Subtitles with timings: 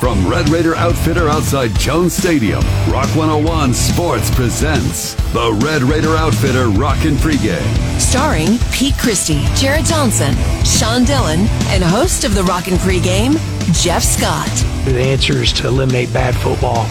[0.00, 6.68] From Red Raider Outfitter outside Jones Stadium, Rock 101 Sports presents the Red Raider Outfitter
[6.70, 8.00] Rockin' Pregame.
[8.00, 10.34] Starring Pete Christy, Jarret Johnson,
[10.64, 13.34] Sean Dillon, and host of the Rockin' Pregame,
[13.78, 14.48] Jeff Scott.
[14.86, 16.86] The answer is to eliminate bad football,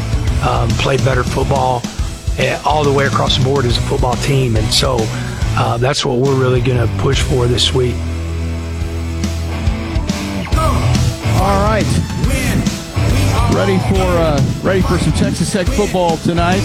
[0.48, 1.82] um, play better football,
[2.38, 4.56] eh, all the way across the board as a football team.
[4.56, 4.98] And so
[5.58, 7.96] uh, that's what we're really going to push for this week.
[11.42, 12.19] All right.
[13.60, 16.62] Ready for uh, ready for some Texas Tech football tonight.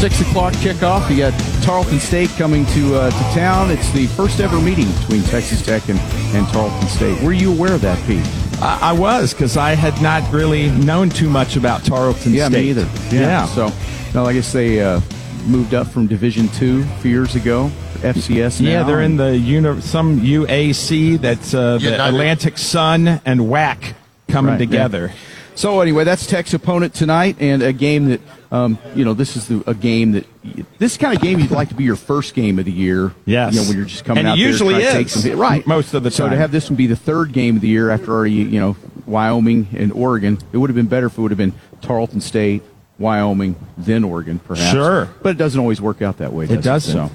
[0.00, 1.10] Six o'clock kickoff.
[1.10, 3.70] You got Tarleton State coming to uh, to town.
[3.70, 5.98] It's the first ever meeting between Texas Tech and,
[6.34, 7.22] and Tarleton State.
[7.22, 8.24] Were you aware of that, Pete?
[8.62, 12.62] I, I was because I had not really known too much about Tarleton yeah, State.
[12.62, 12.88] me either.
[13.14, 13.20] Yeah.
[13.20, 13.46] Yeah.
[13.48, 13.70] So,
[14.14, 15.02] no, I guess they uh,
[15.46, 17.70] moved up from Division Two a few years ago.
[17.96, 18.58] FCS.
[18.58, 22.08] Yeah, they're in the uni- some UAC that's uh, the United.
[22.08, 23.92] Atlantic Sun and WAC
[24.28, 25.12] coming Right, yeah.
[25.62, 29.46] So anyway, that's Tech's opponent tonight, and a game that um, you know this is
[29.46, 30.26] the, a game that
[30.80, 33.14] this kind of game you'd like to be your first game of the year.
[33.26, 33.54] Yes.
[33.54, 35.94] you know when you're just coming And it out usually there is, some right most
[35.94, 36.16] of the time.
[36.16, 38.58] So to have this one be the third game of the year after already you
[38.58, 42.20] know Wyoming and Oregon, it would have been better if it would have been Tarleton
[42.20, 42.64] State,
[42.98, 44.72] Wyoming, then Oregon, perhaps.
[44.72, 45.10] Sure.
[45.22, 46.46] but it doesn't always work out that way.
[46.46, 47.08] Does it doesn't.
[47.08, 47.14] So.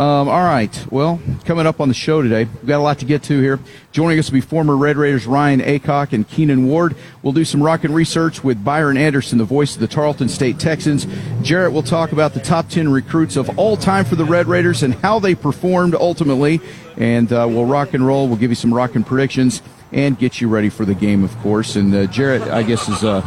[0.00, 0.86] Um, all right.
[0.90, 3.60] Well, coming up on the show today, we've got a lot to get to here.
[3.92, 6.96] Joining us will be former Red Raiders Ryan Aycock and Keenan Ward.
[7.22, 10.58] We'll do some rock and research with Byron Anderson, the voice of the Tarleton State
[10.58, 11.04] Texans.
[11.44, 14.82] Jarret will talk about the top 10 recruits of all time for the Red Raiders
[14.82, 16.62] and how they performed ultimately.
[16.96, 18.26] And uh, we'll rock and roll.
[18.26, 19.60] We'll give you some rock and predictions
[19.92, 21.76] and get you ready for the game, of course.
[21.76, 23.20] And uh, Jarret, I guess, is uh,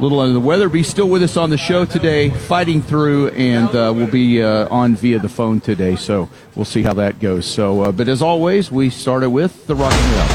[0.00, 3.28] little under the weather, but he's still with us on the show today, fighting through,
[3.30, 5.96] and uh, we'll be uh, on via the phone today.
[5.96, 7.46] So we'll see how that goes.
[7.46, 10.34] So, uh, but as always, we started with the Rock and Reality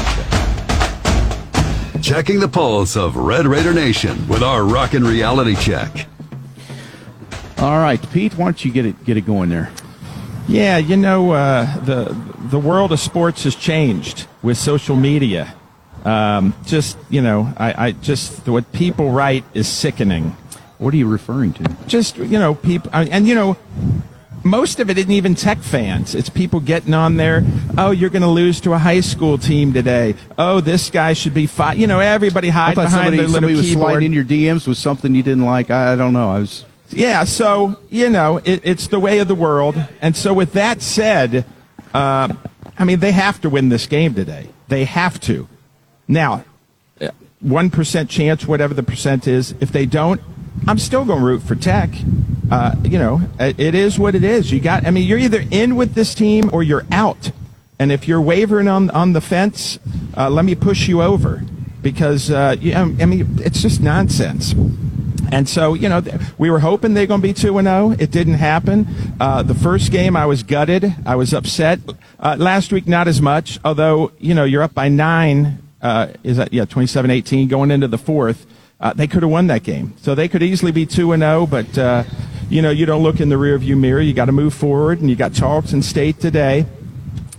[1.92, 2.02] Check.
[2.02, 6.06] Checking the pulse of Red Raider Nation with our Rockin' Reality Check.
[7.58, 9.70] All right, Pete, why don't you get it get it going there?
[10.46, 12.14] Yeah, you know uh, the
[12.50, 15.54] the world of sports has changed with social media.
[16.04, 20.36] Um, just you know, I, I just what people write is sickening.
[20.78, 21.76] What are you referring to?
[21.86, 23.56] just you know people and you know
[24.42, 27.42] most of it isn't even tech fans it's people getting on there
[27.78, 31.32] oh you're going to lose to a high school team today oh this guy should
[31.32, 34.12] be fired you know everybody hide behind somebody, their little somebody was keyboard sliding in
[34.12, 35.70] your DMs with something you didn't like.
[35.70, 36.30] I, I don't know.
[36.30, 40.34] I was yeah so you know it, it's the way of the world and so
[40.34, 41.44] with that said
[41.94, 42.28] uh,
[42.78, 45.48] i mean they have to win this game today they have to
[46.08, 46.44] now
[47.00, 47.08] uh,
[47.44, 50.20] 1% chance whatever the percent is if they don't
[50.66, 51.90] i'm still going to root for tech
[52.50, 55.76] uh, you know it, is what it is you got i mean you're either in
[55.76, 57.30] with this team or you're out
[57.78, 59.78] and if you're wavering on, on the fence
[60.16, 61.42] uh, let me push you over
[61.82, 64.54] because uh, you, i mean it's just nonsense
[65.34, 66.00] and so, you know,
[66.38, 67.96] we were hoping they're going to be 2 and 0.
[67.98, 68.86] It didn't happen.
[69.18, 70.94] Uh, the first game, I was gutted.
[71.04, 71.80] I was upset.
[72.20, 75.58] Uh, last week, not as much, although, you know, you're up by nine.
[75.84, 78.46] Uh, is that, yeah, 27 18 going into the fourth.
[78.80, 79.94] Uh, they could have won that game.
[79.98, 82.04] So they could easily be 2 and 0, but, uh,
[82.48, 84.00] you know, you don't look in the rearview mirror.
[84.00, 86.64] You got to move forward, and you got Tarleton State today.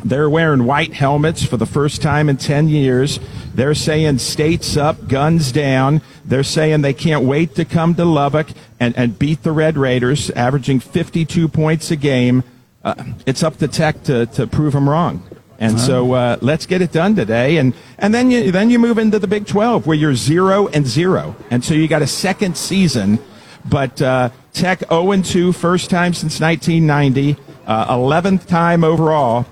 [0.04, 3.20] They're wearing white helmets for the first time in 10 years.
[3.56, 6.04] They're saying states up, guns down.
[6.24, 10.30] They're saying they can't wait to come to Lubbock and, and beat the Red Raiders,
[10.30, 12.44] averaging 52 points a game.
[12.84, 12.94] Uh,
[13.26, 15.24] it's up to Tech to, to prove them wrong.
[15.58, 18.98] And so uh, let's get it done today, and and then you then you move
[18.98, 22.58] into the Big 12 where you're zero and zero, and so you got a second
[22.58, 23.20] season,
[23.64, 29.46] but uh, Tech 0 and 2, first time since 1990, uh, 11th time overall,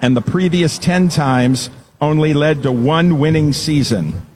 [0.00, 4.26] and the previous 10 times only led to one winning season.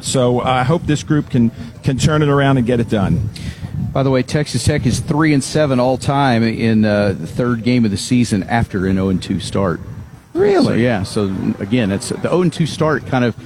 [0.00, 1.50] So uh, I hope this group can
[1.82, 3.30] can turn it around and get it done.
[3.92, 7.62] By the way, Texas Tech is three and seven all time in uh, the third
[7.62, 9.80] game of the season after an 0 and 2 start.
[10.34, 10.64] Really?
[10.66, 11.02] So, yeah.
[11.02, 11.24] So
[11.58, 13.36] again, it's the 0 and 2 start kind of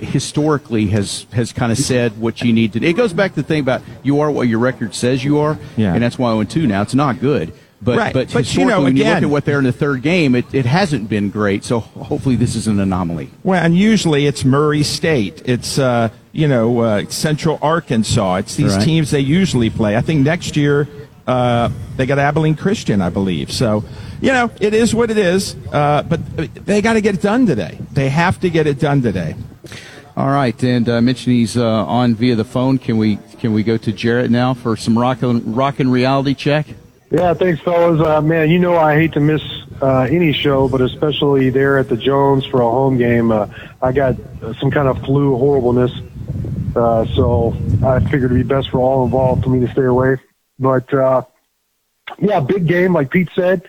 [0.00, 2.80] historically has has kind of said what you need to.
[2.80, 2.86] do.
[2.86, 5.58] It goes back to the thing about you are what your record says you are,
[5.76, 5.94] Yeah.
[5.94, 6.82] and that's why 0 and 2 now.
[6.82, 7.52] It's not good,
[7.84, 8.12] But Right.
[8.14, 10.34] but, But, you know, historically, when you look at what they're in the third game,
[10.36, 11.64] it, it hasn't been great.
[11.64, 13.30] So hopefully this is an anomaly.
[13.42, 15.42] Well, and usually it's Murray State.
[15.44, 18.36] It's uh, you know uh, Central Arkansas.
[18.36, 18.84] It's these Right.
[18.84, 19.96] teams they usually play.
[19.96, 20.86] I think next year
[21.26, 23.50] uh, they got Abilene Christian, I believe.
[23.50, 23.84] So
[24.22, 25.54] you know it is what it is.
[25.70, 26.20] Uh, but
[26.64, 27.78] they got to get it done today.
[27.92, 29.34] They have to get it done today.
[30.16, 32.78] All right, and uh, I mentioned he's uh, on via the phone.
[32.78, 36.66] Can we can we go to Jarret now for some rockin' rockin' reality check?
[37.10, 38.00] Yeah, thanks, fellas.
[38.00, 39.42] Uh, man, you know I hate to miss
[39.82, 43.32] uh, any show, but especially there at the Jones for a home game.
[43.32, 43.48] Uh,
[43.82, 45.92] I got uh, some kind of flu horribleness,
[46.76, 50.16] uh, so I figured it'd be best for all involved for me to stay away.
[50.58, 51.22] But uh,
[52.18, 53.68] yeah, big game, like Pete said.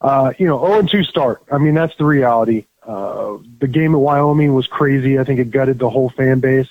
[0.00, 1.42] Uh, you know, 0 2 start.
[1.50, 2.66] I mean, that's the reality.
[2.82, 5.18] Uh, the game at Wyoming was crazy.
[5.18, 6.68] I think it gutted the whole fan base.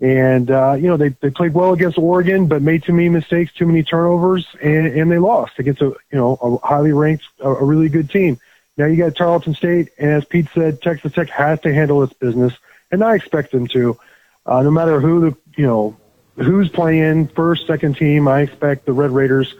[0.00, 3.52] And, uh, you know, they, they played well against Oregon, but made too many mistakes,
[3.52, 7.50] too many turnovers, and, and they lost against a, you know, a highly ranked, a,
[7.50, 8.38] a really good team.
[8.78, 12.14] Now you got Tarleton State, and as Pete said, Texas Tech has to handle its
[12.14, 12.54] business,
[12.90, 13.98] and I expect them to.
[14.46, 15.96] Uh, no matter who the, you know,
[16.36, 19.54] who's playing first, second team, I expect the Red Raiders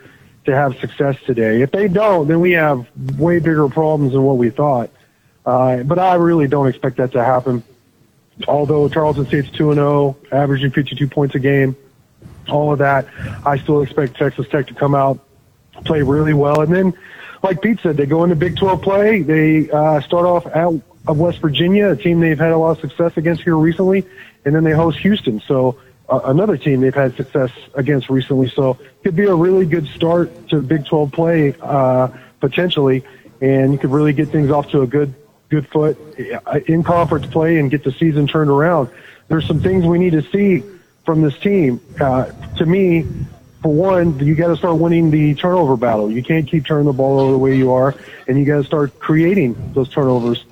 [0.46, 1.62] to have success today.
[1.62, 2.86] If they don't, then we have
[3.18, 4.90] way bigger problems than what we thought.
[5.44, 7.62] Uh, but I really don't expect that to happen
[8.48, 11.76] although Tarleton State's 2 0, averaging 52 points a game,
[12.48, 13.06] all of that,
[13.44, 15.18] I still expect Texas Tech to come out,
[15.84, 16.60] play really well.
[16.60, 16.94] And then,
[17.42, 19.22] like Pete said, they go into Big 12 play.
[19.22, 22.80] They uh, start off at of West Virginia, a team they've had a lot of
[22.80, 24.06] success against here recently,
[24.44, 25.40] and then they host Houston.
[25.40, 25.78] So
[26.10, 28.48] another team they've had success against recently.
[28.50, 32.08] So could be a really good start to Big 12 play uh,
[32.40, 33.04] potentially,
[33.40, 35.14] and you could really get things off to a good
[35.48, 35.98] good foot
[36.46, 38.88] uh, in conference play and get the season turned around.
[39.28, 40.62] There's some things we need to see
[41.04, 41.80] from this team.
[42.00, 43.06] Uh, to me,
[43.62, 46.10] for one, you got to start winning the turnover battle.
[46.10, 47.94] You can't keep turning the ball over the way you are,
[48.26, 50.44] and you got to start creating those turnovers.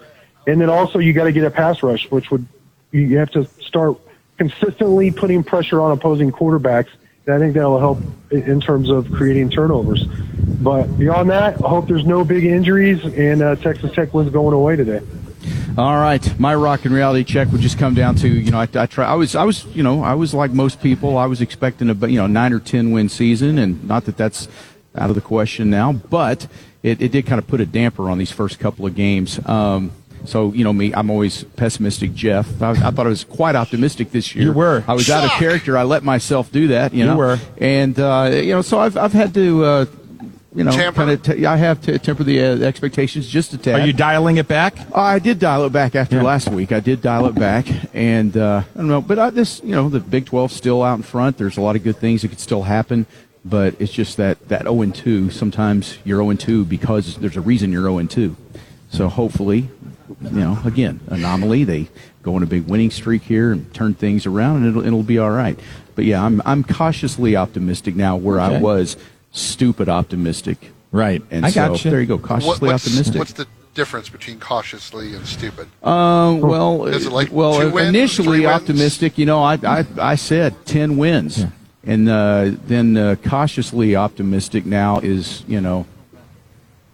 [0.47, 2.47] And then also you got to get a pass rush, which would
[2.91, 3.99] you have to start
[4.39, 6.89] consistently putting pressure on opposing quarterbacks.
[7.27, 7.99] And I think that'll help
[8.31, 10.05] in terms of creating turnovers.
[10.07, 14.55] But beyond that, I hope there's no big injuries and uh, Texas Tech wins going
[14.55, 15.01] away today.
[15.77, 18.69] All right, my rock and reality check would just come down to you know I,
[18.75, 21.41] I try I was I was you know I was like most people I was
[21.41, 24.49] expecting a you know nine or ten win season and not that that's
[24.97, 26.49] out of the question now but
[26.83, 29.45] it, it did kind of put a damper on these first couple of games.
[29.47, 29.93] Um,
[30.29, 32.61] so you know me, I'm always pessimistic, Jeff.
[32.61, 34.45] I, I thought I was quite optimistic this year.
[34.45, 34.85] You were.
[34.87, 35.79] I was out of character.
[35.79, 36.93] I let myself do that.
[36.93, 37.39] You, You were.
[37.57, 39.65] And uh, you know, so I've I've had to.
[39.65, 39.87] Uh,
[40.55, 40.97] you know, Tamper.
[40.97, 41.23] kind of.
[41.23, 43.81] T- I have to temper the uh, expectations just a tad.
[43.81, 44.79] Are you dialing it back?
[44.93, 46.73] Uh, I did dial it back after last week.
[46.73, 49.01] I did dial it back, and uh, I don't know.
[49.01, 51.39] But I, this, you know, the Big 12 still out in front.
[51.39, 53.07] There's a lot of good things that could still happen,
[53.45, 55.31] but it's just that that 0 and 2.
[55.31, 58.35] Sometimes you're 0 and 2 because there's a reason you're 0 and 2.
[58.91, 59.69] So hopefully,
[60.21, 61.65] you know, again, anomaly.
[61.65, 61.89] They
[62.23, 65.19] go on a big winning streak here and turn things around, and it'll it'll be
[65.19, 65.59] all right.
[65.95, 68.97] But yeah, I'm I'm cautiously optimistic now, where I was
[69.33, 70.71] stupid optimistic.
[70.91, 71.23] Right.
[71.31, 71.91] And I so got you.
[71.91, 73.19] there you go, What, cautiously what's, optimistic.
[73.19, 75.69] what's the difference between cautiously and stupid?
[75.85, 78.51] Um, well, Is it like well, two wins, initially wins?
[78.51, 79.19] optimistic.
[79.19, 81.45] You know, I I, I said ten wins,
[81.85, 85.85] and uh, then uh, cautiously optimistic now is you know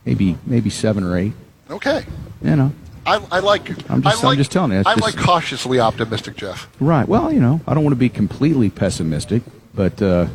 [0.04, 1.32] maybe maybe seven or eight.
[1.70, 2.04] Okay.
[2.42, 2.72] You know,
[3.06, 3.68] I, I like.
[3.90, 6.68] I'm just- I I'm like, just telling you, it's I just- like cautiously optimistic, Jeff.
[6.80, 7.06] right?
[7.08, 9.42] Well, you know, I don't want to be completely pessimistic,
[9.74, 10.26] but uh,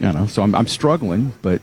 [0.00, 1.60] you know, so I'm, I'm struggling, but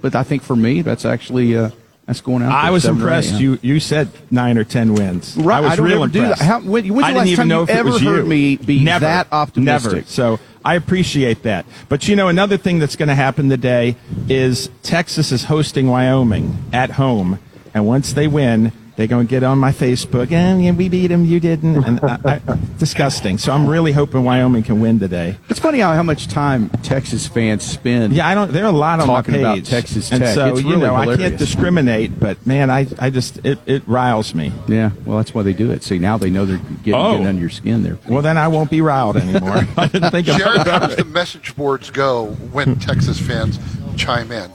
[0.00, 1.70] but I think for me that's actually uh,
[2.06, 2.52] that's going out.
[2.52, 3.40] I was seven or eight, impressed.
[3.40, 5.36] You you said nine or ten wins.
[5.36, 6.38] Right, I was I don't real impressed.
[6.40, 6.44] that.
[6.44, 8.00] How- when- when's the I didn't last even time know you if it ever was
[8.02, 8.30] heard you.
[8.30, 9.92] me be never, that optimistic?
[9.92, 10.06] Never.
[10.06, 11.66] So I appreciate that.
[11.88, 13.96] But you know, another thing that's going to happen today
[14.28, 17.38] is Texas is hosting Wyoming at home,
[17.74, 18.72] and once they win.
[18.98, 21.84] They're going to get on my Facebook, and yeah, we beat them, you didn't.
[21.84, 23.38] And I, I, disgusting.
[23.38, 25.36] So I'm really hoping Wyoming can win today.
[25.48, 28.12] It's funny how, how much time Texas fans spend.
[28.12, 28.50] Yeah, I don't.
[28.52, 29.68] There are a lot on Talking my about page.
[29.70, 33.38] Texas and so It's you really know I can't discriminate, but man, I, I just
[33.46, 34.52] it, it riles me.
[34.66, 35.84] Yeah, well, that's why they do it.
[35.84, 37.12] See, now they know they're getting, Oh.
[37.12, 37.98] getting under your skin there.
[38.08, 39.58] Well, then I won't be riled anymore.
[39.76, 40.96] I didn't think Jarret, how about does it.
[40.98, 43.60] the message boards go when Texas fans
[43.96, 44.50] chime in?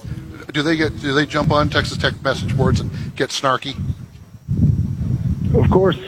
[0.52, 1.00] Do they get?
[1.00, 3.80] Do they jump on Texas Tech message boards and get snarky?
[5.54, 5.98] Of course.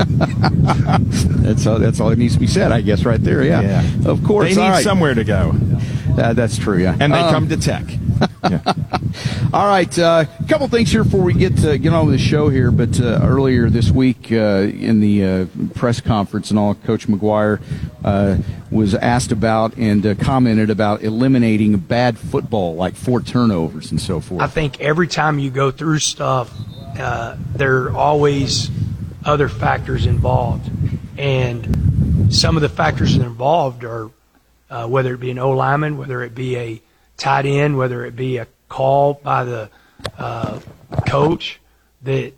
[0.00, 1.78] That's all.
[1.78, 3.42] That's all that needs to be said, I guess, right there.
[3.44, 4.10] Yeah, Yeah.
[4.10, 4.48] of course.
[4.50, 4.84] They need all right.
[4.84, 5.54] somewhere to go,
[6.18, 6.78] Uh, that's true.
[6.78, 7.84] Yeah, and they Um, come to Tech.
[8.50, 8.60] yeah.
[9.52, 12.24] All right, a uh, couple things here before we get to get on with the
[12.24, 12.70] show here.
[12.70, 17.60] But uh, earlier this week uh, in the uh, press conference and all, Coach McGuire
[18.04, 18.36] uh,
[18.70, 24.20] was asked about and uh, commented about eliminating bad football, like four turnovers and so
[24.20, 24.42] forth.
[24.42, 26.52] I think every time you go through stuff,
[27.54, 28.70] there are always
[29.24, 30.70] other factors involved,
[31.18, 34.10] and some of the factors involved are
[34.86, 36.82] whether it be an O lineman, whether it be a
[37.16, 39.68] tight end, whether it be a call by the
[40.16, 40.60] uh,
[41.06, 41.60] coach
[42.02, 42.32] that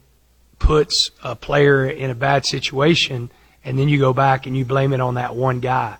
[0.58, 3.30] puts a player in a bad situation,
[3.64, 5.96] and then you go back and you blame it on that one guy.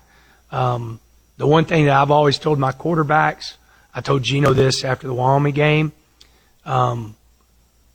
[0.51, 0.99] Um,
[1.37, 3.55] the one thing that I've always told my quarterbacks,
[3.93, 5.91] I told Gino this after the Wyoming game,
[6.65, 7.15] um,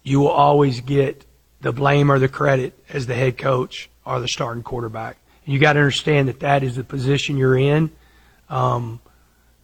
[0.02, 1.24] you will always get
[1.60, 5.16] the blame or the credit as the head coach or the starting quarterback.
[5.44, 7.90] You got to understand that that is the position you're in.
[8.48, 9.00] Um,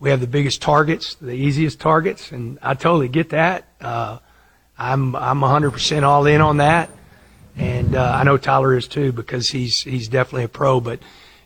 [0.00, 3.68] we have the biggest targets, the easiest targets, and I totally get that.
[3.80, 4.18] Uh,
[4.76, 6.90] I'm I'm 100% all in on that,
[7.56, 10.80] and uh, I know Tyler is too because he's he's definitely a pro.
[10.80, 11.00] But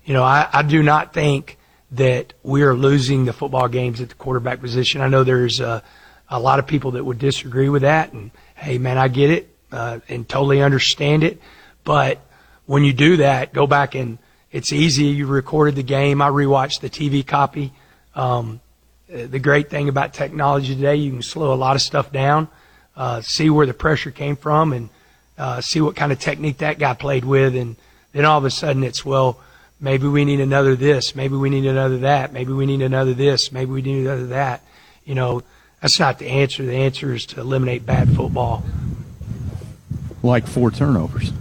[0.05, 1.59] you know, I, I do not think
[1.93, 5.01] that we are losing the football games at the quarterback position.
[5.01, 5.83] I know there's a,
[6.29, 9.55] a lot of people that would disagree with that, and hey, man, I get it
[9.73, 11.41] uh, and totally understand it.
[11.85, 12.21] But
[12.67, 14.19] when you do that, go back and
[14.51, 15.05] it's easy.
[15.05, 16.21] You recorded the game.
[16.21, 17.73] I rewatched the TV copy.
[18.15, 18.61] Um,
[19.09, 22.49] the great thing about technology today, you can slow a lot of stuff down,
[22.97, 24.91] uh, see where the pressure came from, and
[25.39, 27.77] uh, see what kind of technique that guy played with, and
[28.13, 29.41] then all of a sudden it's well,
[29.81, 33.51] maybe we need another this, maybe we need another that, maybe we need another this,
[33.51, 34.63] maybe we need another that.
[35.05, 35.43] You know,
[35.81, 36.65] that's not the answer.
[36.65, 38.65] The answer is to eliminate bad football.
[40.23, 41.33] Like four turnovers.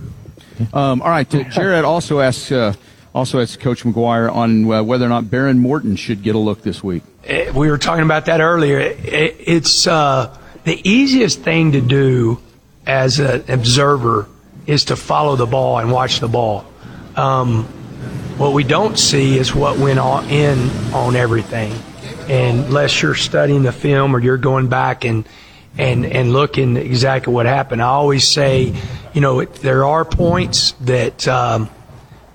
[0.73, 2.51] Um, all right, Jarret also asks.
[2.51, 2.73] Uh,
[3.17, 6.61] also as Coach McGuire on uh, whether or not Behren Morton should get a look
[6.61, 7.01] this week.
[7.25, 8.79] Eh, we were talking about that earlier.
[8.79, 12.39] It's uh, the easiest thing to do
[12.85, 14.27] as an observer
[14.67, 16.65] is to follow the ball and watch the ball.
[17.15, 17.63] Um,
[18.37, 21.73] what we don't see is what went on in on everything,
[22.29, 25.27] unless you're studying the film or you're going back and
[25.77, 27.81] and and looking exactly what happened.
[27.81, 28.73] I always say,
[29.13, 31.27] you know, there are points that.
[31.27, 31.69] Um,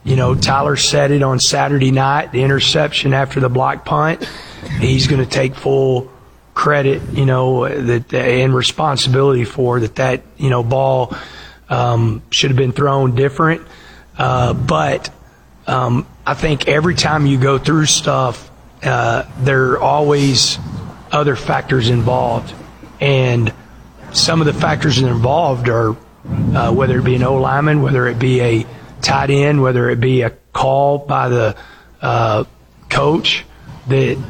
[0.04, 4.24] you know, Tyler said it on Saturday night, the interception after the block punt.
[4.80, 6.10] He's going to take full
[6.54, 9.94] credit, you know, that and responsibility for that.
[9.96, 11.14] That you know, ball
[11.68, 13.62] um, should have been thrown different.
[14.18, 15.10] Uh, but
[15.66, 18.50] um, I think every time you go through stuff,
[18.82, 20.58] uh, there are always
[21.10, 22.54] other factors involved,
[23.00, 23.52] and
[24.12, 25.96] some of the factors involved are
[26.54, 28.66] uh, whether it be an O lineman, whether it be a
[29.00, 31.56] tight end, whether it be a call by the
[32.00, 32.44] uh,
[32.88, 33.44] coach
[33.88, 34.22] that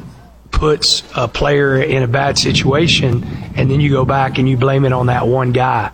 [0.50, 3.24] puts a player in a bad situation,
[3.56, 5.90] and then you go back and you blame it on that one guy.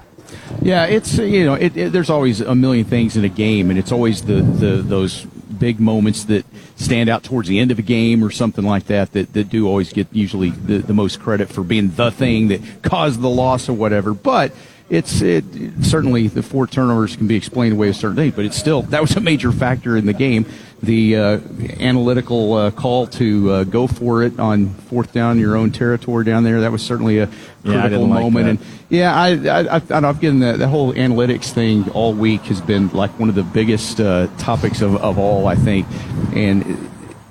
[0.60, 3.78] Yeah, it's you know, it, it, there's always a million things in a game, and
[3.78, 5.26] it's always the, the those
[5.58, 6.44] big moments that
[6.76, 9.66] stand out towards the end of a game or something like that that, that do
[9.66, 13.68] always get usually the, the most credit for being the thing that caused the loss
[13.68, 14.14] or whatever.
[14.14, 14.52] But
[14.90, 15.44] it's it,
[15.82, 19.00] certainly the four turnovers can be explained away a certain thing, but it's still that
[19.00, 20.46] was a major factor in the game.
[20.80, 21.40] The uh,
[21.80, 26.44] analytical uh, call to uh, go for it on fourth down your own territory down
[26.44, 27.28] there that was certainly a
[27.64, 28.60] critical yeah, moment.
[28.60, 29.30] Like and yeah, I,
[29.76, 33.28] I, I, have given that, that whole analytics thing all week has been like one
[33.28, 35.86] of the biggest uh, topics of, of all, I think,
[36.32, 36.88] and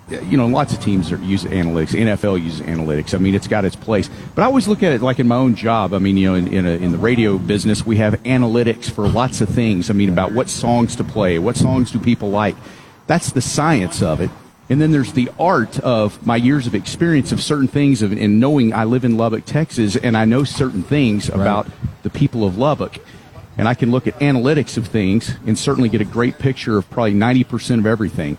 [0.10, 1.90] you know, lots of teams are use analytics.
[1.90, 3.14] NFL uses analytics.
[3.14, 4.10] I mean, it's got its place.
[4.36, 5.94] But I always look at it like in my own job.
[5.94, 9.08] I mean, you know, in in, a, in, the radio business, we have analytics for
[9.08, 9.90] lots of things.
[9.90, 12.56] I mean, about what songs to play, what songs do people like.
[13.08, 14.30] That's the science of it.
[14.70, 18.40] And then there's the art of my years of experience of certain things of, and
[18.40, 21.40] knowing I live in Lubbock, Texas, and I know certain things right.
[21.40, 21.68] about
[22.04, 22.98] the people of Lubbock.
[23.58, 26.90] And I can look at analytics of things and certainly get a great picture of
[26.90, 28.38] probably 90% of everything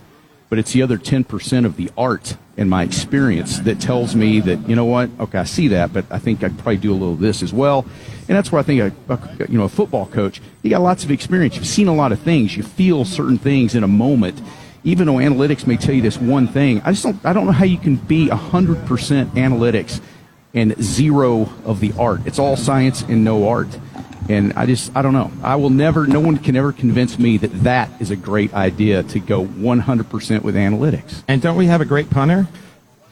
[0.48, 4.68] but it's the other 10% of the art and my experience that tells me that,
[4.68, 6.94] you know what, okay, I see that, but I think I could probably do a
[6.94, 7.84] little of this as well.
[8.28, 11.04] And that's where I think a, a, you know, a football coach, you got lots
[11.04, 11.56] of experience.
[11.56, 12.56] You've seen a lot of things.
[12.56, 14.40] You feel certain things in a moment.
[14.85, 17.52] Even though analytics may tell you this one thing, I just don't, I don't know
[17.52, 18.85] how you can be 100%
[19.30, 20.00] analytics
[20.54, 22.20] and zero of the art.
[22.26, 23.68] It's all science and no art.
[24.28, 25.30] And I just, I don't know.
[25.42, 29.02] I will never, no one can ever convince me that that is a great idea
[29.04, 31.23] to go 100% with analytics.
[31.26, 32.47] And don't we have a great punter?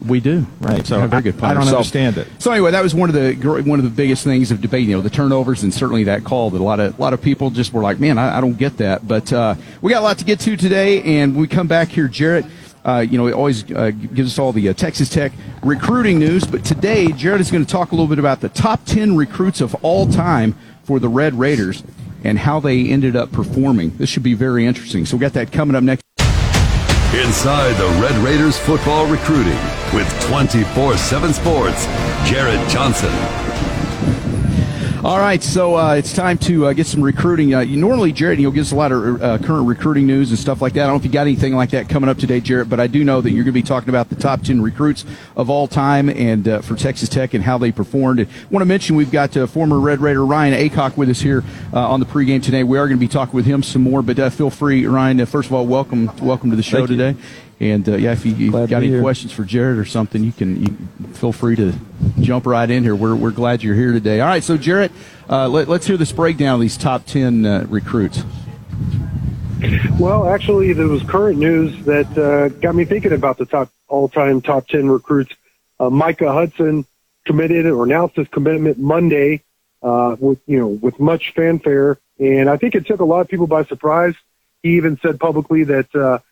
[0.04, 0.86] We do, right?
[0.86, 1.38] So very good.
[1.38, 1.52] Point.
[1.52, 2.28] I don't so, understand it.
[2.38, 3.34] So anyway, that was one of the
[3.64, 4.86] one of the biggest things of debate.
[4.86, 7.22] You know, the turnovers and certainly that call that a lot of a lot of
[7.22, 10.04] people just were like, "Man, I, I don't get that." But uh, we got a
[10.04, 12.48] lot to get to today, and we come back here, Jarret.
[12.84, 16.44] Uh, you know, he always uh, gives us all the uh, Texas Tech recruiting news.
[16.44, 19.60] But today, Jarret is going to talk a little bit about the top 10 recruits
[19.60, 21.82] of all time for the Red Raiders
[22.22, 23.96] and how they ended up performing.
[23.96, 25.04] This should be very interesting.
[25.04, 26.04] So we got that coming up next.
[27.14, 29.58] Inside the Red Raiders football recruiting
[29.94, 31.86] with 24 7 Sports,
[32.26, 33.55] Jarret Johnson.
[35.06, 37.54] All right, so uh, it's time to uh, get some recruiting.
[37.54, 40.38] Uh, you, normally, Jarret, you'll give us a lot of uh, current recruiting news and
[40.38, 40.80] stuff like that.
[40.80, 42.88] I don't know if you got anything like that coming up today, Jarret, but I
[42.88, 45.04] do know that you're going to be talking about the top 10 recruits
[45.36, 48.18] of all time and uh, for Texas Tech and how they performed.
[48.18, 51.20] And I want to mention we've got uh, former Red Raider Ryan Aycock with us
[51.20, 52.64] here on the pregame today.
[52.64, 55.25] We are going to be talking with him some more, but feel free, Ryan.
[55.26, 57.14] first of all, welcome welcome to the show today.
[57.58, 59.00] And uh, yeah, if you, you got any here.
[59.00, 60.76] questions for Jarret or something, you can you
[61.14, 61.72] feel free to
[62.20, 62.94] jump right in here.
[62.94, 64.20] We're, we're glad you're here today.
[64.20, 64.90] All right, so Jarret,
[65.30, 68.25] uh, let, us hear this breakdown of these top 10 uh, recruits.
[69.98, 74.42] Well, actually, there was current news that uh, got me thinking about the top all-time
[74.42, 75.32] top 10 recruits.
[75.80, 76.84] Uh, Micah Hudson
[77.25, 79.42] committed or announced his commitment Monday
[79.82, 83.28] uh, with you know with much fanfare, and I think it took a lot of
[83.28, 84.14] people by surprise.
[84.62, 86.22] He even said publicly that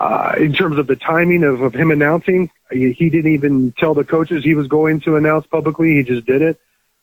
[0.00, 3.92] uh, in terms of the timing of, of him announcing, he, he, didn't even tell
[3.92, 5.96] the coaches he was going to announce publicly.
[5.96, 6.58] He just did it.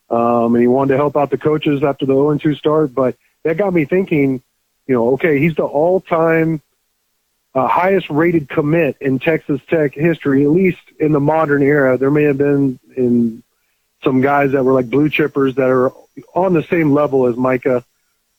[0.09, 2.95] Um, and he wanted to help out the coaches after the 0-2 start.
[2.95, 4.41] But that got me thinking,
[4.87, 6.59] you know, okay, he's the all-time
[7.53, 11.99] uh, highest rated commit in Texas Tech history, at least in the modern era.
[11.99, 13.43] There may have been in
[14.03, 15.91] some guys that were like blue chippers that are
[16.33, 17.85] on the same level as Micah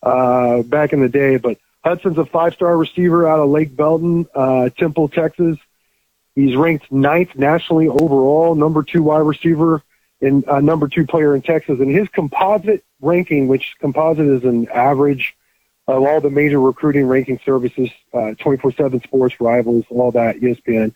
[0.02, 4.68] uh, back in the day, but Hudson's a five-star receiver out of Lake Belton, uh,
[4.68, 5.56] Temple, Texas.
[6.34, 9.82] He's ranked ninth nationally overall, number two wide receiver
[10.20, 11.80] and uh, number two player in Texas.
[11.80, 15.34] And his composite ranking, which composite is an average
[15.86, 20.94] of all the major recruiting ranking services, uh, 24-7 sports, rivals, all that, ESPN.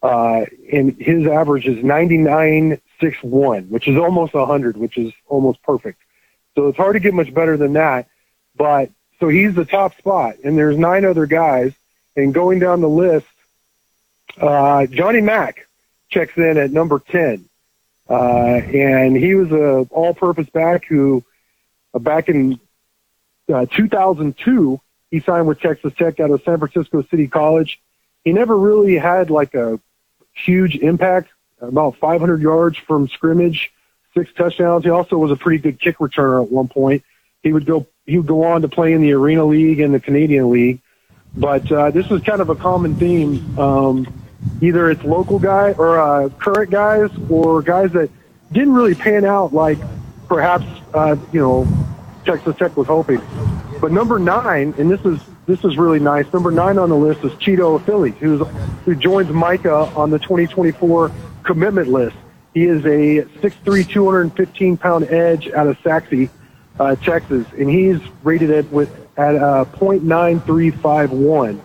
[0.00, 6.00] Uh, and his average is 99.61, which is almost 100, which is almost perfect.
[6.54, 8.06] So it's hard to get much better than that.
[8.56, 11.72] But so he's the top spot, and there's nine other guys.
[12.16, 13.26] And going down the list,
[14.40, 15.68] uh, Johnny Mack
[16.08, 17.44] checks in at number 10.
[18.08, 21.22] Uh, and he was a all-purpose back who,
[21.94, 22.58] uh, back in
[23.52, 27.80] uh, 2002, he signed with Texas Tech out of San Francisco City College.
[28.24, 29.78] He never really had like a
[30.32, 31.30] huge impact,
[31.60, 33.70] about 500 yards from scrimmage,
[34.14, 34.84] six touchdowns.
[34.84, 37.04] He also was a pretty good kick returner at one point.
[37.42, 40.00] He would go he would go on to play in the Arena League and the
[40.00, 40.80] Canadian League.
[41.36, 43.56] But uh, this was kind of a common theme.
[43.56, 44.12] Um,
[44.60, 48.10] either it's local guy or uh, current guys or guys that
[48.50, 49.78] didn't really pan out like
[50.26, 51.68] perhaps uh, you know
[52.24, 53.22] Texas Tech was hoping.
[53.80, 56.30] But number nine, and this is this is really nice.
[56.32, 58.44] Number nine on the list is Cheeto Philly, who's
[58.84, 61.12] who joins Micah on the 2024
[61.44, 62.16] commitment list.
[62.54, 66.28] He is a 6'3", 215 pound edge out of Sachse
[66.80, 71.60] uh, Texas, and he's rated it with at uh, 0.9351.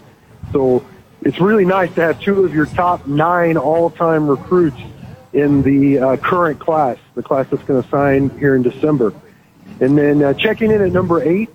[0.52, 0.86] So
[1.22, 4.78] it's really nice to have two of your top nine all-time recruits
[5.32, 9.14] in the uh, current class, the class that's going to sign here in December.
[9.80, 11.50] And then uh, checking in at number eight,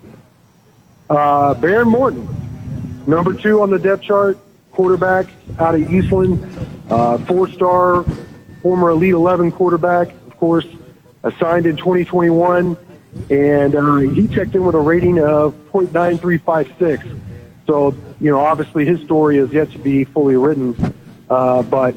[1.09, 2.27] uh, Behren Morton,
[3.05, 4.39] number two on the depth chart,
[4.71, 5.27] quarterback
[5.59, 6.43] out of Eastland,
[6.89, 8.05] uh, four-star,
[8.63, 10.65] former Elite 11 quarterback, of course,
[11.23, 12.75] assigned in 2021
[13.29, 17.19] and uh, he checked in with a rating of 0.9356.
[17.67, 20.95] So, you know, obviously his story is yet to be fully written,
[21.29, 21.95] uh, but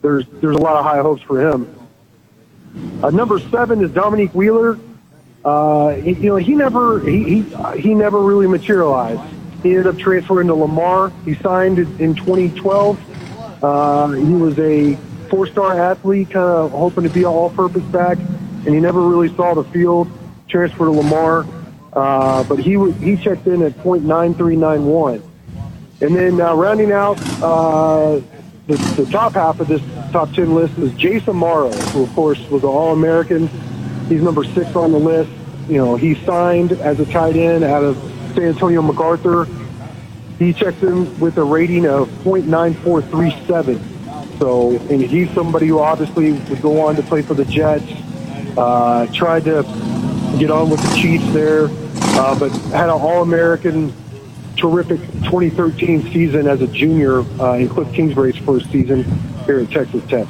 [0.00, 1.74] there's there's a lot of high hopes for him.
[3.02, 4.78] Uh, number seven is Dominique Wheeler.
[5.44, 9.22] Uh, he, you know, he never he, he he never really materialized.
[9.62, 11.12] He ended up transferring to Lamar.
[11.24, 13.62] He signed in 2012.
[13.62, 14.96] Uh, he was a
[15.28, 19.54] four-star athlete, kind of hoping to be an all-purpose back, and he never really saw
[19.54, 20.10] the field
[20.52, 21.46] transfer to Lamar,
[21.94, 25.22] uh, but he he checked in at .9391.
[26.02, 28.20] And then uh, rounding out uh,
[28.66, 32.38] the, the top half of this top 10 list is Jace Amaro, who of course
[32.50, 33.48] was an All-American.
[34.08, 35.30] He's number six on the list.
[35.68, 37.96] You know, he signed as a tight end out of
[38.34, 39.46] San Antonio MacArthur.
[40.38, 43.80] He checked in with a rating of .9437.
[44.38, 47.86] So, and he's somebody who obviously would go on to play for the Jets.
[48.56, 49.62] Uh, tried to
[50.38, 51.68] get on with the Chiefs there,
[52.18, 53.92] uh, but had an All-American,
[54.56, 59.04] terrific 2013 season as a junior uh, in Cliff Kingsbury's first season
[59.44, 60.26] here at Texas Tech.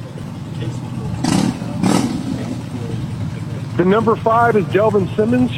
[3.76, 5.50] The number five is Delvin Simmons.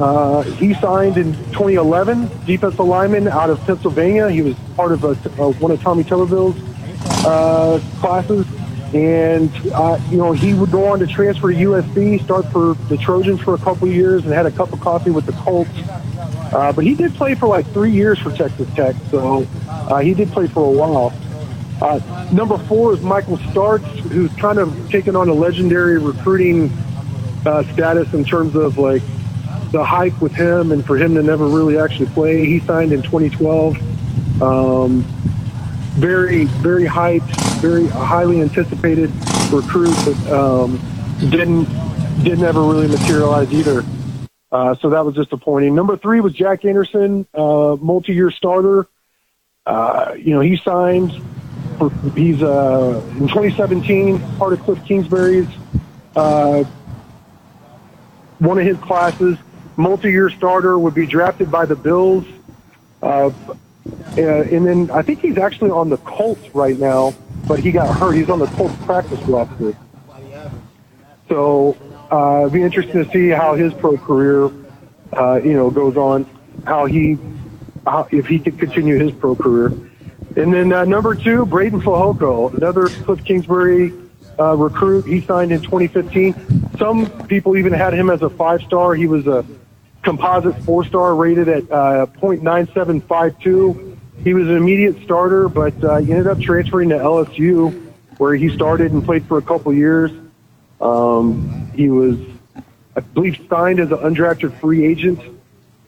[0.00, 4.30] Uh, he signed in 2011, defensive lineman out of Pennsylvania.
[4.30, 5.10] He was part of a,
[5.42, 6.56] uh, one of Tommy Tuberville's
[7.26, 8.46] uh, classes.
[8.94, 12.96] And, uh, you know, he would go on to transfer to USC, start for the
[12.96, 15.70] Trojans for a couple years, and had a cup of coffee with the Colts.
[16.52, 20.14] Uh, but he did play for like three years for Texas Tech, so uh, he
[20.14, 21.12] did play for a while.
[21.82, 22.00] Uh,
[22.32, 26.72] number four is Michael Starks, who's kind of taken on a legendary recruiting
[27.44, 29.02] uh, status in terms of like
[29.70, 32.46] the hype with him and for him to never really actually play.
[32.46, 34.42] He signed in 2012.
[34.42, 35.02] Um,
[35.98, 39.10] very, very hyped, very highly anticipated
[39.50, 40.80] recruit, that um,
[41.30, 41.64] didn't
[42.22, 43.84] didn't ever really materialize either.
[44.50, 45.74] Uh, so that was disappointing.
[45.74, 48.86] Number three was Jack Anderson, uh, multi-year starter.
[49.66, 51.12] Uh, you know, he signed.
[51.76, 55.48] For, he's uh, in 2017 part of Cliff Kingsbury's
[56.16, 56.64] uh,
[58.38, 59.36] one of his classes.
[59.76, 62.24] Multi-year starter would be drafted by the Bills.
[63.00, 63.30] Uh,
[63.86, 67.14] uh, and then I think he's actually on the Colts right now,
[67.46, 68.12] but he got hurt.
[68.12, 69.76] He's on the Colts practice roster.
[71.28, 71.76] So
[72.10, 74.50] uh, it'd be interesting to see how his pro career,
[75.12, 76.26] uh, you know, goes on.
[76.66, 77.16] How he,
[77.86, 79.66] how, if he could continue his pro career.
[80.36, 83.92] And then uh, number two, Breiden Fehoko, another Cliff Kingsbury
[84.38, 85.06] uh, recruit.
[85.06, 86.76] He signed in 2015.
[86.78, 88.94] Some people even had him as a five star.
[88.94, 89.44] He was a
[90.08, 93.98] composite four star rated at uh, .9752.
[94.24, 98.48] He was an immediate starter, but uh, he ended up transferring to LSU, where he
[98.48, 100.10] started and played for a couple years.
[100.80, 102.16] Um, he was,
[102.96, 105.20] I believe, signed as an undrafted free agent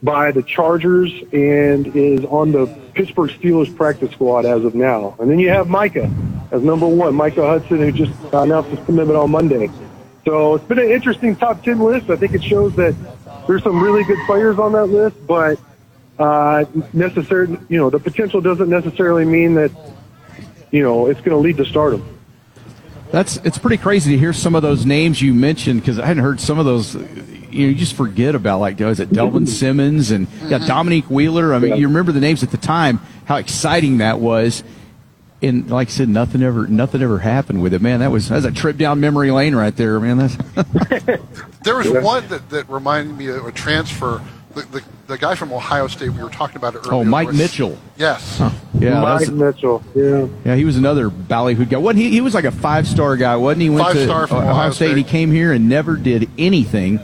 [0.03, 5.15] by the Chargers and is on the Pittsburgh Steelers practice squad as of now.
[5.19, 6.11] And then you have Micah
[6.51, 9.71] as number one, Micah Hudson, who just announced his commitment on Monday.
[10.25, 12.11] So it's been an interesting top 10 list.
[12.11, 12.93] I think it shows that
[13.47, 15.59] there's some really good players on that list, but
[16.19, 19.71] uh, necessarily, you know, the potential doesn't necessarily mean that,
[20.71, 22.19] you know, it's going to lead to stardom.
[23.11, 26.23] That's it's pretty crazy to hear some of those names you mentioned because I hadn't
[26.23, 26.95] heard some of those.
[26.95, 31.53] You know, you just forget about like is it Delvin Simmons and yeah Dominique Wheeler.
[31.53, 34.63] I mean, you remember the names at the time, how exciting that was.
[35.43, 37.81] And like I said, nothing ever nothing ever happened with it.
[37.81, 40.17] Man, that was that was a trip down memory lane right there, man.
[40.17, 40.37] That's
[41.63, 44.21] there was one that, that reminded me of a transfer.
[44.53, 46.93] The, the, the guy from Ohio State we were talking about it earlier.
[46.93, 47.77] Oh, Mike Mitchell.
[47.95, 48.37] Yes.
[48.37, 48.51] Huh.
[48.73, 49.81] Yeah, Mike Mitchell.
[49.95, 50.27] Yeah.
[50.43, 51.77] Yeah, he was another ballyhoo guy.
[51.77, 53.69] What he he was like a five star guy, wasn't he?
[53.69, 54.87] Went Five to star from Ohio, Ohio State.
[54.87, 54.97] State.
[54.97, 56.99] He came here and never did anything.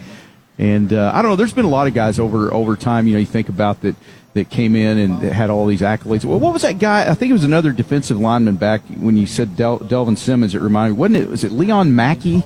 [0.59, 1.35] And uh, I don't know.
[1.35, 3.07] There's been a lot of guys over over time.
[3.07, 3.95] You know, you think about that
[4.37, 6.25] that came in and had all these accolades.
[6.25, 7.07] Well, what was that guy?
[7.09, 10.55] I think it was another defensive lineman back when you said Del- Delvin Simmons.
[10.55, 10.99] It reminded me.
[10.99, 11.29] Wasn't it?
[11.29, 12.39] Was it Leon Mackey?
[12.39, 12.45] Do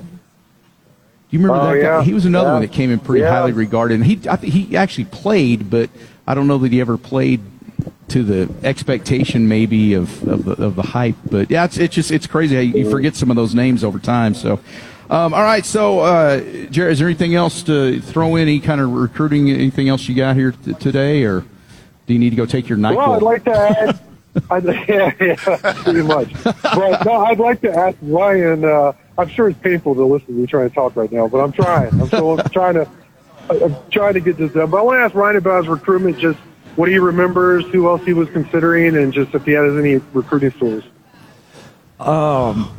[1.29, 1.83] you remember Oh, that yeah.
[1.99, 2.03] guy?
[2.03, 2.53] He was another Yeah.
[2.53, 3.29] one that came in pretty Yeah.
[3.31, 3.95] highly regarded.
[3.95, 5.89] And he, I he actually played, but
[6.27, 7.39] I don't know that he ever played
[8.09, 11.15] to the expectation maybe of, of, the, of the hype.
[11.29, 13.83] But yeah, it's, it's just it's crazy how you, you forget some of those names
[13.85, 14.33] over time.
[14.35, 14.59] So,
[15.09, 15.65] um, all right.
[15.65, 18.43] So, uh, Jarret, is there anything else to throw in?
[18.43, 19.49] Any kind of recruiting?
[19.49, 21.45] Anything else you got here t- today, or
[22.07, 22.95] do you need to go take your night?
[22.95, 23.99] Well, I'd like to add.
[24.49, 25.35] I'd, yeah, yeah,
[25.83, 26.31] pretty much.
[26.43, 28.63] But no, I'd like to ask Ryan.
[28.63, 31.39] Uh, I'm sure it's painful to listen to me trying to talk right now, but
[31.39, 31.89] I'm trying.
[31.99, 32.89] I'm still trying to.
[33.49, 34.69] I'm trying to get this done.
[34.69, 36.17] But I want to ask Ryan about his recruitment.
[36.17, 36.39] Just
[36.75, 40.51] what he remembers, who else he was considering, and just if he has any recruiting
[40.51, 40.83] stories.
[41.99, 42.73] Um,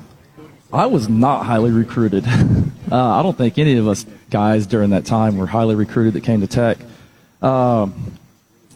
[0.72, 2.26] I was not highly recruited.
[2.26, 6.24] Uh, I don't think any of us guys during that time were highly recruited that
[6.24, 6.78] came to Tech.
[7.42, 8.18] Um,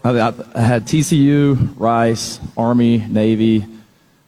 [0.06, 3.66] I, I had TCU, Rice, Army, Navy.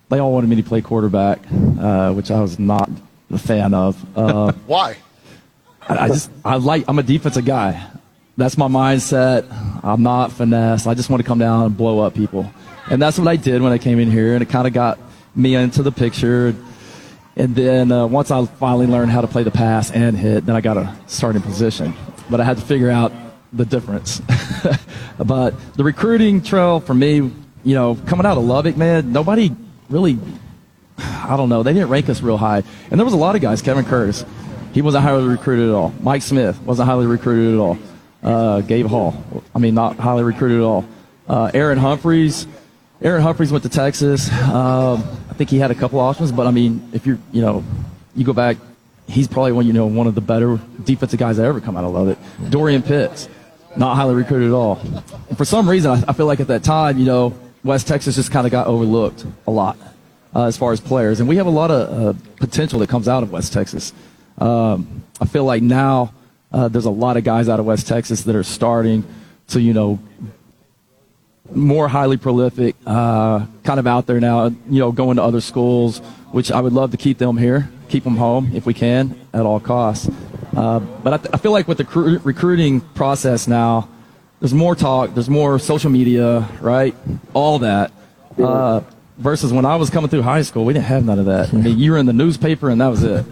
[0.09, 1.41] They all wanted me to play quarterback,
[1.79, 2.91] uh, which I was not
[3.31, 4.05] a fan of.
[4.17, 4.97] Uh, Why?
[5.89, 7.87] I, I just I like I'm a defensive guy.
[8.37, 9.47] That's my mindset.
[9.85, 10.87] I'm not finesse.
[10.87, 12.51] I just want to come down and blow up people,
[12.91, 14.99] and that's what I did when I came in here, and it kind of got
[15.35, 16.55] me into the picture.
[17.37, 20.57] And then uh, once I finally learned how to play the pass and hit, then
[20.57, 21.95] I got a starting position.
[22.29, 23.13] But I had to figure out
[23.53, 24.21] the difference.
[25.19, 29.55] but the recruiting trail for me, you know, coming out of Lubbock, man, nobody
[29.89, 30.19] really
[30.99, 31.63] I don't know.
[31.63, 32.63] They didn't rank us real high.
[32.91, 33.63] And there was a lot of guys.
[33.63, 34.25] Kevin Curtis,
[34.73, 35.93] he wasn't highly recruited at all.
[36.01, 37.79] Mike Smith wasn't highly recruited at all.
[38.23, 39.23] Uh, Gabe Hall,
[39.55, 40.85] I mean, not highly recruited at all.
[41.29, 42.47] Uh, Aaron Humphreys,
[43.01, 44.31] Aaron Humphreys went to Texas.
[44.33, 47.63] Um, I think he had a couple options, but I mean, if you're, you know,
[48.17, 48.57] you go back,
[49.07, 51.85] he's probably one, you know, one of the better defensive guys that ever come out
[51.85, 52.19] of Lubbock.
[52.51, 53.29] Dorian Pitts,
[53.79, 54.77] not highly recruited at all.
[55.37, 57.33] For some reason, I, feel like at that time, you know,
[57.65, 59.79] West Texas just kind of got overlooked a lot
[60.35, 63.09] uh, as far as players, and we have a lot of uh, potential that comes
[63.09, 63.93] out of West Texas.
[64.39, 66.13] Um, I feel like now
[66.51, 69.05] Uh, there's a lot of guys out of West Texas that are starting
[69.49, 69.99] to, you know,
[71.53, 76.01] more highly prolific, uh, kind of out there now, you know, going to other schools,
[76.33, 79.45] which I would love to keep them here, keep them home if we can at
[79.45, 80.09] all costs.
[80.59, 83.89] Uh, but I, th- I, feel like with the cr- recruiting process now,
[84.41, 86.97] there's more talk, there's more social media, right?
[87.33, 87.93] All that.
[88.37, 88.81] Uh,
[89.19, 91.55] versus when I was coming through high school, we didn't have none of that.
[91.55, 93.25] I mean, you were in the newspaper and that was it.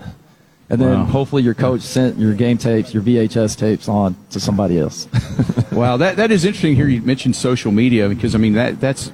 [0.68, 1.04] And then wow.
[1.04, 5.06] hopefully your coach sent your game tapes, your VHS tapes on to somebody else.
[5.72, 6.88] wow, that, that is interesting here.
[6.88, 9.12] You mentioned social media because, I mean, that that's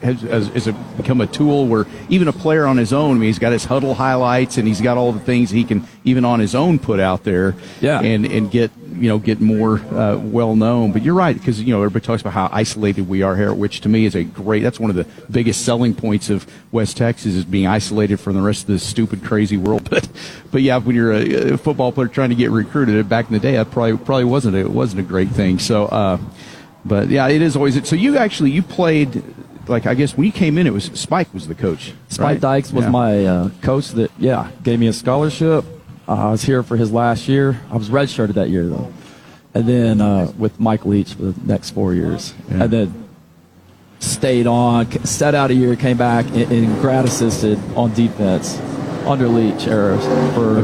[0.00, 3.28] has, has, has become a tool where even a player on his own, I mean,
[3.28, 6.40] he's got his Hudl highlights and he's got all the things he can even on
[6.40, 8.00] his own put out there yeah.
[8.00, 10.92] and, and get you know get more uh, well known.
[10.92, 13.80] But you're right because you know everybody talks about how isolated we are here, which
[13.82, 14.62] to me is a great.
[14.62, 18.42] That's one of the biggest selling points of West Texas is being isolated from the
[18.42, 19.88] rest of this stupid, crazy world.
[19.96, 20.08] But
[20.50, 23.38] but yeah, when you're a, a football player trying to get recruited back in the
[23.38, 25.58] day, that probably probably wasn't a, it wasn't a great thing.
[25.58, 25.86] So.
[25.86, 26.18] Uh,
[26.84, 27.74] but yeah, it is always.
[27.74, 29.24] It so you actually you played
[29.68, 31.92] like I guess when you came in, it was Spike was the coach.
[32.08, 32.40] Spike right?
[32.40, 32.90] Dykes was yeah.
[32.90, 33.88] my uh, coach.
[33.88, 35.64] That yeah gave me a scholarship.
[36.08, 37.60] Uh, I was here for his last year.
[37.70, 38.92] I was redshirted that year though
[39.56, 42.64] and then uh, with Mike Leach for the next four years, yeah.
[42.64, 43.08] and then
[44.00, 48.58] stayed on, set out a year, came back, and, and grad assisted on defense
[49.06, 49.98] under Leach era
[50.34, 50.60] for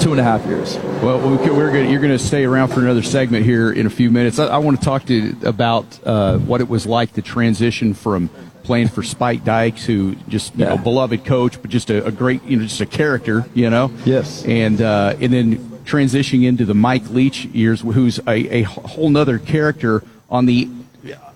[0.00, 0.76] two and a half years.
[1.02, 4.08] Well, we're gonna, you're going to stay around for another segment here in a few
[4.08, 4.38] minutes.
[4.38, 7.92] I, I want to talk to you about uh, what it was like to transition
[7.92, 8.30] from
[8.68, 10.74] playing for Spike Dykes, who just you yeah.
[10.74, 13.90] know beloved coach, but just a, a, great you know just a character, you know.
[14.04, 14.44] Yes.
[14.44, 19.38] And uh, and then transitioning into the Mike Leach years, who's a, a whole nother
[19.38, 20.68] character on the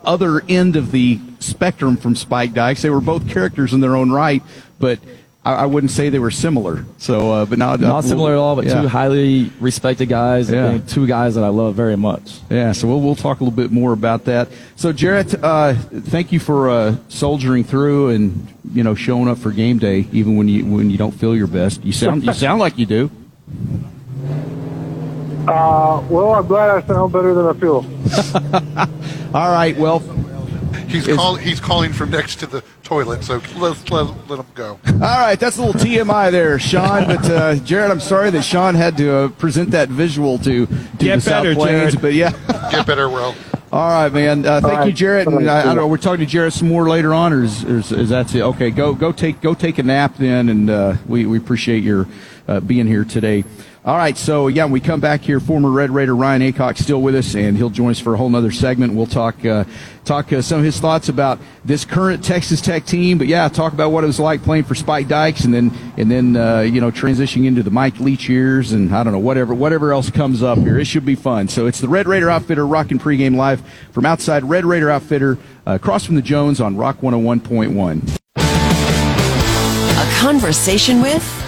[0.04, 2.82] other end of the spectrum from Spike Dykes.
[2.82, 4.42] They were both characters in their own right,
[4.78, 4.98] but
[5.44, 6.84] I, I wouldn't say they were similar.
[6.98, 8.82] So, uh, but not not similar at all, but yeah.
[8.82, 10.78] two highly respected guys, yeah.
[10.86, 12.40] two guys that I love very much.
[12.48, 14.48] Yeah, so we'll we'll talk a little bit more about that.
[14.76, 19.50] So, Jarret, uh, thank you for uh, soldiering through and you know showing up for
[19.50, 21.84] game day, even when you when you don't feel your best.
[21.84, 23.10] You sound you sound like you do.
[25.42, 27.84] Uh, well, I'm glad I sound better than I feel.
[29.34, 29.76] All right.
[29.76, 29.98] Well,
[30.86, 34.78] he's call, he's calling from next to the toilet, so let's let, let him go.
[34.86, 37.06] All right, that's a little TMI there, Sean.
[37.06, 40.74] But uh, Jarret, I'm sorry that Sean had to uh, present that visual to, to
[40.98, 41.94] Get the better, South Plains.
[41.94, 42.02] Jarret.
[42.02, 42.30] But yeah,
[42.70, 43.34] get better, Will.
[43.72, 44.44] All right, man.
[44.44, 44.86] Uh, thank right.
[44.86, 45.26] you, Jarret.
[45.26, 45.86] And I, I, don't know.
[45.86, 48.42] We're talking to Jarret some more later on, or is, or is, is that it?
[48.42, 52.06] Okay, go go take go take a nap then, and uh, we we appreciate your
[52.46, 53.44] uh, being here today.
[53.84, 55.40] All right, so yeah, we come back here.
[55.40, 58.34] Former Red Raider Ryan Aycock still with us, and he'll join us for a whole
[58.36, 58.94] other segment.
[58.94, 59.64] We'll talk uh,
[60.04, 63.72] talk uh, some of his thoughts about this current Texas Tech team, but yeah, talk
[63.72, 66.80] about what it was like playing for Spike Dykes, and then and then uh, you
[66.80, 70.44] know transitioning into the Mike Leach years, and I don't know whatever whatever else comes
[70.44, 70.78] up here.
[70.78, 71.48] It should be fun.
[71.48, 75.72] So it's the Red Raider Outfitter rocking Pregame Live from outside Red Raider Outfitter uh,
[75.72, 78.18] across from the Jones on Rock 101.1.
[79.96, 81.41] A conversation with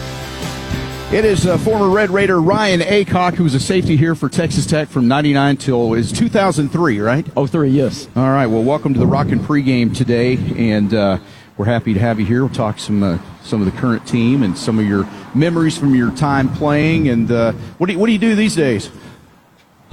[1.12, 4.66] it is uh, former Red Raider Ryan Aycock, who was a safety here for Texas
[4.66, 7.26] Tech from 99 till is 2003, right?
[7.36, 8.08] Oh, three, yes.
[8.16, 8.46] All right.
[8.46, 11.18] Well, welcome to the Rockin' Pregame today, and uh,
[11.56, 12.44] we're happy to have you here.
[12.44, 15.94] We'll talk some uh, some of the current team and some of your memories from
[15.94, 17.08] your time playing.
[17.08, 18.90] And uh, what do you, what do you do these days?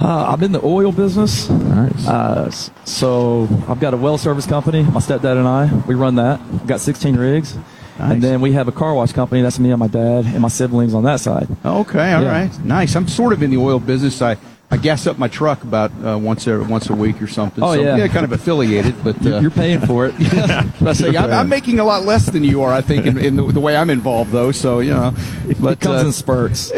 [0.00, 1.48] Uh, I'm in the oil business.
[1.48, 2.08] Nice.
[2.08, 4.82] Uh, so I've got a well service company.
[4.82, 6.44] My stepdad and I we run that.
[6.50, 7.56] We've got 16 rigs.
[7.98, 8.12] Nice.
[8.12, 9.42] And then we have a car wash company.
[9.42, 11.48] That's me and my dad and my siblings on that side.
[11.64, 12.30] Okay, all yeah.
[12.30, 12.96] right, nice.
[12.96, 14.22] I'm sort of in the oil business.
[14.22, 14.36] I,
[14.70, 17.62] I gas up my truck about uh, once a once a week or something.
[17.62, 17.96] Oh so, yeah.
[17.96, 20.14] yeah, kind of affiliated, but uh, you're paying for it.
[20.80, 22.72] I say, I'm, I'm, making a lot less than you are.
[22.72, 24.50] I think in, in the, the, way I'm involved, though.
[24.50, 25.14] So you know,
[25.60, 26.72] but, it comes uh, in spurts.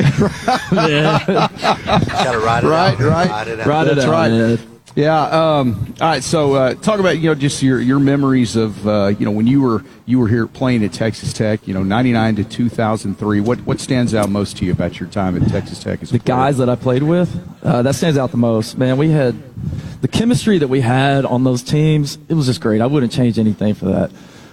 [0.72, 1.24] yeah.
[1.24, 2.98] Gotta ride it right, out.
[2.98, 3.66] Right, ride it out.
[3.66, 4.30] Ride That's it out, right.
[4.30, 4.73] Man.
[4.94, 5.22] Yeah.
[5.22, 6.22] Um, all right.
[6.22, 9.46] So, uh, talk about you know just your your memories of uh, you know when
[9.46, 11.66] you were you were here playing at Texas Tech.
[11.66, 13.40] You know, ninety nine to two thousand three.
[13.40, 16.00] What what stands out most to you about your time at Texas Tech?
[16.00, 18.78] As the guys that I played with, uh, that stands out the most.
[18.78, 19.34] Man, we had
[20.00, 22.16] the chemistry that we had on those teams.
[22.28, 22.80] It was just great.
[22.80, 24.10] I wouldn't change anything for that.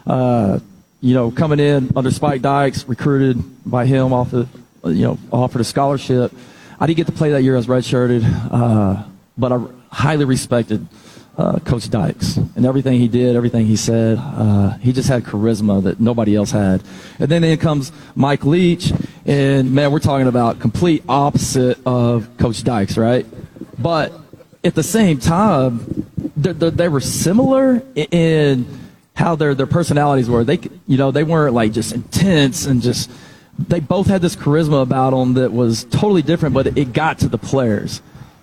[0.07, 0.59] Uh,
[1.01, 4.47] you know, coming in under Spike Dykes, recruited by him off the,
[4.85, 6.33] you know, offered a scholarship.
[6.79, 9.03] I didn't get to play that year as redshirted, uh,
[9.37, 10.87] but I highly respected
[11.37, 14.17] uh, Coach Dykes and everything he did, everything he said.
[14.19, 16.83] Uh, he just had charisma that nobody else had.
[17.19, 18.91] And then in comes Mike Leach,
[19.25, 23.25] and man, we're talking about complete opposite of Coach Dykes, right?
[23.79, 24.13] But
[24.63, 28.65] at the same time, they, they were similar in
[29.15, 30.43] how their their personalities were.
[30.43, 33.09] They you know they weren't like just intense and just.
[33.59, 37.27] They both had this charisma about them that was totally different, but it got to
[37.27, 38.01] the players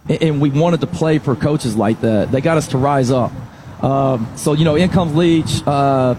[0.08, 2.30] and, we wanted to play for coaches like that.
[2.32, 3.32] They got us to rise up.
[3.82, 5.62] Um, so you know, in comes Leach.
[5.66, 6.14] Uh,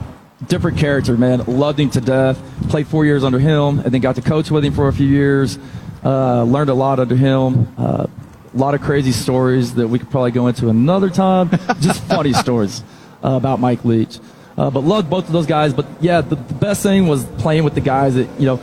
[0.47, 1.43] different character, man.
[1.45, 2.41] Loved him to death.
[2.69, 5.08] Played four years under him, and then got to coach with him for a few
[5.08, 5.60] years.
[6.04, 7.73] Uh, learned a lot under him.
[7.78, 8.08] Uh,
[8.54, 11.49] a lot of crazy stories that we could probably go into another time.
[11.80, 12.84] Just funny stories
[13.23, 14.19] uh, about Mike Leach.
[14.58, 15.73] Uh, but loved both of those guys.
[15.73, 18.60] But yeah, the, the best thing was playing with the guys that you know.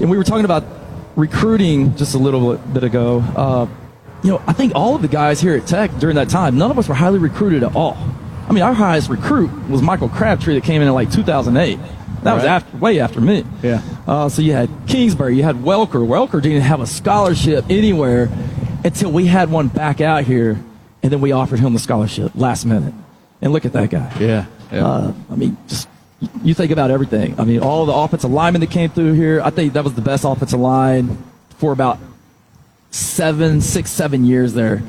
[0.00, 0.64] And we were talking about
[1.16, 3.20] recruiting just a little bit ago.
[3.20, 3.66] Uh,
[4.26, 6.72] you know, I think all of the guys here at Tech during that time, none
[6.72, 7.96] of us were highly recruited at all.
[8.48, 11.78] I mean, our highest recruit was Michael Crabtree that came in in like 2008.
[12.24, 13.44] That was after, way after me.
[13.62, 13.82] Yeah.
[14.04, 16.04] Uh, so you had Kingsbury, you had Welker.
[16.04, 18.28] Welker didn't have a scholarship anywhere
[18.82, 20.60] until we had one back out here,
[21.04, 22.94] and then we offered him the scholarship last minute.
[23.40, 24.12] And look at that guy.
[24.18, 24.46] Yeah.
[24.72, 24.86] yeah.
[24.86, 25.88] Uh, I mean, just
[26.42, 27.38] you think about everything.
[27.38, 29.40] I mean, all the offensive linemen that came through here.
[29.40, 31.22] I think that was the best offensive line
[31.58, 32.00] for about
[32.96, 34.82] seven, six, seven years there.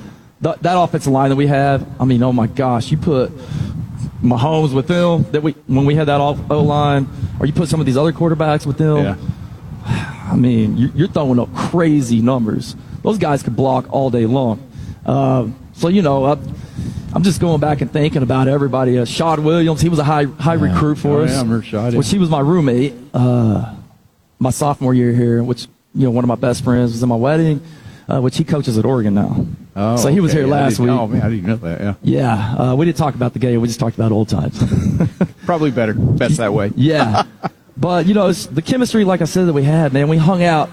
[0.43, 1.86] Th- that offensive line that we have.
[2.00, 3.32] I mean, oh my gosh, you put
[4.22, 7.08] Mahomes with them that we when we had that off O line,
[7.39, 8.98] or you put some of these other quarterbacks with them.
[8.98, 9.15] Yeah.
[10.32, 12.76] I mean, you- you're throwing up crazy numbers.
[13.04, 14.60] Those guys could block all day long.
[15.06, 16.38] Um, so you know, I,
[17.13, 18.98] I'm just going back and thinking about everybody.
[18.98, 21.32] Uh, Shad Williams, he was a high high recruit for Oh, us.
[21.32, 21.98] yeah, I remember Shad, yeah.
[22.00, 23.74] Which he was my roommate uh,
[24.39, 25.41] my sophomore year here.
[25.43, 27.62] Which you know, one of my best friends was in my wedding.
[28.10, 29.46] Uh, which he coaches at Oregon now.
[29.76, 30.39] Oh, so he was okay.
[30.39, 30.89] here last week.
[30.89, 31.82] Oh man, I didn't know that.
[31.82, 33.60] Yeah, Yeah, uh, we didn't talk about the game.
[33.60, 34.58] We just talked about old times.
[35.46, 35.93] probably better.
[35.93, 36.72] Best that way.
[36.78, 37.24] yeah,
[37.76, 40.08] but you know, it's the chemistry, like I said, that we had, man.
[40.08, 40.70] We hung out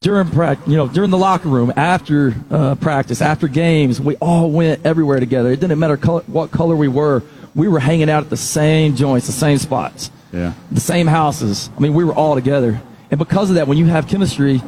[0.00, 4.00] during practice, you know, during the locker room, after uh, practice, after games.
[4.00, 5.50] We all went everywhere together.
[5.50, 7.24] It didn't matter color, what color we were.
[7.56, 10.52] We were hanging out at the same joints, the same spots, Yeah.
[10.70, 11.68] the same houses.
[11.76, 12.80] I mean, we were all together,
[13.10, 14.62] and because of that, when you have chemistry,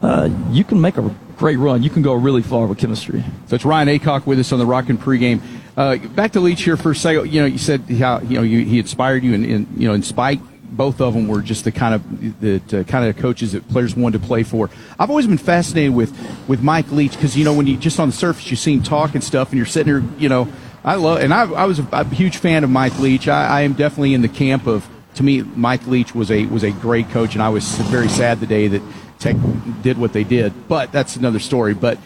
[0.00, 1.82] uh, you can make a great run.
[1.82, 3.24] You can go really far with chemistry.
[3.46, 5.40] So it's Ryan Aycock with us on the Rockin' pregame.
[5.76, 7.32] Uh, back to Leach here for a second.
[7.32, 9.94] You know, you said how you know you, he inspired you, and, and you know,
[9.94, 13.52] in spite both of them were just the kind of the uh, kind of coaches
[13.52, 14.68] that players wanted to play for.
[14.98, 16.12] I've always been fascinated with
[16.48, 18.82] with Mike Leach because you know when you just on the surface you see him
[18.82, 20.48] talk and stuff, and you're sitting there, you know,
[20.84, 23.28] I love and I, I was a, a huge fan of Mike Leach.
[23.28, 26.64] I, I am definitely in the camp of to me Mike Leach was a was
[26.64, 28.82] a great coach, and I was very sad the day that
[29.18, 29.36] Tech
[29.82, 30.68] did what they did.
[30.68, 31.74] But that's another story.
[31.74, 31.98] But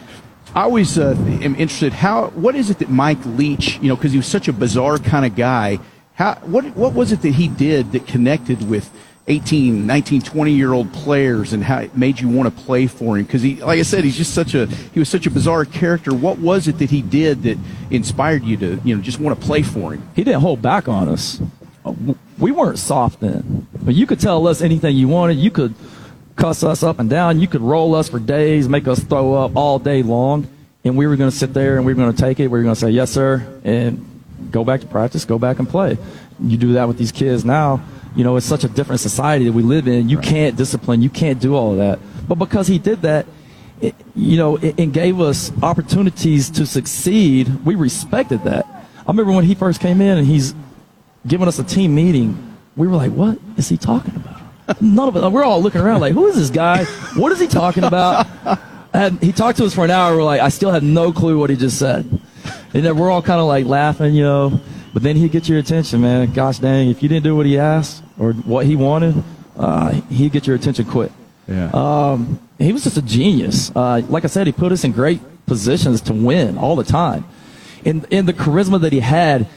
[0.55, 1.93] I always uh, am interested.
[1.93, 4.97] How what is it that Mike Leach, you know, because he was such a bizarre
[4.97, 5.79] kind of guy.
[6.15, 8.91] How what what was it that he did that connected with
[9.27, 13.17] 18, 19, 20 year old players and how it made you want to play for
[13.17, 13.25] him?
[13.25, 16.13] Because he, like I said, he's just such a he was such a bizarre character.
[16.13, 17.57] What was it that he did that
[17.89, 20.07] inspired you to you know just want to play for him?
[20.15, 21.41] he didn't hold back on us.
[21.83, 21.93] Uh,
[22.37, 23.67] We weren't soft then.
[23.81, 25.37] But you could tell us anything you wanted.
[25.37, 25.73] You could
[26.35, 27.39] cuss us up and down.
[27.39, 30.47] You could roll us for days, make us throw up all day long.
[30.83, 32.47] And we were going to sit there and we were going to take it.
[32.47, 34.05] We were going to say, yes, sir, and
[34.51, 35.97] go back to practice, go back and play.
[36.39, 37.81] You do that with these kids now.
[38.15, 40.09] You know, it's such a different society that we live in.
[40.09, 41.01] You can't discipline.
[41.01, 41.99] You can't do all of that.
[42.27, 43.25] But because he did that,
[43.81, 48.65] it, you know, it, and gave us opportunities to succeed, we respected that.
[48.65, 50.53] I remember when he first came in and he's
[51.25, 52.55] giving us a team meeting.
[52.75, 54.42] We were like, "What is he talking about?"
[54.81, 55.31] None of it.
[55.31, 56.85] We're all looking around like, "Who is this guy?
[57.15, 58.27] What is he talking about?"
[58.93, 60.15] And he talked to us for an hour.
[60.15, 62.05] We're like, "I still have no clue what he just said."
[62.73, 64.59] And then we're all kind of like laughing, you know.
[64.93, 66.31] But then he'd get your attention, man.
[66.31, 69.23] Gosh dang, if you didn't do what he asked or what he wanted,
[69.57, 71.11] uh, he'd get your attention quick.
[71.47, 71.71] Yeah.
[71.73, 73.71] Um, he was just a genius.
[73.75, 77.25] Uh, like I said, he put us in great positions to win all the time.
[77.83, 79.47] And, and the charisma that he had,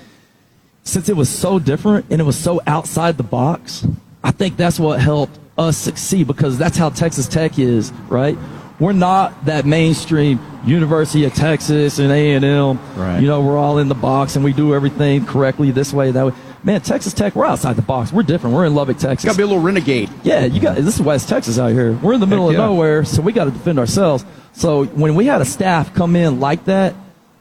[0.82, 3.86] since it was so different and it was so outside the box,
[4.26, 8.36] I think that's what helped us succeed because that's how Texas Tech is, right?
[8.80, 12.76] We're not that mainstream University of Texas and A&M.
[12.96, 13.20] Right.
[13.20, 16.26] You know, we're all in the box and we do everything correctly this way, that
[16.26, 16.32] way.
[16.64, 18.12] Man, Texas Tech, we're outside the box.
[18.12, 18.56] We're different.
[18.56, 19.24] We're in Lubbock, Texas.
[19.24, 20.10] Got to be a little renegade.
[20.24, 21.92] Yeah, you got this is West Texas out here.
[21.92, 22.66] We're in the middle Heck of yeah.
[22.66, 24.24] nowhere, so we got to defend ourselves.
[24.54, 26.96] So when we had a staff come in like that,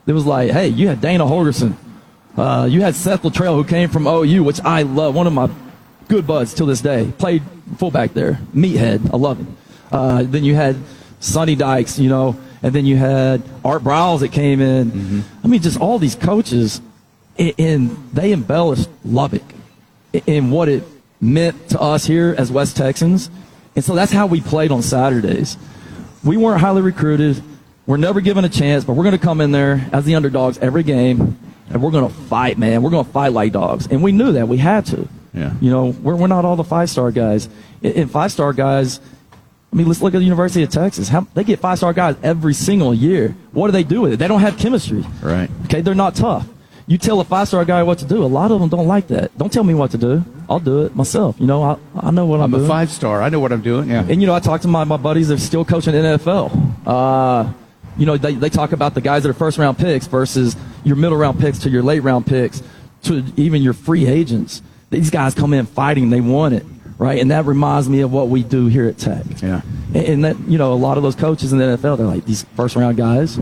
[0.05, 1.73] it was like, hey, you had Dana Holgorsen,
[2.37, 5.49] uh, you had Seth Littrell who came from OU, which I love, one of my
[6.07, 7.11] good buds till this day.
[7.17, 7.43] Played
[7.77, 9.57] fullback there, meathead, I love him.
[9.91, 10.75] Uh, then you had
[11.19, 14.91] Sonny Dykes, you know, and then you had Art Briles that came in.
[14.91, 15.21] Mm-hmm.
[15.43, 16.81] I mean, just all these coaches,
[17.37, 19.43] and, and they embellished Lubbock
[20.25, 20.83] in what it
[21.21, 23.29] meant to us here as West Texans.
[23.75, 25.57] And so that's how we played on Saturdays.
[26.23, 27.41] We weren't highly recruited.
[27.85, 30.57] We're never given a chance, but we're going to come in there as the underdogs
[30.57, 31.37] every game,
[31.69, 32.81] and we're going to fight, man.
[32.81, 33.87] We're going to fight like dogs.
[33.87, 34.47] And we knew that.
[34.47, 35.07] We had to.
[35.35, 35.53] Yeah.
[35.61, 37.49] You know, we're, we're not all the five star guys.
[37.83, 38.99] And- five star guys,
[39.71, 41.09] I mean, let's look at the University of Texas.
[41.09, 43.35] How, they get five star guys every single year.
[43.51, 44.17] What do they do with it?
[44.17, 45.03] They don't have chemistry.
[45.21, 45.49] Right.
[45.65, 46.47] Okay, they're not tough.
[46.87, 48.23] You tell a five star guy what to do.
[48.23, 49.35] A lot of them don't like that.
[49.37, 50.23] Don't tell me what to do.
[50.47, 51.35] I'll do it myself.
[51.39, 52.65] You know, I, I know what I'm, I'm doing.
[52.65, 53.21] a five star.
[53.23, 53.89] I know what I'm doing.
[53.89, 54.05] Yeah.
[54.07, 56.51] And you know, I talk to my, my buddies that are still coaching NFL.
[56.85, 57.51] Uh,
[57.97, 60.95] you know, they, they talk about the guys that are first round picks versus your
[60.95, 62.61] middle round picks to your late round picks
[63.03, 64.61] to even your free agents.
[64.89, 66.65] These guys come in fighting, they want it,
[66.97, 67.19] right?
[67.19, 69.25] And that reminds me of what we do here at Tech.
[69.41, 69.61] Yeah.
[69.93, 72.25] And, and that, you know, a lot of those coaches in the NFL, they're like,
[72.25, 73.37] these first round guys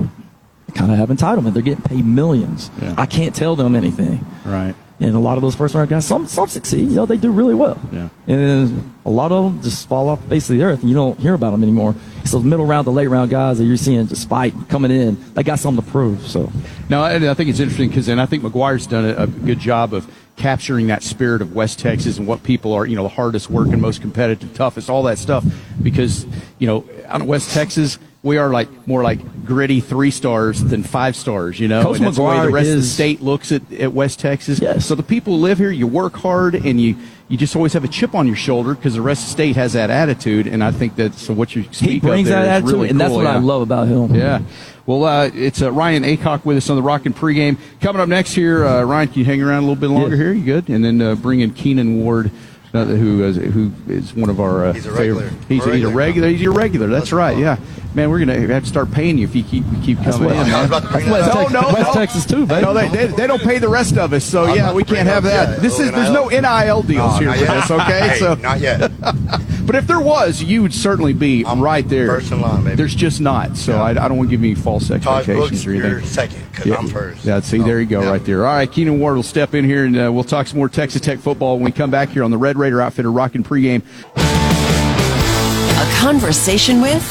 [0.73, 1.53] kind of have entitlement.
[1.53, 2.71] They're getting paid millions.
[2.81, 2.95] Yeah.
[2.97, 4.25] I can't tell them anything.
[4.45, 4.75] Right.
[4.99, 6.87] And a lot of those first round guys, some some succeed.
[6.87, 7.77] You know, they do really well.
[7.91, 8.09] Yeah.
[8.27, 10.89] And then a lot of them just fall off the face of the earth, and
[10.89, 11.93] you don't hear about them anymore.
[12.21, 15.33] It's those middle round, the late round guys that you're seeing just fight coming in.
[15.33, 16.25] They got something to prove.
[16.25, 16.49] So
[16.89, 19.59] No, and I think it's interesting because, and I think McGuire's done a, a good
[19.59, 23.09] job of capturing that spirit of West Texas and what people are, you know, the
[23.09, 25.45] hardest working, most competitive, toughest, all that stuff.
[25.81, 26.25] Because,
[26.59, 30.81] you know, out in West Texas, we are like more like gritty three stars than
[30.81, 31.83] five stars, you know.
[31.83, 34.19] Coach and that's the way the McGuire rest of the state looks at, at West
[34.19, 34.59] Texas.
[34.59, 34.85] Yes.
[34.85, 36.95] So the people who live here, you work hard and you,
[37.27, 39.55] you just always have a chip on your shoulder because the rest of the state
[39.57, 40.47] has that attitude.
[40.47, 42.73] And I think that so what you speak he brings of there that is attitude,
[42.73, 44.15] really and that's what I love about him.
[44.15, 44.41] Yeah.
[44.85, 47.57] Well, uh, it's uh, Ryan Aycock with us on the Rockin' pregame.
[47.79, 50.23] Coming up next here, uh, Ryan, can you hang around a little bit longer Yeah.
[50.23, 50.33] here?
[50.33, 50.69] You good?
[50.69, 52.31] And then uh, bring in Keenan Ward,
[52.73, 55.23] uh, who is, who is one of our uh, He's a favorite.
[55.23, 55.29] regular.
[55.47, 55.93] He's, A he's a regular.
[55.95, 56.27] regular.
[56.29, 56.87] He's a regular.
[56.87, 57.37] That's right.
[57.37, 57.57] Yeah.
[57.95, 60.31] Man, we're gonna have to start paying you if you keep you keep coming what-
[60.35, 60.37] in.
[60.39, 60.65] I was man.
[60.65, 61.33] about to bring West, that.
[61.35, 61.93] Texas, no, West no.
[61.93, 62.65] Texas too, baby.
[62.65, 65.07] No, they, they, they don't pay the rest of us, so I'm yeah, we can't
[65.07, 65.49] have that.
[65.49, 66.41] yeah, This little is there's no NIL.
[66.41, 67.61] NIL deals No, here not for yet.
[67.61, 68.07] this, okay?
[68.09, 68.91] Hey, so, not yet.
[69.65, 72.07] but if there was, you would certainly be I'm right there.
[72.07, 72.75] first in line, baby.
[72.75, 75.65] There's just not, so I, I don't want to give you any false expectations Brooks,
[75.65, 75.91] or anything.
[75.91, 77.25] you're second because I'm first.
[77.25, 78.09] Yeah, see, Oh, there you go, yeah.
[78.09, 78.45] right there.
[78.45, 81.01] All right, Keenan Ward will step in here, and uh, we'll talk some more Texas
[81.01, 83.81] Tech football when we come back here on the Red Raider Outfitter Rockin' pregame.
[84.15, 87.03] A conversation with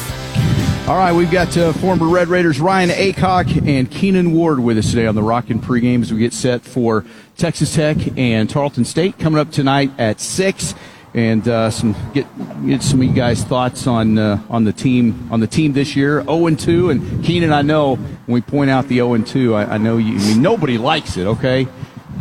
[0.88, 4.90] All right, we've got uh, former Red Raiders Ryan Aycock and Keenan Ward with us
[4.90, 7.04] today on the Rockin' pregame as we get set for
[7.36, 10.74] Texas Tech and Tarleton State coming up tonight at six.
[11.14, 12.26] And uh, some get
[12.66, 15.94] get some of you guys' thoughts on uh, on the team on the team this
[15.94, 16.88] year, zero and two.
[16.88, 19.98] And Keenan, I know when we point out the zero and two, I, I know
[19.98, 20.14] you.
[20.16, 21.68] I mean, nobody likes it, okay?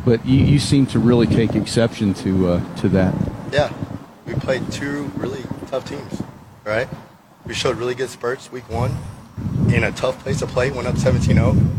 [0.03, 3.15] But you, you seem to really take exception to uh, to that.
[3.53, 3.71] Yeah,
[4.25, 6.21] we played two really tough teams,
[6.65, 6.89] right?
[7.45, 8.91] We showed really good spurts week one
[9.69, 11.69] in a tough place to play, went up 17-0.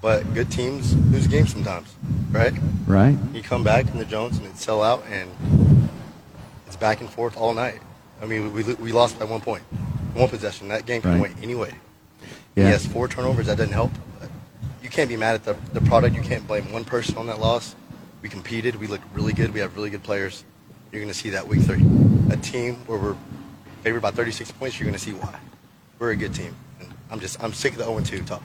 [0.00, 1.94] But good teams lose games sometimes,
[2.30, 2.52] right?
[2.86, 3.16] Right?
[3.32, 5.30] You come back in the Jones and it's sell out and
[6.72, 7.80] it's back and forth all night.
[8.22, 9.62] I mean, we, we lost by one point,
[10.14, 10.68] one possession.
[10.68, 11.34] That game can Right.
[11.34, 11.74] win anyway.
[12.56, 12.70] Yeah.
[12.70, 13.90] Yes, four turnovers, that doesn't help.
[14.82, 16.16] You can't be mad at the, the product.
[16.16, 17.74] You can't blame one person on that loss.
[18.22, 18.76] We competed.
[18.76, 19.52] We looked really good.
[19.52, 20.44] We have really good players.
[20.90, 21.84] You're going to see that week three.
[22.30, 23.16] A team where we're
[23.82, 25.38] favored by 36 points, you're going to see why.
[25.98, 26.56] We're a good team.
[26.80, 28.42] And I'm just, I'm sick of the 0-2 talk.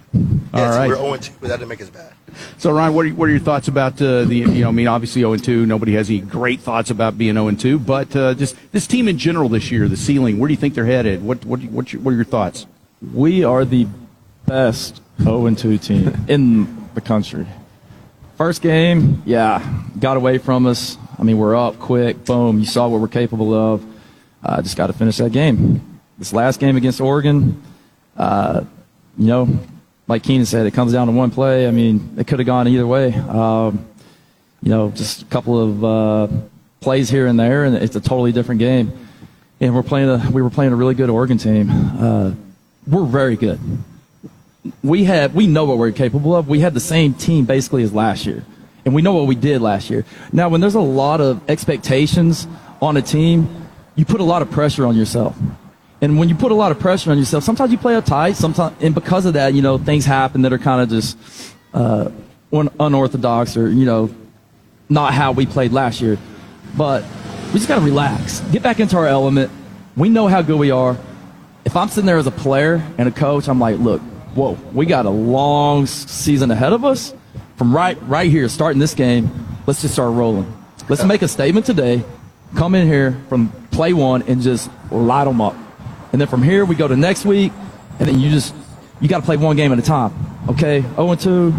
[0.53, 0.89] All Yes, right.
[0.89, 2.13] we're 0-2, but that didn't make us bad.
[2.57, 4.37] So Ryan, what are, what are your thoughts about uh, the?
[4.37, 5.65] You know, I mean, obviously zero and two.
[5.65, 9.07] Nobody has any great thoughts about being zero and two, but uh, just this team
[9.07, 10.37] in general this year, the ceiling.
[10.39, 11.23] Where do you think they're headed?
[11.23, 12.65] What what what, your, what are your thoughts?
[13.13, 13.87] we are the
[14.47, 17.45] best 0 2 team in the country.
[18.37, 20.97] First game, yeah, got away from us.
[21.17, 22.59] I mean, we're up quick, boom.
[22.59, 23.85] You saw what we're capable of.
[24.43, 25.99] Uh, just got to finish that game.
[26.19, 27.61] This last game against Oregon,
[28.15, 28.63] uh,
[29.17, 29.59] you know,
[30.07, 31.67] like Keenan said, it comes down to one play.
[31.67, 33.13] I mean, it could have gone either way.
[33.13, 33.85] Um,
[34.61, 36.27] you know, just a couple of uh,
[36.79, 38.91] plays here and there, and it's a totally different game.
[39.59, 41.69] And we're playing a, we were playing a really good Oregon team.
[41.69, 42.31] Uh,
[42.85, 43.59] we're very good.
[44.83, 46.47] We have, we know what we're capable of.
[46.47, 48.45] We had the same team basically as last year,
[48.85, 50.05] and we know what we did last year.
[50.31, 52.47] Now, when there's a lot of expectations
[52.81, 55.35] on a team, you put a lot of pressure on yourself.
[56.01, 58.35] And when you put a lot of pressure on yourself, sometimes you play uptight.
[58.35, 61.17] Sometimes, and because of that, you know, things happen that are kind of just
[61.73, 62.11] uh,
[62.53, 64.13] un- unorthodox or you know,
[64.89, 66.17] not how we played last year.
[66.75, 67.03] But
[67.47, 69.51] we just got to relax, get back into our element.
[69.95, 70.97] We know how good we are.
[71.65, 74.01] If I'm sitting there as a player and a coach, I'm like, look,
[74.35, 77.13] whoa, we got a long season ahead of us.
[77.55, 79.31] From right right here, starting this game,
[79.65, 80.53] let's just start rolling.
[80.89, 82.03] Let's make a statement today.
[82.55, 85.55] Come in here from play one and just light them up.
[86.11, 87.51] And then from here, we go to next week,
[87.99, 88.53] and then you just
[88.99, 90.13] you got to play one game at a time.
[90.49, 91.53] Okay, 0 and 2,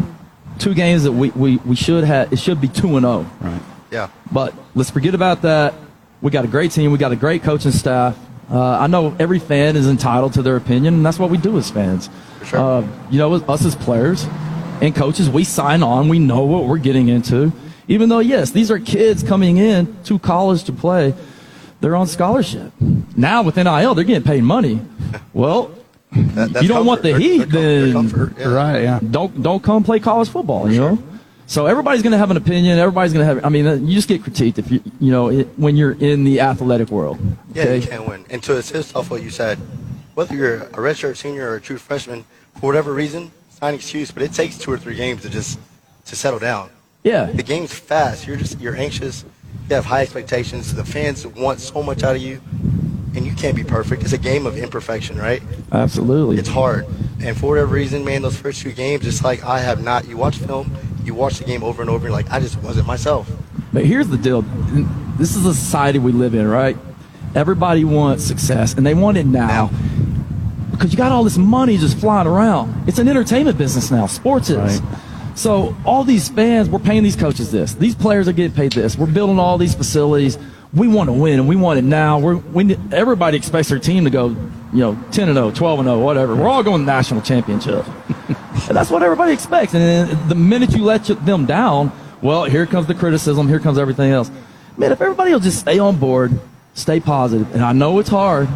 [0.58, 2.32] two games that we, we, we should have.
[2.32, 3.26] It should be 2 and 0.
[3.40, 3.62] Right.
[3.90, 4.10] Yeah.
[4.32, 5.74] But let's forget about that.
[6.20, 6.90] We got a great team.
[6.90, 8.18] We got a great coaching staff.
[8.50, 11.58] Uh, I know every fan is entitled to their opinion, and that's what we do
[11.58, 12.08] as fans.
[12.44, 12.58] sure.
[12.58, 14.26] Uh, you know, us as players
[14.80, 16.08] and coaches, we sign on.
[16.08, 17.52] We know what we're getting into.
[17.88, 21.14] Even though, yes, these are kids coming in to college to play,
[21.80, 22.72] they're on scholarship.
[23.16, 24.80] Now with NIL, they're getting paid money.
[25.32, 25.70] Well,
[26.12, 27.22] That- you don't want the comfort.
[27.22, 28.48] heat, They're- they're then comfort, yeah.
[28.48, 29.00] Right, yeah.
[29.10, 30.70] don't don't come play college football.
[30.70, 30.98] You know.
[31.46, 32.78] So everybody's going to have an opinion.
[32.78, 33.44] Everybody's going to have.
[33.44, 36.24] I mean, uh, you just get critiqued if you you know it, when you're in
[36.24, 37.18] the athletic world.
[37.54, 37.76] Yeah, Okay.
[37.78, 38.24] you can't win.
[38.30, 39.58] And to assist off what you said,
[40.14, 42.24] whether you're a redshirt senior or a true freshman,
[42.60, 45.30] for whatever reason, it's not an excuse, but it takes two or three games to
[45.30, 45.58] just
[46.06, 46.68] to settle down.
[47.02, 47.26] Yeah.
[47.26, 48.26] The game's fast.
[48.26, 49.24] You're just you're anxious.
[49.68, 50.74] You have high expectations.
[50.74, 52.40] The fans want so much out of you,
[53.14, 54.02] and you can't be perfect.
[54.02, 55.42] It's a game of imperfection, right?
[55.72, 56.38] Absolutely.
[56.38, 56.86] It's hard.
[57.20, 60.08] And for whatever reason, man, those first two games, it's like I have not.
[60.08, 60.74] You watch film,
[61.04, 63.30] you watch the game over and over, and like I just wasn't myself.
[63.72, 64.42] But here's the deal.
[65.18, 66.76] This is a society we live in, right?
[67.34, 69.70] Everybody wants success, and they want it now.
[70.70, 72.88] Because you got all this money just flying around.
[72.88, 74.06] It's an entertainment business now.
[74.06, 74.80] Sports is.
[75.38, 77.72] So all these fans, we're paying these coaches this.
[77.74, 78.98] These players are getting paid this.
[78.98, 80.36] We're building all these facilities.
[80.74, 82.18] We want to win, and we want it now.
[82.18, 85.86] We're, we, everybody expects their team to go, you know, 10 and 0, 12 and
[85.86, 86.34] 0, whatever.
[86.34, 87.86] We're all going to national championship.
[88.68, 89.74] That's what everybody expects.
[89.74, 93.46] And then the minute you let them down, well, here comes the criticism.
[93.46, 94.32] Here comes everything else.
[94.76, 96.32] Man, if everybody will just stay on board,
[96.74, 98.48] stay positive, and I know it's hard.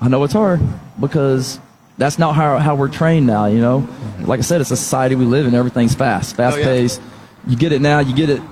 [0.00, 0.60] I know it's hard
[1.00, 1.60] because
[1.98, 3.88] that's not how, how we're trained now, you know?
[4.20, 5.54] Like I said, it's a society we live in.
[5.54, 6.64] Everything's fast, fast Oh, yeah.
[6.66, 7.00] paced.
[7.46, 8.42] You get it now, you get it,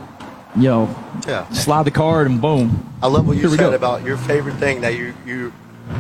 [0.57, 0.95] you know,
[1.27, 1.49] Yeah.
[1.51, 2.89] slide the card and boom.
[3.03, 3.73] I love what you said go.
[3.73, 5.53] about your favorite thing that you you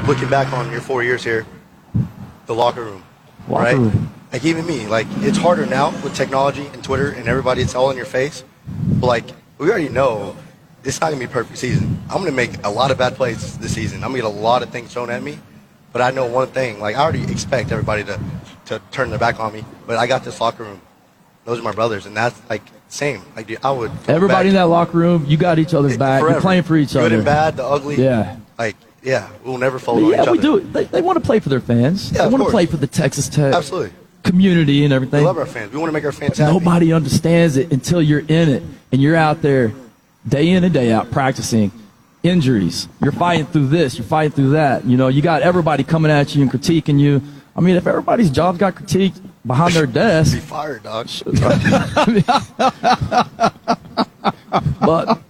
[0.06, 1.44] looking back on your four years here,
[2.46, 3.02] the locker room.
[3.48, 3.76] Locker right?
[3.76, 4.10] room.
[4.32, 7.62] Like even me, like it's harder now with technology and Twitter and everybody.
[7.62, 8.42] It's all in your face.
[9.00, 9.24] But like
[9.58, 10.34] we already know,
[10.82, 12.00] it's not gonna be a perfect season.
[12.08, 13.98] I'm gonna make a lot of bad plays this season.
[14.02, 15.38] I'm gonna get a lot of things thrown at me.
[15.94, 16.80] But I know one thing.
[16.80, 18.20] Like I already expect everybody to
[18.66, 19.64] to turn their back on me.
[19.86, 20.80] But I got this locker room.
[21.44, 23.22] Those are my brothers, and that's like same.
[23.36, 23.92] Like dude, I would.
[24.08, 26.20] Everybody back in that locker room, you got each other's back.
[26.20, 26.34] forever.
[26.34, 27.08] You're playing for each Good other.
[27.10, 27.94] Good and bad, the ugly.
[27.94, 28.36] Yeah.
[28.58, 28.74] Like,
[29.04, 30.58] yeah, we'll never fold But on yeah, we do.
[30.60, 32.10] They, they want to play for their fans.
[32.10, 33.92] Yeah, they want to play for the Texas Tech Absolutely.
[34.24, 35.20] community and everything.
[35.20, 35.72] We love our fans.
[35.72, 36.52] We want to make our fans happy.
[36.52, 39.72] Nobody understands it until you're in it and you're out there
[40.26, 41.70] day in and day out practicing.
[42.24, 42.88] Injuries.
[43.02, 43.98] You're fighting through this.
[43.98, 44.86] You're fighting through that.
[44.86, 47.20] You know, you got everybody coming at you and critiquing you.
[47.54, 51.06] I mean, if everybody's job got critiqued behind their desk, Be fired, dog.
[54.80, 55.20] but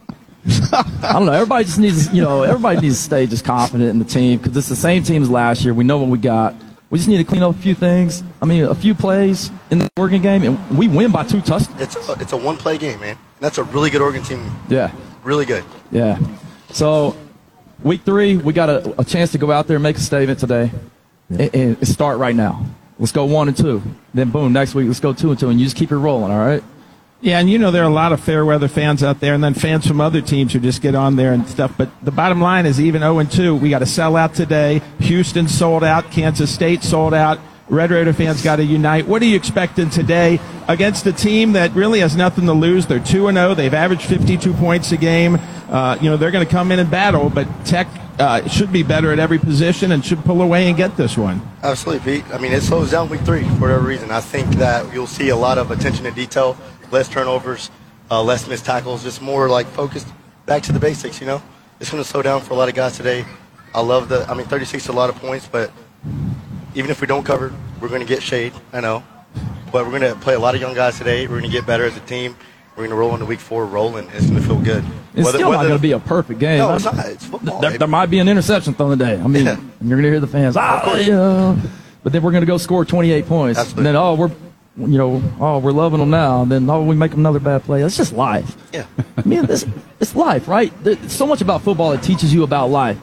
[0.72, 1.32] I don't know.
[1.32, 4.56] Everybody just needs, you know, everybody needs to stay just confident in the team because
[4.56, 5.74] it's the same team as last year.
[5.74, 6.54] We know what we got.
[6.90, 8.22] We just need to clean up a few things.
[8.40, 11.80] I mean, a few plays in the Oregon game, and we win by two touchdowns.
[11.80, 13.18] It's a, it's a one play game, man.
[13.40, 14.48] That's a really good Oregon team.
[14.68, 14.92] Yeah.
[15.24, 15.64] Really good.
[15.90, 16.20] Yeah.
[16.74, 17.16] So,
[17.84, 20.40] week three, we got a, a chance to go out there and make a statement
[20.40, 20.72] today
[21.30, 22.66] and, and start right now.
[22.98, 23.80] Let's go one and two.
[24.12, 26.32] Then, boom, next week, let's go two and two, and you just keep it rolling,
[26.32, 26.64] all right?
[27.20, 29.44] Yeah, and you know there are a lot of fair weather fans out there, and
[29.44, 31.72] then fans from other teams who just get on there and stuff.
[31.78, 34.82] But the bottom line is, even 0 and 2, we got to sell out today.
[34.98, 37.38] Houston sold out, Kansas State sold out.
[37.68, 39.06] Red Raider fans got to unite.
[39.06, 42.86] What are you expecting today against a team that really has nothing to lose?
[42.86, 43.54] They're 2 and 0.
[43.54, 45.38] They've averaged 52 points a game.
[45.74, 47.88] Uh, you know they're going to come in and battle, but Tech
[48.20, 51.42] uh, should be better at every position and should pull away and get this one.
[51.64, 52.32] Absolutely, Pete.
[52.32, 54.12] I mean, it slows down week three for whatever reason.
[54.12, 56.56] I think that you'll see a lot of attention to detail,
[56.92, 57.72] less turnovers,
[58.08, 60.06] uh, less missed tackles, just more like focused
[60.46, 61.42] back to the basics, you know?
[61.80, 63.24] It's going to slow down for a lot of guys today.
[63.74, 65.72] I love the, I mean, 36 is a lot of points, but
[66.76, 69.02] even if we don't cover, we're going to get shade, I know.
[69.72, 71.26] But we're going to play a lot of young guys today.
[71.26, 72.36] We're going to get better as a team.
[72.76, 74.08] We're going to roll into week four rolling.
[74.14, 74.84] It's going to feel good.
[75.14, 76.58] It's Whether- still not going to be a perfect game.
[76.58, 77.06] No, it's not.
[77.06, 77.60] It's football.
[77.60, 79.14] There, there might be an interception thrown today.
[79.20, 79.56] I mean, Yeah.
[79.80, 81.56] you're going to hear the fans, ah, yeah.
[82.02, 83.60] But then we're going to go score 28 points.
[83.60, 83.80] Absolutely.
[83.80, 84.30] And then, oh, we're,
[84.76, 86.42] you know, oh, we're loving them now.
[86.42, 87.80] And then, oh, we make another bad play.
[87.80, 88.56] That's just life.
[88.72, 88.86] Yeah.
[89.16, 89.64] I mean, this,
[90.00, 90.72] it's life, right?
[90.82, 92.98] There's so much about football that teaches you about life.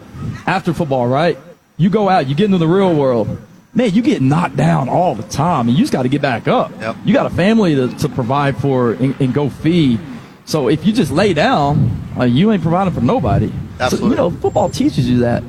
[0.46, 1.38] After football, right?
[1.78, 3.42] You go out, you get into the real world.
[3.74, 6.48] Man, you get knocked down all the time, and you just got to get back
[6.48, 6.72] up.
[6.82, 6.98] Yep.
[7.06, 10.00] You got a family to, to provide for and, and go feed.
[10.44, 13.48] So if you just lay down, uh, you ain't providing for nobody.
[13.48, 14.10] So, Absolutely.
[14.10, 15.42] you know, football teaches you that.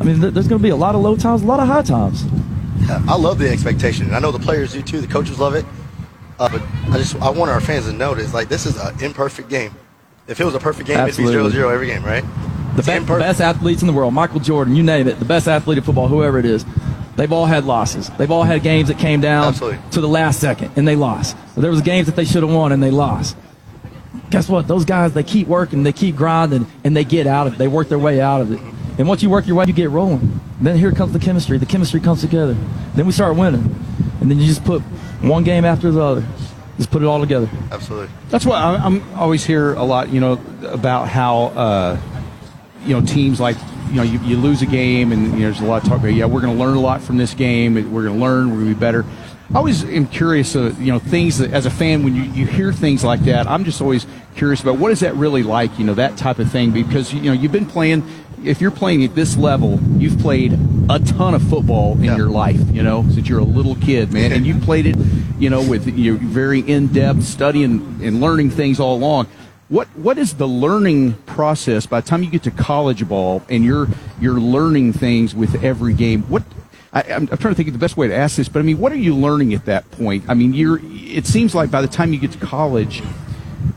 [0.00, 1.68] I mean, th- there's going to be a lot of low times, a lot of
[1.68, 2.24] high times.
[2.80, 4.06] Yeah, I love the expectation.
[4.06, 5.00] and I know the players do too.
[5.00, 5.64] The coaches love it.
[6.40, 6.62] Uh, but
[6.92, 9.74] I just I want our fans to notice like this is an imperfect game.
[10.26, 11.34] If it was a perfect game, Absolutely.
[11.34, 12.24] it'd be 0 0 every game, right?
[12.76, 13.20] The be- imperfect.
[13.20, 16.06] best athletes in the world, Michael Jordan, you name it, the best athlete of football,
[16.06, 16.64] whoever it is,
[17.18, 18.08] they've all had losses.
[18.16, 19.78] They've all had games that came down Absolutely.
[19.90, 21.36] to the last second and they lost.
[21.56, 23.36] There was games that they should have won and they lost.
[24.30, 24.66] Guess what?
[24.66, 27.58] Those guys, they keep working, they keep grinding, and they get out of it.
[27.58, 28.60] They work their way out of it.
[28.98, 30.40] And once you work your way, you get rolling.
[30.60, 31.56] Then here comes the chemistry.
[31.58, 32.56] The chemistry comes together.
[32.94, 33.74] Then we start winning.
[34.20, 34.82] And then you just put
[35.22, 36.26] one game after the other.
[36.78, 37.48] Just put it all together.
[37.72, 38.08] Absolutely.
[38.28, 42.00] That's what I- I'm always hear a lot, you know, about how uh,
[42.84, 43.56] you know teams like
[43.88, 45.98] you know you, you lose a game and you know, there's a lot of talk
[45.98, 48.50] about yeah we're going to learn a lot from this game we're going to learn
[48.50, 49.04] we're going to be better.
[49.52, 52.46] I always am curious, uh, you know, things that as a fan when you, you
[52.46, 55.86] hear things like that, I'm just always curious about what is that really like, you
[55.86, 58.06] know, that type of thing because you know you've been playing.
[58.44, 60.52] If you're playing at this level, you've played
[60.88, 64.30] a ton of football in your life, you know, since you're a little kid, man,
[64.30, 64.96] and you've played it,
[65.40, 69.26] you know, with your very in-depth studying and learning things all along.
[69.68, 73.64] What what is the learning process by the time you get to college ball and
[73.64, 73.86] you're
[74.18, 76.22] you're learning things with every game?
[76.22, 76.42] What
[76.90, 78.78] I, am trying to think of the best way to ask this, but I mean,
[78.78, 80.24] what are you learning at that point?
[80.26, 80.80] I mean, you're.
[80.82, 83.02] It seems like by the time you get to college,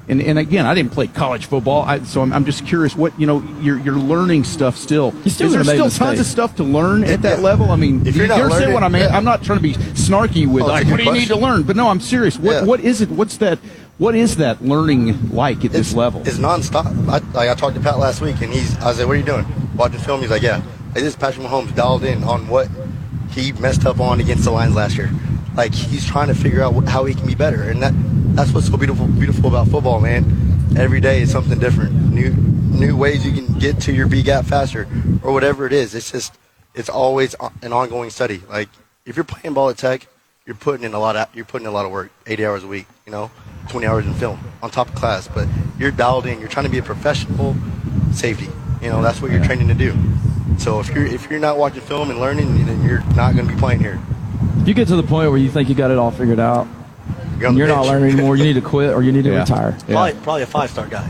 [0.07, 2.95] and, and again, I didn't play college football, I, so I'm, I'm just curious.
[2.95, 5.11] What you know, you're you're learning stuff still.
[5.11, 5.97] still is there still mistakes.
[5.97, 7.69] tons of stuff to learn at that level?
[7.69, 9.01] I mean, If you're you not understand learning- what I mean?
[9.03, 9.17] yeah.
[9.17, 11.35] I'm not trying to be snarky with Oh, like, what good do you need to
[11.37, 11.63] learn?
[11.63, 12.39] But no, I'm serious.
[12.39, 12.63] What Yeah.
[12.63, 13.09] what is it?
[13.09, 13.59] What's that?
[14.01, 16.21] What is that learning like at this level?
[16.21, 16.87] It's nonstop.
[17.07, 18.75] I, like I talked to Pat last week, and he's.
[18.79, 19.45] I like, "What are you doing?
[19.75, 22.67] Watching film?" He's like, "Yeah." This is Patrick Mahomes dialed in on what
[23.29, 25.11] he messed up on against the Lions last year.
[25.55, 27.93] Like he's trying to figure out how he can be better, and that
[28.35, 30.25] that's what's so beautiful beautiful about football, man.
[30.75, 31.93] Every day is something different.
[32.11, 34.87] New new ways you can get to your B gap faster,
[35.21, 35.93] or whatever it is.
[35.93, 36.33] It's just
[36.73, 38.41] it's always an ongoing study.
[38.49, 38.69] Like
[39.05, 40.07] if you're playing ball at Tech,
[40.47, 42.63] you're putting in a lot of you're putting in a lot of work, 80 hours
[42.63, 43.29] a week, you know,
[43.69, 45.27] 20 hours in film on top of class.
[45.27, 45.47] But
[45.77, 46.39] you're dialed in.
[46.39, 47.55] You're trying to be a professional
[48.11, 48.47] safety.
[48.81, 49.95] You know, that's what you're training to do.
[50.57, 53.53] So if you're if you're not watching film and learning, then you're not going to
[53.53, 53.99] be playing here.
[54.61, 56.67] If you get to the point where you think you got it all figured out,
[57.39, 59.39] You're, and you're not learning anymore, you need to quit or you need to Yeah.
[59.39, 59.77] retire.
[59.87, 61.09] Probably, probably a five star guy.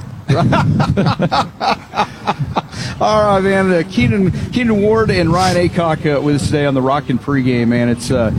[3.01, 3.71] All right, man.
[3.71, 7.69] Uh, Keenan, Keenan Ward and Ryan Aycock uh, with us today on the Rockin' pregame,
[7.69, 7.89] man.
[7.89, 8.29] It's uh,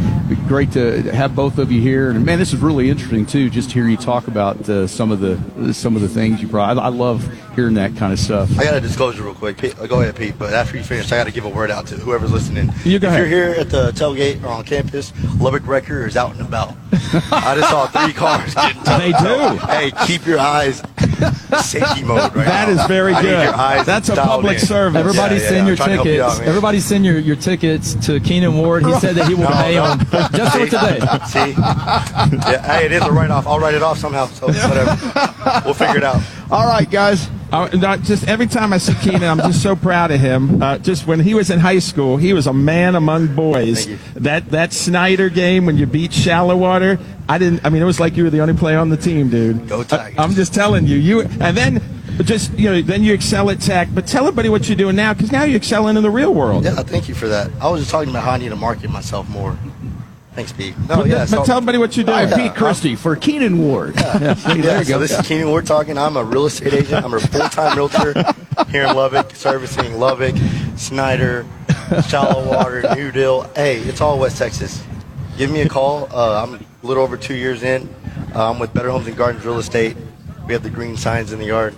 [0.47, 3.51] great to have both of you here, and man, this is really interesting too.
[3.51, 6.47] Just to hear you talk about uh, some of the some of the things you
[6.47, 6.78] brought.
[6.78, 8.57] I, I love hearing that kind of stuff.
[8.57, 9.59] I got a disclosure real quick.
[9.59, 10.39] Pete, uh, go ahead, Pete.
[10.39, 12.70] But after you finish, I got to give a word out to whoever's listening.
[12.85, 13.18] You go if ahead.
[13.18, 16.74] you're here at the tailgate or on campus, Lubbock Wrecker is out and about.
[17.33, 18.83] I just saw three cars getting.
[18.85, 19.59] They do.
[19.66, 20.83] Hey, keep your eyes
[21.62, 22.81] safety mode right That now.
[22.83, 23.43] is very I need good.
[23.45, 24.66] your eyes That's a dialed public in.
[24.66, 24.99] service.
[24.99, 26.33] Everybody Yeah, yeah, send I'm your trying to help you tickets.
[26.35, 26.49] out, man.
[26.49, 28.85] Everybody send your, your tickets to Keenan Ward.
[28.87, 29.95] He said that he will No, pay no.
[29.97, 30.70] them just for See?
[30.70, 30.99] today.
[31.27, 31.51] See?
[31.61, 33.47] Yeah, hey, it is a write off.
[33.47, 34.27] I'll write it off somehow.
[34.27, 34.97] So whatever.
[35.64, 36.23] We'll figure it out.
[36.51, 37.29] All right, guys.
[37.53, 40.62] Uh, just every time I see Keenan, I'm just so proud of him.
[40.62, 43.86] Uh, just when he was in high school, he was a man among boys.
[44.14, 46.98] That that Snyder game when you beat Shallow Water,
[47.28, 47.64] I didn't.
[47.64, 49.68] I mean, it was like you were the only player on the team, dude.
[49.68, 50.18] Go Tigers.
[50.18, 50.96] I, am just telling you.
[50.96, 51.82] You and then
[52.24, 53.88] just you know, then you excel at Tech.
[53.92, 56.64] But tell everybody what you're doing now, because now you're excelling in the real world.
[56.64, 57.50] Yeah, thank you for that.
[57.61, 59.59] I was just talking about how I need to market myself more.
[60.35, 60.74] Thanks, Pete.
[60.89, 61.18] No, But, yeah.
[61.18, 62.41] but so- tell everybody what you're All doing.
[62.49, 63.95] Pete Christy for Keenan Ward.
[63.97, 64.99] Yeah, see, Yeah, there you so go.
[64.99, 65.99] this is Keenan Ward talking.
[65.99, 67.05] I'm a real estate agent.
[67.05, 68.14] I'm a full-time realtor
[68.70, 70.35] here in Lubbock, servicing Lubbock,
[70.76, 71.45] Snyder,
[72.09, 73.43] Shallow Water, New Deal.
[73.55, 74.83] Hey, it's all West Texas.
[75.37, 76.09] Give me a call.
[76.11, 77.95] Uh, I'm a little over two years in.
[78.35, 79.97] Uh, I'm with Better Homes and Gardens Real Estate.
[80.47, 81.74] We have the green signs in the yard,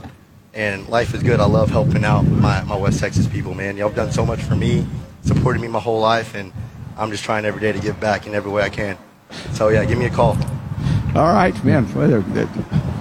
[0.54, 1.40] and life is good.
[1.40, 3.76] I love helping out my, my West Texas people, man.
[3.76, 4.86] Y'all have done so much for me,
[5.24, 6.52] supported me my whole life, and
[6.96, 8.96] I'm just trying every day to give back in every way I can.
[9.52, 10.36] So yeah, give me a call.
[11.14, 11.86] All right, man.
[11.94, 12.48] That- that-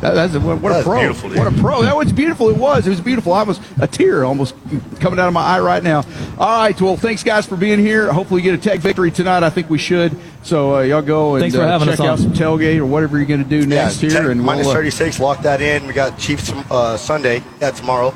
[0.03, 0.99] that's a, what what a pro!
[0.99, 1.81] beautiful, what a pro!
[1.81, 2.49] That was beautiful.
[2.49, 2.85] It was.
[2.85, 3.31] It was beautiful.
[3.31, 4.53] I was a tear almost
[4.99, 6.03] coming out of my eye right now.
[6.37, 6.79] All right.
[6.81, 8.11] Well, thanks guys for being here.
[8.11, 9.43] Hopefully, you get a tech victory tonight.
[9.43, 10.17] I think we should.
[10.43, 12.07] So uh, y'all go and for uh, check us on.
[12.07, 14.65] out some tailgate or whatever you're going to do next yeah, here, Tech and minus
[14.65, 15.21] we'll, uh, 36.
[15.21, 15.87] Lock that in.
[15.87, 17.41] We got Chiefs uh, Sunday.
[17.61, 18.13] Yeah, tomorrow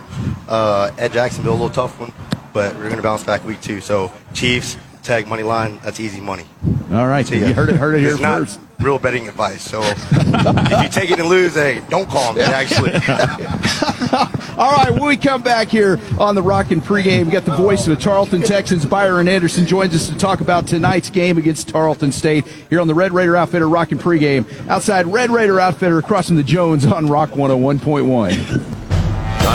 [0.49, 1.53] uh, at Jacksonville.
[1.53, 2.11] A little tough one,
[2.51, 3.79] but we're gonna bounce back week two.
[3.79, 5.79] So Chiefs Tech money line.
[5.83, 6.43] That's easy money.
[6.91, 7.25] All right.
[7.25, 7.77] See You heard it.
[7.77, 8.59] Heard it here first.
[8.81, 9.61] real betting advice.
[9.61, 12.41] So if you take it and lose, hey, don't call me.
[12.41, 12.91] Actually,
[14.57, 17.87] All right, when we come back here on the Rockin' pregame, we got the voice
[17.87, 22.11] of the Tarleton Texans, Byron Anderson, joins us to talk about tonight's game against Tarleton
[22.11, 26.35] State here on the Red Raider Outfitter Rockin' pregame outside Red Raider Outfitter across from
[26.35, 28.76] the Jones on Rock 101.1.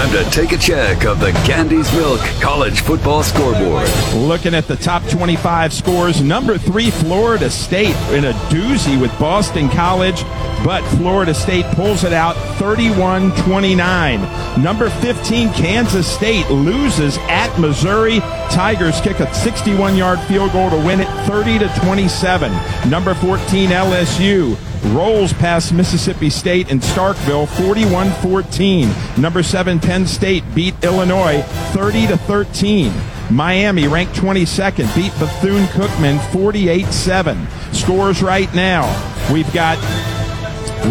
[0.03, 3.88] Time to take a check of the Gandy's Milk College Football Scoreboard.
[4.16, 9.68] Looking at the top 25 scores, number three, Florida State in a doozy with Boston
[9.68, 10.24] College,
[10.64, 14.61] but Florida State pulls it out 31 29.
[14.61, 18.18] Number 15, Kansas State loses at Missouri.
[18.50, 22.50] Tigers kick a 61 yard field goal to win it 30 to 27.
[22.90, 24.57] Number 14, LSU
[24.87, 29.18] rolls past Mississippi State in Starkville 41-14.
[29.18, 32.93] Number 7 Penn State beat Illinois 30 to 13.
[33.30, 37.74] Miami ranked 22nd beat Bethune-Cookman 48-7.
[37.74, 38.85] Scores right now.
[39.33, 39.78] We've got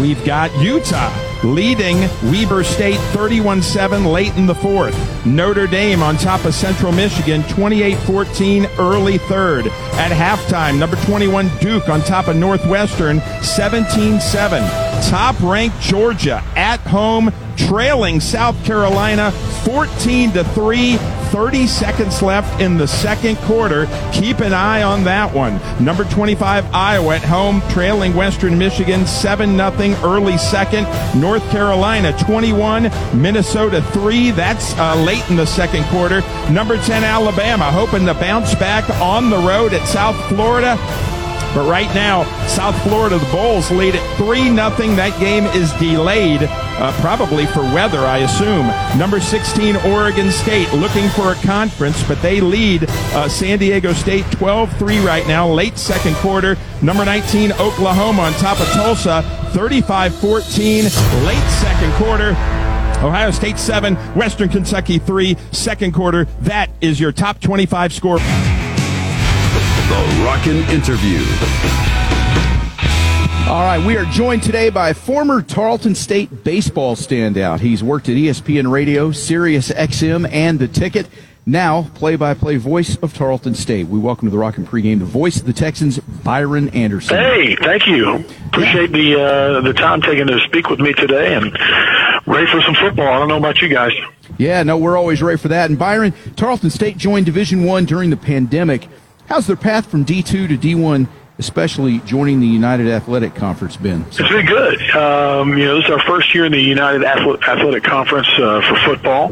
[0.00, 1.98] we've got Utah leading
[2.30, 4.94] Weber State 31-7 late in the fourth.
[5.26, 9.66] Notre Dame on top of Central Michigan 28-14 early third.
[9.94, 15.10] At halftime, number 21 Duke on top of Northwestern 17-7.
[15.10, 19.30] Top ranked Georgia at home trailing South Carolina
[19.64, 20.98] 14 to 3.
[21.32, 23.86] 30 seconds left in the second quarter.
[24.12, 25.58] Keep an eye on that one.
[25.82, 29.70] Number 25 Iowa at home trailing Western Michigan 7 0
[30.04, 30.84] early second.
[31.18, 34.30] North Carolina 21, Minnesota 3.
[34.32, 36.20] That's uh, late in the second quarter.
[36.50, 40.76] Number 10 Alabama hoping to bounce back on the road at South Florida.
[41.54, 44.54] But right now, South Florida, the Bulls lead at 3 0.
[44.96, 46.40] That game is delayed,
[46.78, 48.66] uh, probably for weather, I assume.
[48.98, 54.24] Number 16, Oregon State, looking for a conference, but they lead uh, San Diego State
[54.32, 56.56] 12 3 right now, late second quarter.
[56.82, 60.84] Number 19, Oklahoma on top of Tulsa, 35 14,
[61.24, 62.30] late second quarter.
[63.02, 66.26] Ohio State 7, Western Kentucky 3, second quarter.
[66.40, 68.18] That is your top 25 score.
[68.18, 68.24] The
[70.24, 71.18] Rockin' Interview.
[73.48, 77.60] All right, we are joined today by former Tarleton State baseball standout.
[77.60, 81.06] He's worked at ESPN Radio, Sirius XM, and The Ticket.
[81.44, 83.88] Now, play-by-play voice of Tarleton State.
[83.88, 87.18] We welcome to the Rockin' pregame the voice of the Texans, Byron Anderson.
[87.18, 88.24] Hey, thank you.
[88.46, 91.52] Appreciate the uh, the time taken to speak with me today, and
[92.26, 93.08] ready for some football.
[93.08, 93.92] I don't know about you guys.
[94.38, 95.68] Yeah, no, we're always ready for that.
[95.68, 98.88] And Byron, Tarleton State joined Division One during the pandemic.
[99.26, 101.08] How's their path from D2 to D1,
[101.38, 104.04] especially joining the United Athletic Conference, Ben?
[104.08, 104.80] It's been good.
[104.90, 108.76] Um, you know, this is our first year in the United Athletic Conference uh, for
[108.84, 109.30] football.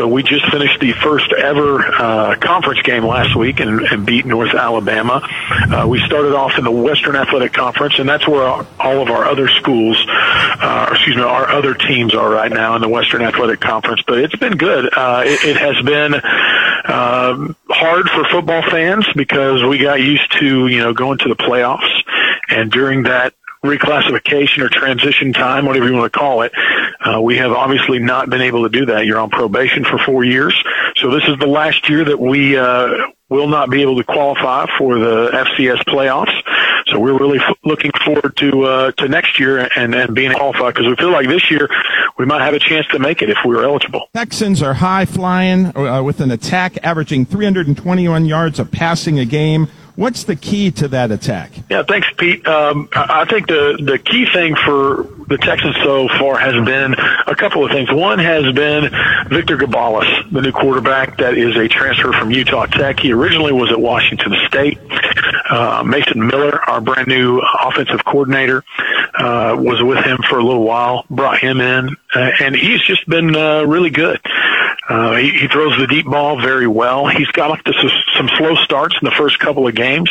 [0.00, 4.24] So we just finished the first ever uh, conference game last week and, and beat
[4.24, 5.20] North Alabama.
[5.20, 9.26] Uh, we started off in the Western Athletic Conference, and that's where all of our
[9.26, 13.60] other schools, uh, excuse me, our other teams are right now in the Western Athletic
[13.60, 14.00] Conference.
[14.06, 14.88] But it's been good.
[14.90, 20.66] Uh, it, it has been um, hard for football fans because we got used to
[20.66, 21.92] you know going to the playoffs,
[22.48, 23.34] and during that
[23.64, 26.52] reclassification or transition time, whatever you want to call it,
[27.00, 29.06] uh, we have obviously not been able to do that.
[29.06, 30.54] You're on probation for four years,
[30.96, 32.88] so this is the last year that we uh,
[33.28, 36.34] will not be able to qualify for the FCS playoffs.
[36.86, 40.74] So we're really f- looking forward to uh, to next year and, and being qualified
[40.74, 41.68] because we feel like this year
[42.18, 44.08] we might have a chance to make it if we were eligible.
[44.14, 49.68] Texans are high flying uh, with an attack averaging 321 yards of passing a game.
[49.96, 51.52] What's the key to that attack?
[51.68, 52.46] Yeah, thanks, Pete.
[52.46, 57.34] Um, I think the the key thing for the Texans so far has been a
[57.34, 57.90] couple of things.
[57.90, 58.90] One has been
[59.28, 62.98] Victor Gabalis, the new quarterback that is a transfer from Utah Tech.
[63.00, 64.78] He originally was at Washington State.
[65.48, 68.64] Uh, Mason Miller, our brand new offensive coordinator,
[69.18, 73.08] uh, was with him for a little while, brought him in, uh, and he's just
[73.08, 74.20] been uh, really good.
[74.90, 77.06] Uh, he, he throws the deep ball very well.
[77.06, 77.72] He's got off to
[78.16, 80.10] some slow starts in the first couple of games,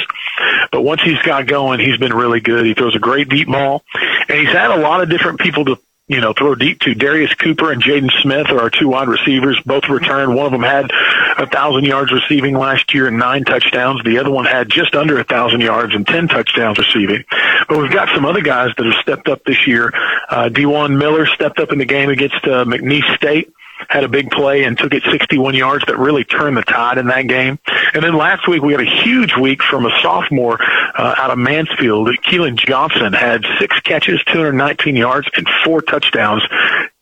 [0.72, 2.66] but once he's got going, he's been really good.
[2.66, 3.84] He throws a great deep ball,
[4.30, 6.96] and he's had a lot of different people to you know, throw deep to.
[6.96, 9.62] Darius Cooper and Jaden Smith are our two wide receivers.
[9.64, 10.34] Both returned.
[10.36, 10.90] One of them had
[11.38, 14.02] a thousand yards receiving last year and nine touchdowns.
[14.04, 17.26] The other one had just under a thousand yards and ten touchdowns receiving.
[17.68, 19.94] But we've got some other guys that have stepped up this year.
[20.30, 23.54] Uh, Dewan Miller stepped up in the game against uh, McNeese State
[23.88, 27.08] had a big play and took it 61 yards that really turned the tide in
[27.08, 27.60] that game.
[27.94, 31.38] And then last week we had a huge week from a sophomore uh, out of
[31.38, 32.10] Mansfield.
[32.26, 36.44] Keelan Johnson had six catches, 219 yards, and four touchdowns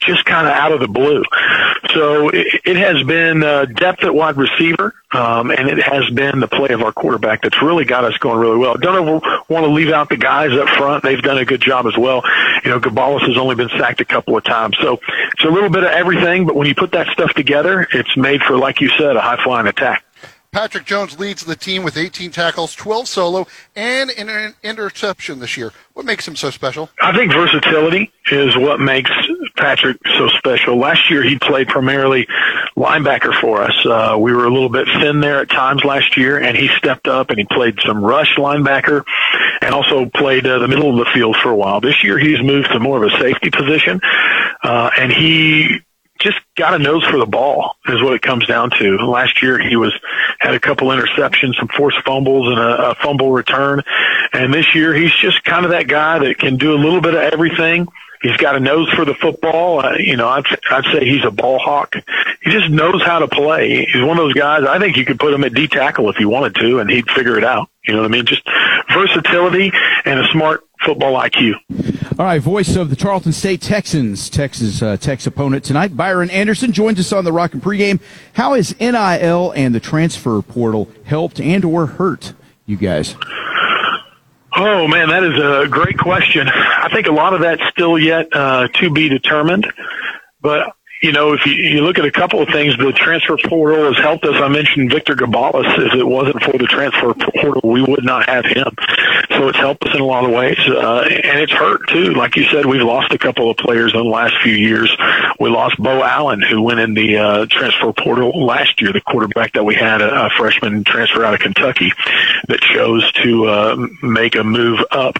[0.07, 1.23] just kind of out of the blue.
[1.93, 6.39] So it, it has been uh, depth at wide receiver, um, and it has been
[6.39, 8.75] the play of our quarterback that's really got us going really well.
[8.75, 11.03] Don't ever want to leave out the guys up front.
[11.03, 12.23] They've done a good job as well.
[12.63, 14.77] You know, Gabalis has only been sacked a couple of times.
[14.81, 14.99] So
[15.33, 18.41] it's a little bit of everything, but when you put that stuff together, it's made
[18.41, 20.03] for, like you said, a high flying attack.
[20.51, 25.71] Patrick Jones leads the team with 18 tackles, 12 solo, and an interception this year.
[25.93, 26.89] What makes him so special?
[27.01, 29.11] I think versatility is what makes
[29.57, 30.77] Patrick so special.
[30.77, 32.27] Last year he played primarily
[32.77, 33.75] linebacker for us.
[33.85, 37.07] Uh, we were a little bit thin there at times last year, and he stepped
[37.07, 39.03] up and he played some rush linebacker
[39.61, 41.81] and also played uh, the middle of the field for a while.
[41.81, 43.99] This year he's moved to more of a safety position,
[44.63, 45.79] uh, and he
[46.19, 48.97] just got a nose for the ball is what it comes down to.
[48.97, 49.93] Last year he was
[50.39, 53.81] had a couple interceptions, some forced fumbles, and a, a fumble return.
[54.33, 57.13] And this year he's just kind of that guy that can do a little bit
[57.13, 57.87] of everything.
[58.21, 59.85] He's got a nose for the football.
[59.85, 61.95] Uh, you know, I'd, I'd say he's a ball hawk.
[62.41, 63.85] He just knows how to play.
[63.85, 64.63] He's one of those guys.
[64.63, 67.09] I think you could put him at D tackle if you wanted to, and he'd
[67.11, 67.69] figure it out.
[67.87, 68.25] You know what I mean?
[68.25, 68.43] Just
[68.93, 69.71] versatility
[70.05, 71.53] and a smart football IQ.
[72.19, 76.71] All right, voice of the Tarleton State Texans, Texas uh, Tech's opponent tonight, Byron Anderson
[76.71, 77.99] joins us on the Rockin' pregame.
[78.33, 82.33] How has NIL and the transfer portal helped and or hurt
[82.65, 83.15] you guys?
[84.59, 86.47] Oh man, that is a great question.
[86.49, 89.71] I think a lot of that's still yet uh, to be determined,
[90.41, 93.93] but you know, if you, you look at a couple of things, the transfer portal
[93.93, 94.35] has helped us.
[94.35, 95.77] I mentioned Victor Gabalis.
[95.85, 98.67] If it wasn't for the transfer portal, we would not have him.
[99.29, 102.13] So it's helped us in a lot of ways, uh, and it's hurt too.
[102.13, 104.95] Like you said, we've lost a couple of players in the last few years.
[105.39, 109.53] We lost Beau Allen, who went in the uh, transfer portal last year, the quarterback
[109.53, 111.91] that we had, a, a freshman transfer out of Kentucky
[112.47, 115.17] that chose to uh, make a move up.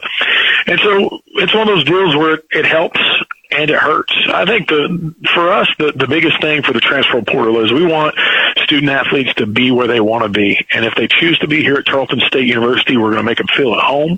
[0.65, 2.99] And so it's one of those deals where it, it helps
[3.51, 4.13] and it hurts.
[4.27, 7.85] I think the for us the the biggest thing for the transfer portal is we
[7.85, 8.15] want
[8.63, 11.61] student athletes to be where they want to be, and if they choose to be
[11.61, 14.17] here at Tarleton State University, we're going to make them feel at home.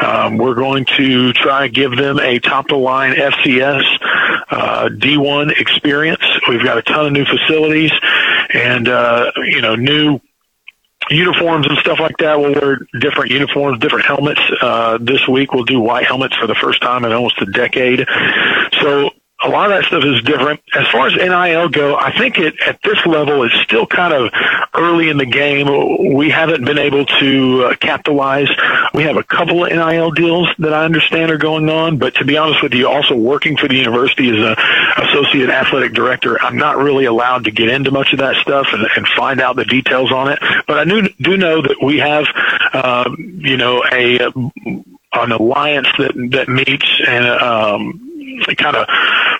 [0.00, 3.82] Um, we're going to try and give them a top of the line FCS
[4.50, 6.22] uh, D1 experience.
[6.48, 7.92] We've got a ton of new facilities
[8.50, 10.20] and uh, you know new
[11.10, 12.38] uniforms and stuff like that.
[12.38, 14.40] We'll wear different uniforms, different helmets.
[14.60, 18.06] Uh, this week we'll do white helmets for the first time in almost a decade.
[18.80, 19.10] So
[19.40, 20.60] a lot of that stuff is different.
[20.74, 24.32] As far as NIL go, I think it at this level is still kind of
[24.74, 26.16] early in the game.
[26.16, 28.48] We haven't been able to uh, capitalize.
[28.94, 32.24] We have a couple of NIL deals that I understand are going on, but to
[32.24, 34.56] be honest with you, also working for the university as a
[35.02, 38.88] associate athletic director, I'm not really allowed to get into much of that stuff and,
[38.96, 40.40] and find out the details on it.
[40.66, 42.26] But I do do know that we have,
[42.72, 44.18] uh, you know, a
[45.12, 48.08] an alliance that that meets and um,
[48.56, 48.86] kind of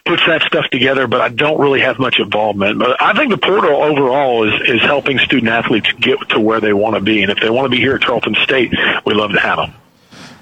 [0.05, 2.79] puts that stuff together, but I don't really have much involvement.
[2.79, 6.73] But I think the portal overall is, is helping student athletes get to where they
[6.73, 7.23] want to be.
[7.23, 8.73] And if they want to be here at Tarleton State,
[9.05, 9.75] we love to have them.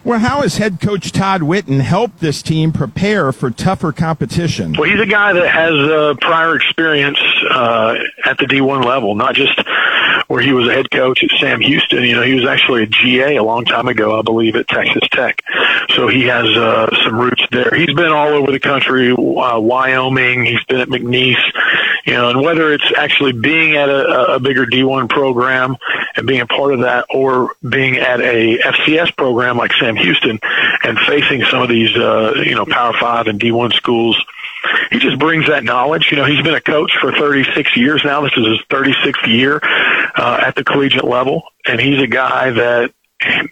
[0.07, 4.75] Well, how has head coach Todd Whitten helped this team prepare for tougher competition?
[4.75, 7.19] Well, he's a guy that has uh, prior experience
[7.51, 9.61] uh, at the D1 level, not just
[10.29, 12.05] where he was a head coach at Sam Houston.
[12.05, 15.03] You know, he was actually a GA a long time ago, I believe, at Texas
[15.11, 15.43] Tech.
[15.91, 17.73] So he has uh, some roots there.
[17.75, 20.45] He's been all over the country, uh, Wyoming.
[20.45, 21.43] He's been at McNeese.
[22.05, 25.77] You know, and whether it's actually being at a, a bigger D1 program
[26.17, 30.39] and being a part of that, or being at a FCS program like Sam Houston
[30.83, 34.23] and facing some of these, uh, you know, Power Five and D1 schools.
[34.91, 36.09] He just brings that knowledge.
[36.11, 38.23] You know, he's been a coach for 36 years now.
[38.23, 42.93] This is his 36th year uh, at the collegiate level, and he's a guy that,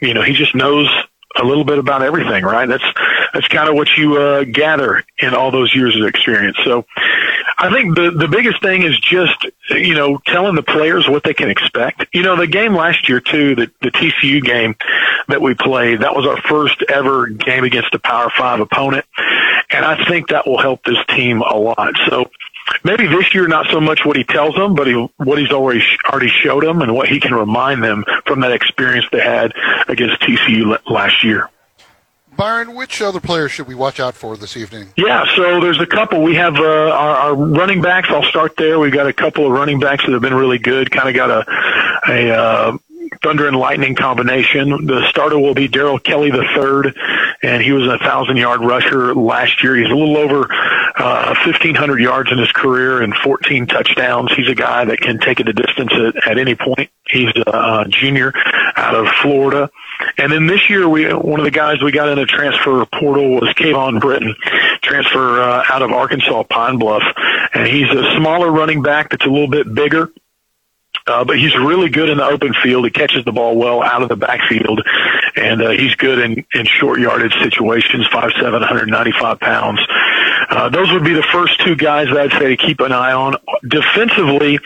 [0.00, 0.88] you know, he just knows
[1.36, 2.68] a little bit about everything, right?
[2.68, 2.84] That's
[3.32, 6.56] that's kind of what you uh, gather in all those years of experience.
[6.64, 6.84] So,
[7.58, 11.34] I think the the biggest thing is just you know telling the players what they
[11.34, 12.06] can expect.
[12.12, 14.76] You know, the game last year too, the the TCU game
[15.28, 19.04] that we played, that was our first ever game against a Power Five opponent,
[19.70, 21.94] and I think that will help this team a lot.
[22.08, 22.30] So
[22.84, 25.82] maybe this year not so much what he tells them, but he, what he's already
[26.06, 29.52] already showed them and what he can remind them from that experience they had
[29.88, 31.50] against TCU last year.
[32.36, 34.88] Byron, which other players should we watch out for this evening?
[34.96, 36.22] Yeah, so there's a couple.
[36.22, 38.08] We have uh, our, our running backs.
[38.10, 38.78] I'll start there.
[38.78, 40.90] We've got a couple of running backs that have been really good.
[40.90, 41.44] Kind of got a
[42.08, 42.78] a uh,
[43.22, 44.86] thunder and lightning combination.
[44.86, 46.96] The starter will be Daryl Kelly the third,
[47.42, 49.76] and he was a thousand yard rusher last year.
[49.76, 50.46] He's a little over
[50.96, 54.32] uh, 1,500 yards in his career and 14 touchdowns.
[54.34, 56.90] He's a guy that can take it the distance at, at any point.
[57.08, 58.32] He's a, a junior
[58.76, 59.70] out of Florida.
[60.18, 63.40] And then this year, we one of the guys we got in a transfer portal
[63.40, 64.34] was Kayvon Britton,
[64.82, 67.02] transfer uh, out of Arkansas Pine Bluff,
[67.52, 70.10] and he's a smaller running back that's a little bit bigger.
[71.06, 72.84] Uh, but he's really good in the open field.
[72.84, 74.80] He catches the ball well out of the backfield,
[75.36, 78.06] and uh, he's good in, in short yardage situations.
[78.10, 79.80] Five seven, 195 pounds.
[80.48, 83.12] Uh, those would be the first two guys that I'd say to keep an eye
[83.12, 83.36] on.
[83.68, 84.58] Defensively,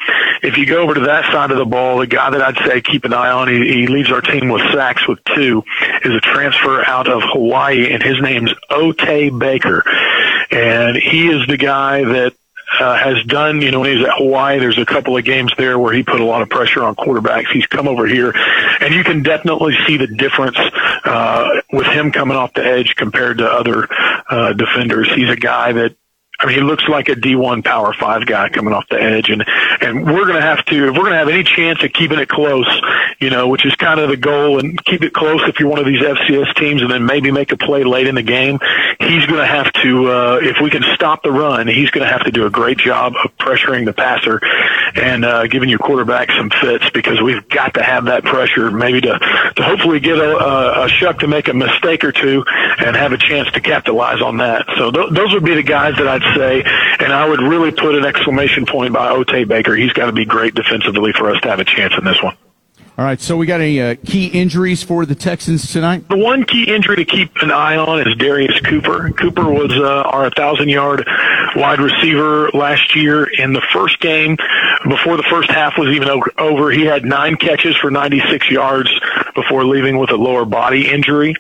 [0.43, 2.81] if you go over to that side of the ball, the guy that I'd say
[2.83, 5.65] keep an eye on, he, he leads our team with sacks with two,
[6.05, 8.99] is a transfer out of Hawaii, and his name's Ote
[9.39, 9.83] Baker.
[10.51, 12.35] And he is the guy that
[12.81, 15.79] uh, has done, you know, when he's at Hawaii, there's a couple of games there
[15.79, 17.51] where he put a lot of pressure on quarterbacks.
[17.51, 18.33] He's come over here,
[18.81, 20.59] and you can definitely see the difference
[21.05, 23.89] uh, with him coming off the edge compared to other
[24.29, 25.09] uh, defenders.
[25.15, 25.97] He's a guy that
[26.41, 29.45] I mean, he looks like a D1 Power Five guy coming off the edge, and
[29.81, 32.21] and we're going to have to if we're going to have any chance of keeping
[32.21, 32.69] it close,
[33.19, 35.81] you know, which is kind of the goal, and keep it close if you're one
[35.81, 38.61] of these FCS teams, and then maybe make a play late in the game.
[39.01, 42.13] He's going to have to uh, if we can stop the run, he's going to
[42.13, 44.41] have to do a great job of pressuring the passer
[44.95, 49.01] and uh, giving your quarterback some fits because we've got to have that pressure maybe
[49.01, 49.19] to
[49.57, 52.45] to hopefully get a, a, a Shough to make a mistake or two
[52.79, 54.67] and have a chance to capitalize on that.
[54.77, 56.63] So th- those would be the guys that I'd say,
[57.01, 59.75] and I would really put an exclamation point by Ote Baker.
[59.75, 62.37] He's got to be great defensively for us to have a chance in this one.
[62.99, 66.09] All right, so we got any uh, key injuries for the Texans tonight?
[66.09, 69.13] The one key injury to keep an eye on is Darius Cooper.
[69.13, 71.07] Cooper was uh, our 1,000 yard
[71.55, 73.23] wide receiver last year.
[73.39, 74.37] In the first game,
[74.89, 76.09] before the first half was even
[76.39, 78.91] over, he had nine catches for 96 yards
[79.37, 81.37] before leaving with a lower body injury.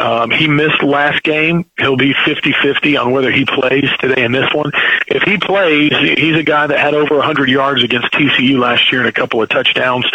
[0.00, 1.66] Um, he missed last game.
[1.78, 4.72] He'll be 50-50 on whether he plays today in this one.
[5.06, 9.02] If he plays, he's a guy that had over 100 yards against TCU last year
[9.02, 10.06] and a couple of touchdowns.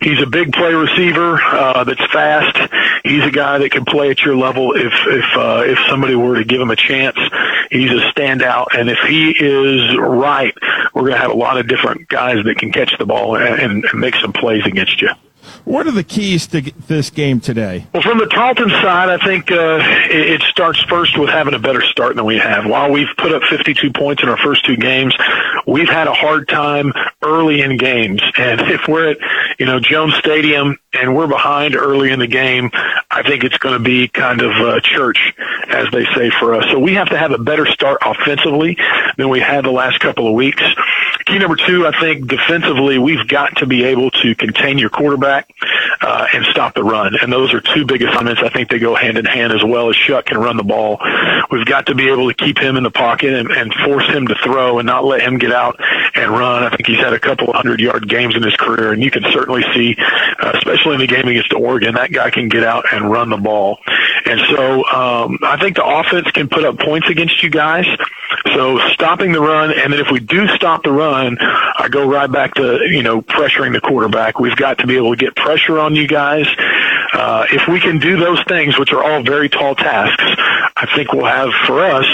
[0.00, 2.72] He's a big play receiver uh, that's fast.
[3.04, 6.36] He's a guy that can play at your level if if uh, if somebody were
[6.36, 7.16] to give him a chance.
[7.70, 10.54] He's a standout, and if he is right,
[10.94, 13.84] we're going to have a lot of different guys that can catch the ball and,
[13.84, 15.10] and make some plays against you.
[15.64, 17.86] What are the keys to this game today?
[17.92, 21.82] Well, from the Tarleton side, I think uh, it, starts first with having a better
[21.82, 22.66] start than we have.
[22.66, 25.14] While we've put up 52 points in our first two games,
[25.66, 26.92] we've had a hard time
[27.22, 28.22] early in games.
[28.38, 29.18] And if we're at,
[29.58, 32.70] you know, Jones Stadium and we're behind early in the game,
[33.10, 35.34] I think it's going to be kind of uh, church,
[35.68, 36.64] as they say for us.
[36.70, 38.78] So we have to have a better start offensively
[39.16, 40.62] than we had the last couple of weeks.
[41.26, 45.35] Key number two, I think defensively, we've got to be able to contain your quarterback
[46.00, 47.14] uh, and stop the run.
[47.20, 48.42] And those are two big assignments.
[48.42, 50.98] I think they go hand in hand as well as Shough can run the ball.
[51.50, 54.26] We've got to be able to keep him in the pocket and, and force him
[54.28, 55.80] to throw and not let him get out
[56.14, 56.64] and run.
[56.64, 59.24] I think he's had a couple hundred yard games in his career, and you can
[59.32, 63.10] certainly see, uh, especially in the game against Oregon, that guy can get out and
[63.10, 63.78] run the ball.
[64.24, 67.86] And so um, I think the offense can put up points against you guys.
[68.56, 72.30] So stopping the run, and then if we do stop the run, I go right
[72.30, 74.40] back to you know pressuring the quarterback.
[74.40, 76.46] We've got to be able to get pressure on you guys.
[77.12, 80.24] Uh, if we can do those things, which are all very tall tasks,
[80.74, 82.06] I think we'll have for us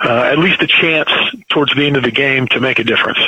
[0.00, 1.10] uh, at least a chance
[1.48, 3.18] towards the end of the game to make a difference.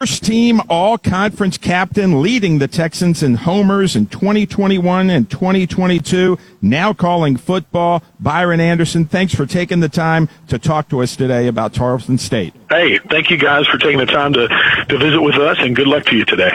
[0.00, 6.36] First team all conference captain leading the Texans in homers in 2021 and 2022.
[6.60, 8.02] Now calling football.
[8.18, 12.52] Byron Anderson, thanks for taking the time to talk to us today about Tarleton State.
[12.68, 14.48] Hey, thank you guys for taking the time to,
[14.88, 16.50] to visit with us and good luck to you today.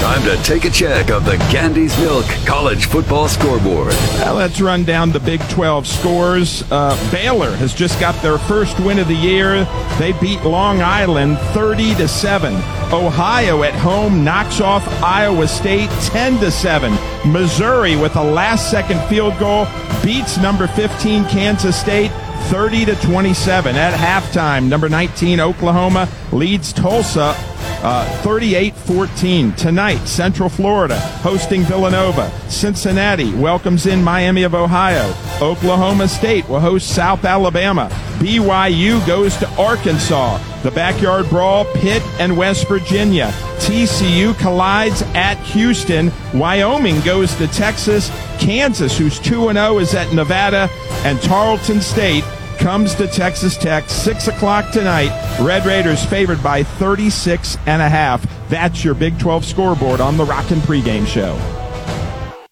[0.00, 3.92] Time to take a check of the Gandy's Milk College Football Scoreboard.
[4.14, 6.64] Now let's run down the Big 12 scores.
[6.72, 9.66] Uh, Baylor has just got their first win of the year.
[9.98, 12.54] They beat Long Island 30 to 7.
[12.94, 16.92] Ohio at home knocks off Iowa State 10 to 7.
[17.30, 19.66] Missouri with a last second field goal
[20.02, 22.10] beats number 15 Kansas State
[22.48, 24.66] 30 to 27 at halftime.
[24.66, 27.34] Number 19 Oklahoma leads Tulsa
[27.82, 29.52] uh, 38 14.
[29.52, 32.30] Tonight, Central Florida hosting Villanova.
[32.50, 35.14] Cincinnati welcomes in Miami of Ohio.
[35.40, 37.88] Oklahoma State will host South Alabama.
[38.18, 40.38] BYU goes to Arkansas.
[40.62, 43.28] The backyard brawl, Pitt and West Virginia.
[43.60, 46.12] TCU collides at Houston.
[46.34, 48.10] Wyoming goes to Texas.
[48.38, 50.68] Kansas, who's 2 0, is at Nevada.
[51.04, 52.24] And Tarleton State
[52.60, 55.08] comes to Texas Tech, 6 o'clock tonight.
[55.40, 58.22] Red Raiders favored by 36 and a half.
[58.50, 61.38] That's your Big 12 scoreboard on the Rockin' Pregame Show.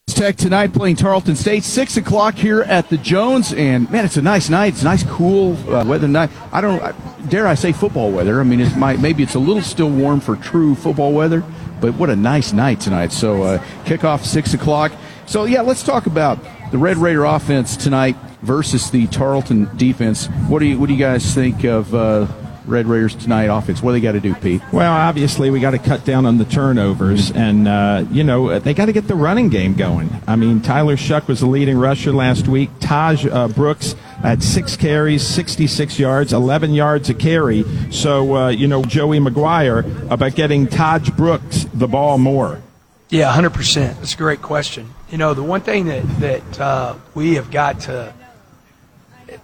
[0.06, 3.52] Tech tonight playing Tarleton State, 6 o'clock here at the Jones.
[3.52, 4.72] And, man, it's a nice night.
[4.72, 6.30] It's nice, cool uh, weather night.
[6.52, 6.80] I don't,
[7.28, 8.40] dare I say football weather.
[8.40, 11.44] I mean, it might, maybe it's a little still warm for true football weather,
[11.80, 13.12] but what a nice night tonight.
[13.12, 14.90] So, uh, kickoff 6 o'clock.
[15.26, 16.38] So, yeah, let's talk about
[16.72, 20.26] the Red Raider offense tonight versus the Tarleton defense.
[20.48, 22.26] What do you, what do you guys think of uh,
[22.68, 23.82] Red Raiders tonight offense?
[23.82, 24.60] What do they got to do, Pete?
[24.72, 28.74] Well, obviously we got to cut down on the turnovers, and uh, you know they
[28.74, 30.10] got to get the running game going.
[30.26, 32.70] I mean, Tyler Shough was the leading rusher last week.
[32.80, 37.64] Taj uh, Brooks had six carries, 66 yards, 11 yards a carry.
[37.90, 42.62] So uh, you know Joey McGuire about getting Taj Brooks the ball more.
[43.10, 43.74] Yeah, 100%.
[43.74, 44.92] That's a great question.
[45.10, 48.12] You know, the one thing that that uh, we have got to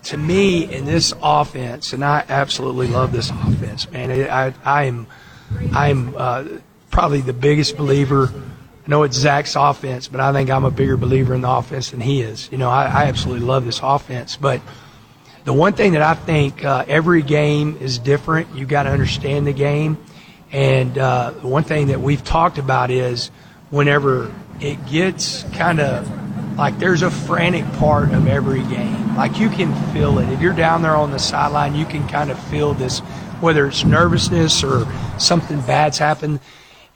[0.04, 4.10] to me in this offense, and I absolutely love this offense, man.
[4.30, 5.06] I, I am,
[5.72, 6.44] I'm uh,
[6.90, 8.32] probably the biggest believer.
[8.86, 11.90] I know it's Zach's offense, but I think I'm a bigger believer in the offense
[11.90, 12.50] than he is.
[12.52, 14.36] You know, I, I absolutely love this offense.
[14.36, 14.60] But
[15.44, 18.54] the one thing that I think uh, every game is different.
[18.54, 19.96] You got to understand the game,
[20.52, 23.30] and uh, the one thing that we've talked about is
[23.70, 26.23] whenever it gets kind of
[26.56, 29.16] like there's a frantic part of every game.
[29.16, 30.28] Like you can feel it.
[30.30, 33.00] If you're down there on the sideline, you can kind of feel this,
[33.40, 34.86] whether it's nervousness or
[35.18, 36.40] something bad's happened.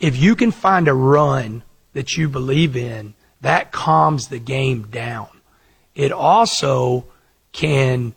[0.00, 5.28] if you can find a run that you believe in, that calms the game down.
[5.94, 7.04] It also
[7.52, 8.14] can,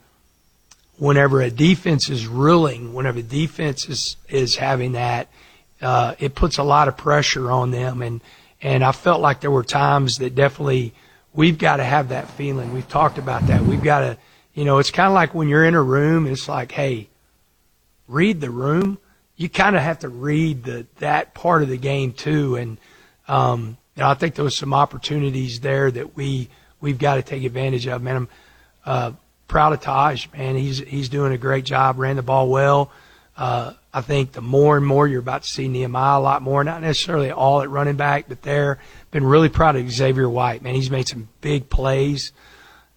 [0.98, 5.30] whenever a defense is ruling, whenever a defense is, is having that,
[5.82, 8.04] uh, it puts a lot of pressure on them.
[8.04, 8.22] And,
[8.62, 10.94] and I felt like there were times that definitely
[11.34, 12.74] we've got to have that feeling.
[12.74, 13.62] We've talked about that.
[13.62, 14.18] We've got to,
[14.54, 17.10] you know, it's kind of like when you're in a room, it's like, hey,
[18.08, 18.98] read the room.
[19.38, 22.56] You kind of have to read the that part of the game too.
[22.56, 22.78] And
[23.28, 27.24] um, you know, I think there was some opportunities there that we we've got to
[27.24, 28.02] take advantage of.
[28.02, 28.30] Man, I'm
[28.86, 29.12] uh,
[29.48, 30.28] proud of Taj.
[30.34, 31.98] Man, he's he's doing a great job.
[31.98, 32.92] Ran the ball well.
[33.36, 36.64] Uh, I think the more and more you're about to see Nehemiah a lot more,
[36.64, 38.80] not necessarily all at running back, but there.
[39.12, 40.62] Been really proud of Xavier White.
[40.62, 42.32] Man, he's made some big plays.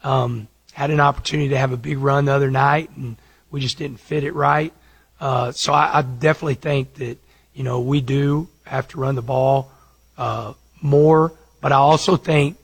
[0.03, 3.17] Um, had an opportunity to have a big run the other night, and
[3.51, 4.73] we just didn't fit it right.
[5.21, 7.19] Uh, so I, I definitely think that
[7.55, 9.71] you know we do have to run the ball
[10.19, 12.57] uh, more, but I also think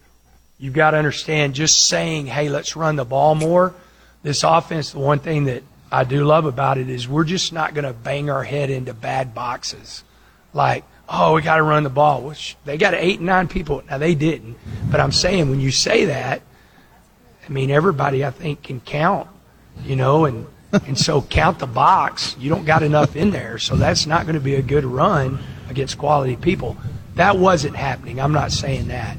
[0.58, 3.74] you've got to understand just saying, "Hey, let's run the ball more."
[4.22, 7.74] This offense, the one thing that I do love about it is we're just not
[7.74, 10.04] going to bang our head into bad boxes,
[10.52, 12.22] like oh, we got to run the ball.
[12.22, 13.82] Which they got eight and nine people.
[13.90, 14.56] Now they didn't,
[14.90, 16.42] but I'm saying when you say that,
[17.46, 19.28] I mean everybody I think can count,
[19.84, 22.36] you know, and and so count the box.
[22.38, 25.38] You don't got enough in there, so that's not going to be a good run
[25.68, 26.76] against quality people.
[27.16, 28.20] That wasn't happening.
[28.20, 29.18] I'm not saying that.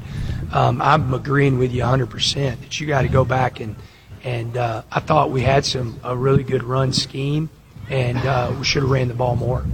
[0.52, 3.76] Um, I'm agreeing with you 100% that you got to go back and
[4.24, 7.50] and uh, I thought we had some a really good run scheme,
[7.90, 9.64] and uh, we should have ran the ball more.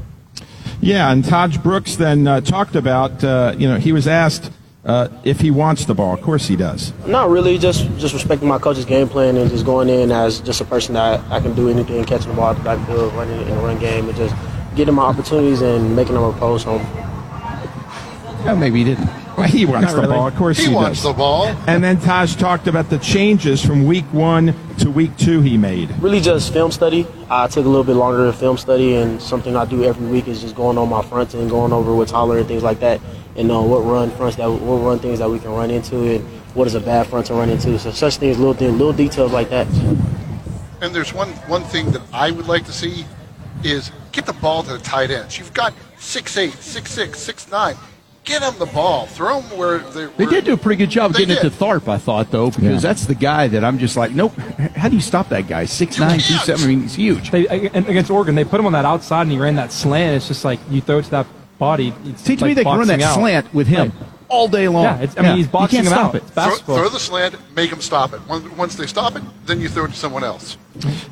[0.80, 4.52] Yeah, and Taj Brooks then uh, talked about, uh, you know, he was asked
[4.84, 6.14] uh, if he wants the ball.
[6.14, 6.92] Of course he does.
[7.06, 10.60] Not really, just just respecting my coach's game plan and just going in as just
[10.60, 13.48] a person that I can do anything, catching the ball at the backfield, running in
[13.48, 14.34] the run game, and just
[14.76, 16.86] getting my opportunities and making them a post home.
[18.46, 19.10] Oh, maybe he didn't.
[19.38, 20.14] Well, he wants Not the really.
[20.16, 20.26] ball.
[20.28, 21.12] Of course He he, wants does.
[21.12, 21.46] the ball.
[21.66, 25.90] And then Taj talked about the changes from week one to week two he made.
[26.00, 27.06] Really, just film study.
[27.30, 30.26] I took a little bit longer to film study, and something I do every week
[30.26, 33.00] is just going on my fronts and going over with Tyler and things like that,
[33.36, 36.24] and know what run fronts that what run things that we can run into, and
[36.54, 37.78] what is a bad front to run into.
[37.78, 39.66] So such things, little things, little details like that.
[40.80, 43.04] And there's one one thing that I would like to see
[43.62, 45.38] is get the ball to the tight ends.
[45.38, 47.76] You've got six eight, six six, six nine.
[48.28, 49.06] Get him the ball.
[49.06, 50.04] Throw him where they.
[50.06, 52.50] They did do a pretty good job They getting it to Tharp, I thought, though,
[52.50, 52.76] because Yeah.
[52.78, 54.36] that's the guy that I'm just like, nope.
[54.76, 55.64] How do you stop that guy?
[55.64, 56.62] Six nine, two seven.
[56.64, 57.30] I mean, he's huge.
[57.30, 60.16] They, against Oregon, they put him on that outside and he ran that slant.
[60.16, 61.26] It's just like you throw it to that
[61.58, 61.94] body.
[62.04, 63.14] It's Teach like me they can run that out.
[63.14, 64.08] slant with him Right.
[64.28, 64.84] all day long.
[64.84, 66.14] Yeah, it's, I mean, he's You boxing can't him stop out.
[66.16, 66.22] it.
[66.24, 66.76] Throw, basketball.
[66.76, 68.20] throw the slant, make him stop it.
[68.28, 70.58] Once, once they stop it, then you throw it to someone else.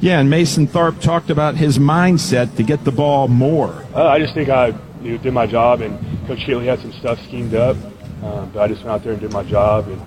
[0.00, 3.84] Yeah, and Mason Tharp talked about his mindset to get the ball more.
[3.94, 4.74] Uh, I just think I
[5.06, 7.76] you know, did my job, and Coach Kittley had some stuff schemed up,
[8.24, 10.00] um, but I just went out there and did my job, and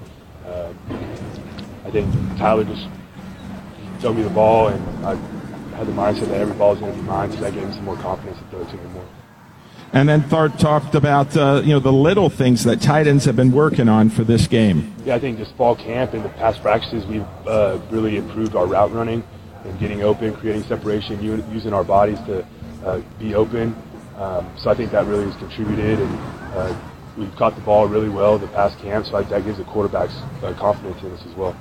[0.45, 0.73] uh,
[1.85, 2.87] I think Tyler just
[4.01, 5.15] threw me the ball, and I
[5.77, 7.73] had the mindset that every ball is going to be mine, so that gave me
[7.73, 9.05] some more confidence to throw it to me more.
[9.91, 13.35] And then Tharp talked about uh, you know the little things that tight ends have
[13.35, 14.93] been working on for this game.
[15.03, 18.67] Yeah, I think this fall camp and the past practices, we've uh, really improved our
[18.67, 19.23] route running
[19.63, 22.45] and getting open, creating separation, using our bodies to
[22.85, 23.75] uh, be open.
[24.19, 26.19] Um, so I think that really has contributed, and
[26.53, 26.75] uh,
[27.17, 30.13] we've caught the ball really well the past camp, so I, that gives the quarterbacks
[30.43, 31.55] uh, confidence in us as well.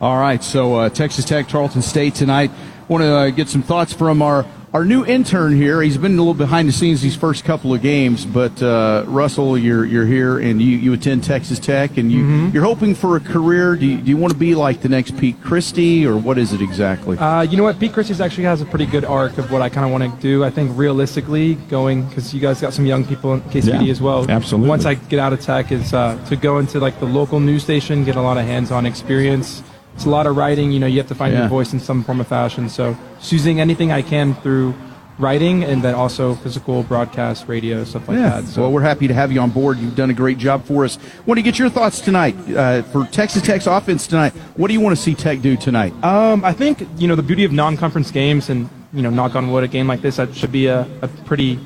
[0.00, 2.50] All right, so uh, Texas Tech, Tarleton State tonight.
[2.88, 4.46] Want to uh, get some thoughts from our
[4.76, 5.80] our new intern here.
[5.80, 9.56] He's been a little behind the scenes these first couple of games, but uh, Russell,
[9.56, 12.52] you're you're here and you, you attend Texas Tech, and you Mhm.
[12.52, 13.74] you're hoping for a career.
[13.74, 16.52] Do you, do you want to be like the next Pete Christy, or what is
[16.52, 17.16] it exactly?
[17.16, 17.80] Uh, you know what?
[17.80, 20.20] Pete Christy's actually has a pretty good arc of what I kind of want to
[20.20, 20.44] do.
[20.44, 24.02] I think realistically, going because you guys got some young people in KCBD Yeah, as
[24.02, 24.26] well.
[24.30, 24.68] absolutely.
[24.68, 27.62] Once I get out of tech, is uh, to go into like the local news
[27.62, 29.62] station, get a lot of hands-on experience.
[29.96, 30.72] It's a lot of writing.
[30.72, 31.40] You know, you have to find Yeah.
[31.40, 32.68] your voice in some form of fashion.
[32.68, 34.74] So just using anything I can through
[35.18, 38.40] writing and then also physical broadcast, radio, stuff like yeah.
[38.40, 38.44] that.
[38.44, 39.78] So Well, we're happy to have you on board.
[39.78, 40.98] You've done a great job for us.
[41.24, 44.34] Want to get your thoughts tonight uh, for Texas Tech's offense tonight?
[44.56, 45.94] What do you want to see Tech do tonight?
[46.04, 49.50] Um, I think you know the beauty of non-conference games, and you know, knock on
[49.50, 51.58] wood, a game like this that should be a, a pretty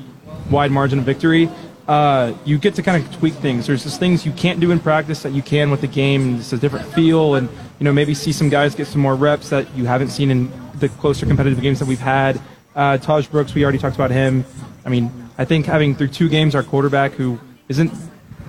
[0.49, 1.49] wide margin of victory.
[1.91, 3.67] Uh, you get to kind of tweak things.
[3.67, 6.39] There's just things you can't do in practice that you can with the game, and
[6.39, 7.49] it's a different feel, and
[7.79, 10.49] you know, maybe see some guys get some more reps that you haven't seen in
[10.75, 12.39] the closer competitive games that we've had.
[12.77, 14.45] Uh, Taj Brooks, we already talked about him.
[14.85, 17.37] I mean, I think having through two games our quarterback who
[17.67, 17.91] isn't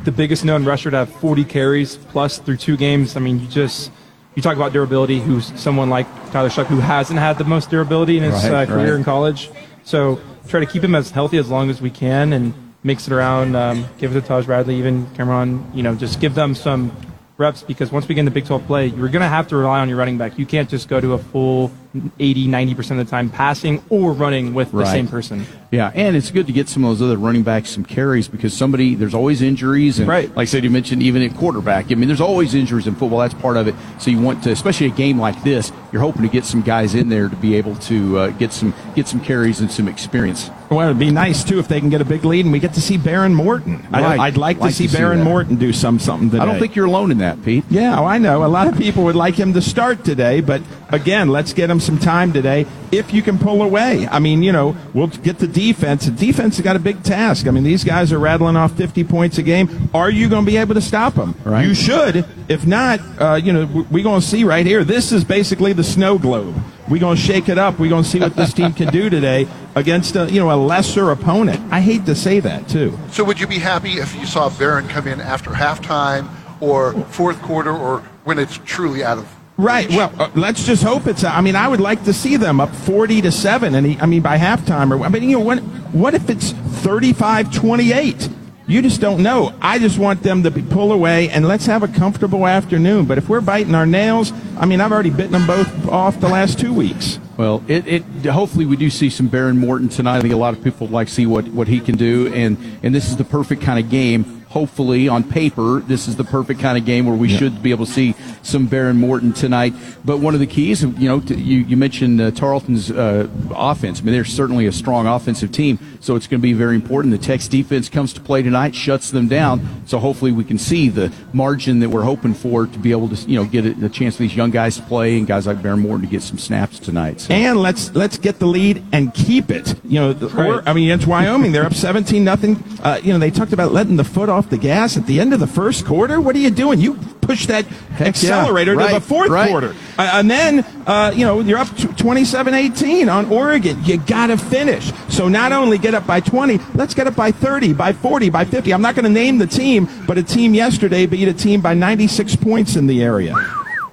[0.04, 3.16] the biggest known rusher to have 40 carries plus through two games.
[3.16, 3.90] I mean, you just
[4.36, 5.18] you talk about durability.
[5.18, 8.66] Who's someone like Tyler Shough who hasn't had the most durability in his Right, uh,
[8.66, 8.98] career right.
[8.98, 9.50] in college.
[9.82, 13.12] So try to keep him as healthy as long as we can, and mix it
[13.12, 15.70] around, um, give it to Taj Bradley, even Cameron.
[15.74, 16.96] You know, just give them some
[17.38, 19.80] reps because once we get into Big 12 play, you're going to have to rely
[19.80, 20.38] on your running back.
[20.38, 21.72] You can't just go to a full
[22.18, 24.84] 80, 90% of the time passing or running with Right.
[24.84, 25.44] the same person.
[25.70, 28.52] Yeah, and it's good to get some of those other running backs some carries because
[28.54, 30.28] somebody there's always injuries and Right.
[30.36, 31.90] like I said you mentioned even at quarterback.
[31.90, 33.20] I mean there's always injuries in football.
[33.20, 33.74] That's part of it.
[33.98, 36.94] So you want to especially a game like this, you're hoping to get some guys
[36.94, 40.50] in there to be able to uh, get some get some carries and some experience.
[40.70, 42.74] Well, it'd be nice too if they can get a big lead and we get
[42.74, 43.86] to see Behren Morton.
[43.90, 44.18] Right.
[44.18, 45.24] I, would like, Like to see to see Behren that.
[45.24, 46.42] Morton do some something today.
[46.42, 47.64] I don't think you're alone in that, Pete.
[47.70, 48.44] Yeah, oh, I know.
[48.44, 51.80] A lot of people would like him to start today, but again, let's get him
[51.82, 54.06] some time today if you can pull away.
[54.08, 56.06] I mean, you know, we'll get the defense.
[56.06, 57.46] The defense has got a big task.
[57.46, 59.90] I mean, these guys are rattling off 50 points a game.
[59.94, 61.34] Are you going to be able to stop them?
[61.44, 61.66] Right.
[61.66, 62.26] You should.
[62.48, 64.84] If not, uh, you know, we're going to see right here.
[64.84, 66.54] This is basically the snow globe.
[66.88, 67.78] We're going to shake it up.
[67.78, 70.56] We're going to see what this team can do today against a, you know, a
[70.56, 71.72] lesser opponent.
[71.72, 72.98] I hate to say that, too.
[73.10, 76.28] So would you be happy if you saw Behren come in after halftime
[76.60, 79.88] or fourth quarter or when it's truly out of Right.
[79.88, 81.22] Well, uh, let's just hope it's.
[81.22, 84.06] I mean, I would like to see them up forty to seven, and he, I
[84.06, 84.90] mean by halftime.
[84.90, 85.60] Or I mean, you know, what?
[85.92, 88.34] What if it's 35-28?
[88.66, 89.54] You just don't know.
[89.60, 93.04] I just want them to be, pull away and let's have a comfortable afternoon.
[93.04, 96.28] But if we're biting our nails, I mean, I've already bitten them both off the
[96.28, 97.18] last two weeks.
[97.36, 100.18] Well, it, it hopefully we do see some Behren Morton tonight.
[100.18, 102.94] I think a lot of people like see what, what he can do, and and
[102.94, 104.41] this is the perfect kind of game.
[104.52, 107.86] Hopefully, on paper, this is the perfect kind of game where we should be able
[107.86, 109.72] to see some Behren Morton tonight.
[110.04, 114.00] But one of the keys, you know, to, you, you mentioned uh, Tarleton's uh, offense.
[114.00, 117.12] I mean, they're certainly a strong offensive team, so it's going to be very important.
[117.12, 119.84] The Tech's defense comes to play tonight, shuts them down.
[119.86, 123.16] So hopefully, we can see the margin that we're hoping for to be able to,
[123.26, 125.62] you know, get a, a chance for these young guys to play and guys like
[125.62, 127.22] Behren Morton to get some snaps tonight.
[127.22, 127.32] So.
[127.32, 129.74] And let's let's get the lead and keep it.
[129.82, 131.52] You know, the, or, I mean, it's Wyoming.
[131.52, 132.62] They're up seventeen nothing.
[132.82, 135.32] Uh, you know, they talked about letting the foot off the gas at the end
[135.32, 136.20] of the first quarter.
[136.20, 136.80] What are you doing?
[136.80, 137.66] You push that
[138.00, 139.48] accelerator to Right, the fourth right.
[139.48, 143.82] quarter, uh, and then uh, you know you're up 27-18 on Oregon.
[143.84, 144.92] You got to finish.
[145.08, 148.44] So not only get up by twenty, let's get up by thirty, by forty, by
[148.44, 148.72] fifty.
[148.72, 151.74] I'm not going to name the team, but a team yesterday beat a team by
[151.74, 153.34] ninety six points in the area.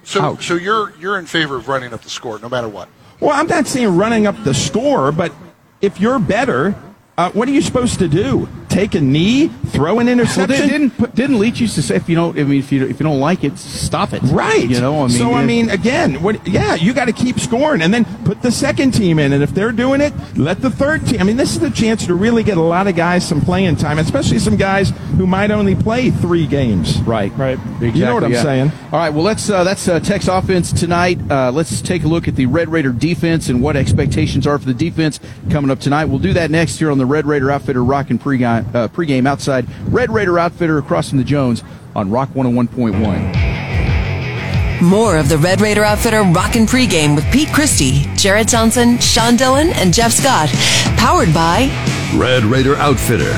[0.04, 2.90] So so you're you're in favor of running up the score no matter what.
[3.20, 5.34] Well, I'm not saying running up the score, but
[5.82, 6.74] if you're better,
[7.18, 8.48] uh, what are you supposed to do?
[8.70, 10.68] Take a knee, throw an Well, interception?
[10.68, 13.00] didn't didn't didn't Leach used to say if you don't I mean if you if
[13.00, 14.70] you don't like it stop it Right.
[14.70, 16.48] you know I mean so I mean, again, what?
[16.48, 19.54] Yeah, you got to keep scoring, and then put the second team in, and if
[19.54, 21.20] they're doing it, let the third team.
[21.20, 23.76] I mean, this is the chance to really get a lot of guys some playing
[23.78, 27.02] time, especially some guys who might only play three games.
[27.02, 27.58] right Right.
[27.82, 28.44] You know what I'm yeah.
[28.44, 28.72] saying?
[28.92, 32.28] all right well let's uh, that's uh, Tech's offense tonight uh, let's take a look
[32.28, 35.20] at the Red Raider defense and what expectations are for the defense
[35.52, 38.18] coming up tonight we'll do that next here on the Red Raider Outfitter Rockin'
[38.64, 41.64] pregame uh, pregame outside Red Raider Outfitter across from the Jones
[41.96, 48.50] on Rock 101.1 More of the Red Raider Outfitter Rockin' Pregame with Pete Christy, Jarret
[48.50, 50.50] Johnson, Sean Dillon, and Jeff Scott.
[50.98, 51.70] Powered by
[52.16, 53.32] Red Raider Outfitter,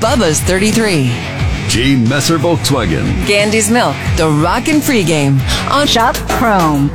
[0.00, 1.12] Bubba's 33,
[1.68, 1.96] G.
[2.08, 5.38] Messer Volkswagen, Gandy's Milk, the Rockin' Pregame
[5.70, 6.90] on Shop Chrome.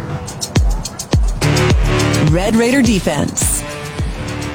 [2.34, 3.53] Red Raider Defense.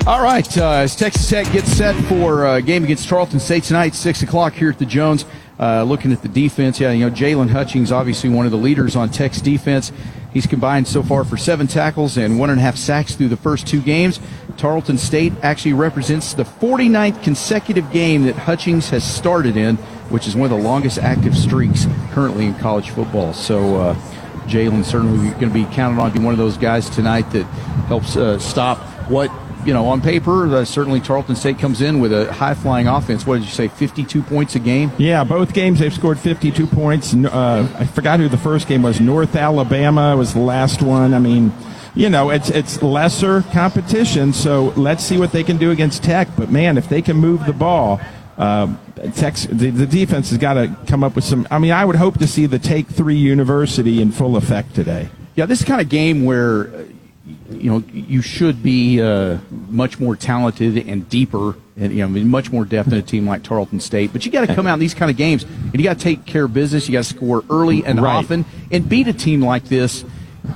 [0.09, 3.94] All right, uh, as Texas Tech gets set for a game against Tarleton State tonight,
[3.94, 5.26] six o'clock here at the Jones.
[5.60, 8.97] Uh, looking at the defense, yeah, you know Jaylon Hutchings, obviously one of the leaders
[8.97, 9.93] on Tech's defense.
[10.32, 13.36] He's combined so far for seven tackles and one and a half sacks through the
[13.36, 14.18] first two games.
[14.56, 19.76] Tarleton State actually represents the 49th consecutive game that Hutchings has started in,
[20.09, 23.35] which is one of the longest active streaks currently in college football.
[23.35, 23.76] So.
[23.76, 23.94] Uh,
[24.48, 27.44] Jaylon certainly going to be counted on to be one of those guys tonight that
[27.89, 28.78] helps uh, stop
[29.10, 29.30] what
[29.64, 30.47] you know on paper.
[30.47, 33.26] Uh, certainly, Tarleton State comes in with a high flying offense.
[33.26, 33.68] What did you say?
[33.68, 34.90] Fifty-two points a game.
[34.98, 37.14] Yeah, both games they've scored 52 points.
[37.14, 39.01] Uh, I forgot who the first game was.
[39.01, 41.14] North Alabama was the last one.
[41.14, 41.52] I mean,
[41.94, 46.28] you know, it's it's lesser competition, so let's see what they can do against Tech.
[46.36, 48.01] But man, if they can move the ball,
[48.36, 48.72] uh,
[49.14, 51.47] Tech's the, the defense has got to come up with some.
[51.51, 55.09] I mean, I would hope to see the Take Three University in full effect today.
[55.35, 56.85] Yeah, this is kind of game where uh,
[57.50, 62.50] you know you should be uh, much more talented and deeper, and you know much
[62.52, 64.12] more depth in a team like Tarleton State.
[64.12, 66.05] But you got to come out in these kind of games, and you got to
[66.05, 66.88] take care of business.
[66.88, 68.16] You got to score early and Right.
[68.16, 70.05] often, and beat a team like this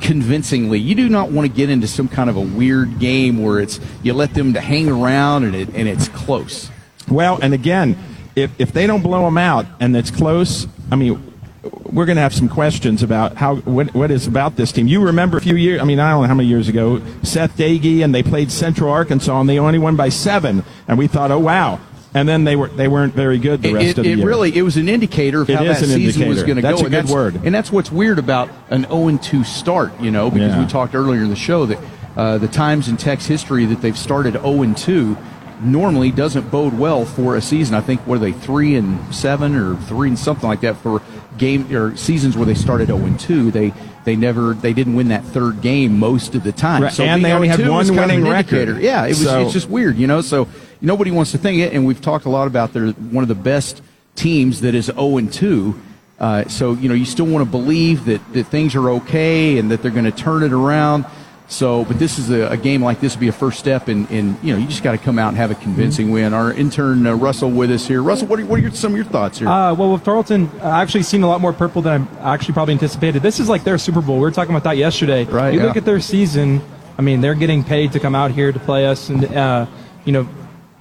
[0.00, 0.78] convincingly.
[0.78, 3.80] You do not want to get into some kind of a weird game where it's
[4.02, 6.70] you let them to hang around and it and it's close.
[7.08, 7.98] Well, and again,
[8.34, 11.31] if, if they don't blow them out and it's close, I mean,
[11.62, 14.89] we're going to have some questions about how what, what is about this team.
[14.89, 17.56] You remember a few years, I mean, I don't know how many years ago, Seth
[17.56, 20.64] Doege and they played Central Arkansas and they only won by seven.
[20.89, 21.78] And we thought, oh, wow,
[22.14, 24.18] and then they were they weren't very good the It, rest it, of the it
[24.18, 24.26] year.
[24.26, 26.47] really it was an indicator of It how that season was indicator.
[26.47, 26.86] going to That's go.
[26.89, 27.40] a and good word.
[27.44, 30.60] And that's what's weird about an 0 2 start, you know, because Yeah.
[30.60, 31.78] we talked earlier in the show that
[32.16, 35.16] uh, the times in Tech's history that they've started 0 2
[35.60, 37.74] normally doesn't bode well for a season.
[37.74, 41.02] I think were they three and seven or three and something like that for
[41.38, 43.50] game or seasons where they started 0 and 2.
[43.50, 43.72] They
[44.04, 46.82] they never they didn't win that third game most of the time.
[46.82, 48.80] Right, So and they only had one winning record.
[48.80, 50.20] Yeah, it was So- it's just weird, you know.
[50.20, 50.48] So
[50.80, 53.34] nobody wants to think it, and we've talked a lot about they're one of the
[53.34, 53.82] best
[54.14, 55.74] teams that is 0 and 2.
[56.20, 59.70] Uh, so you know you still want to believe that, that things are okay and
[59.70, 61.04] that they're going to turn it around.
[61.52, 64.06] So, but this is a, a game like this would be a first step in,
[64.06, 66.32] in you know you just got to come out and have a convincing win.
[66.32, 68.02] Our intern uh, Russell with us here.
[68.02, 69.48] Russell, what are, what are your, some of your thoughts here?
[69.48, 72.72] Uh, well, with Tarleton, I actually seen a lot more purple than I actually probably
[72.72, 73.22] anticipated.
[73.22, 74.16] This is like their Super Bowl.
[74.16, 75.24] We were talking about that yesterday.
[75.24, 75.66] Right, You yeah.
[75.66, 76.62] look at their season.
[76.96, 79.66] I mean, they're getting paid to come out here to play us, and uh,
[80.06, 80.26] you know,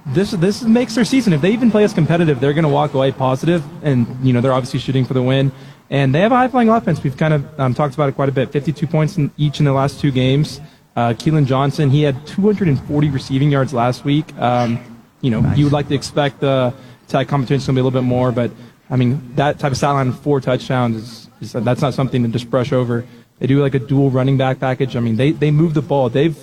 [0.06, 1.34] this this makes their season.
[1.34, 4.40] If they even play us competitive, they're going to walk away positive, and you know,
[4.40, 5.52] they're obviously shooting for the win.
[5.92, 7.04] And they have a high flying offense.
[7.04, 8.50] We've kind of um, talked about it quite a bit.
[8.50, 10.58] 52 points in each in the last two games.
[10.96, 14.34] Uh, Keelan Johnson, he had 240 receiving yards last week.
[14.38, 14.80] Um,
[15.20, 16.72] you know, you would like to expect the
[17.08, 18.50] tag competition to be a little bit more, but
[18.88, 22.28] I mean, that type of stat line, four touchdowns, is, is that's not something to
[22.30, 23.06] just brush over.
[23.38, 24.96] They do like a dual running back package.
[24.96, 26.08] I mean, they, they move the ball.
[26.08, 26.38] They've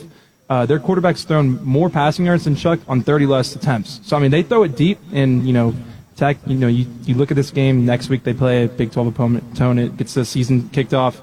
[0.47, 3.99] uh, their quarterback's thrown more passing yards than Shough on 30 less attempts.
[4.03, 5.75] So I mean, they throw it deep, and you know,
[6.19, 6.37] Tech.
[6.45, 8.23] You know, you, you look at this game next week.
[8.23, 9.57] They play a Big 12 opponent.
[9.57, 11.21] tone it, gets the season kicked off.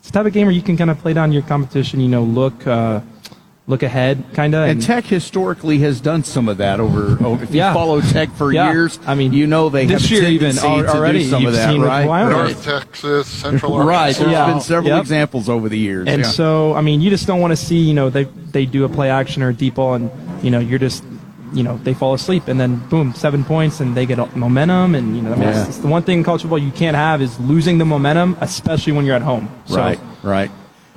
[0.00, 2.00] It's the type of game where you can kind of play down your competition.
[2.00, 3.00] You know, look uh,
[3.66, 4.68] look ahead, kind of.
[4.68, 7.16] and Tech historically has done some of that over.
[7.24, 7.68] over if Yeah.
[7.70, 8.70] you follow Tech for Yeah.
[8.72, 11.46] years, I mean, you know they this have year even tendency to already do some
[11.46, 12.06] of that, right?
[12.06, 12.36] Wyoming.
[12.36, 14.08] North Texas, Central Right.
[14.08, 14.20] Arkansas.
[14.24, 14.46] There's Yeah.
[14.52, 15.00] been several Yep.
[15.00, 16.06] examples over the years.
[16.08, 16.28] And yeah.
[16.28, 18.88] so, I mean, you just don't want to see, you know, they they do a
[18.90, 20.10] play action or a deep ball, and
[20.42, 21.02] you know, you're just,
[21.54, 25.16] you know, they fall asleep, and then boom, seven points, and they get momentum, and
[25.16, 25.64] you know, I mean, Yeah.
[25.64, 29.04] the one thing in college football you can't have is losing the momentum, especially when
[29.06, 29.48] you're at home.
[29.66, 30.50] So, Right, right.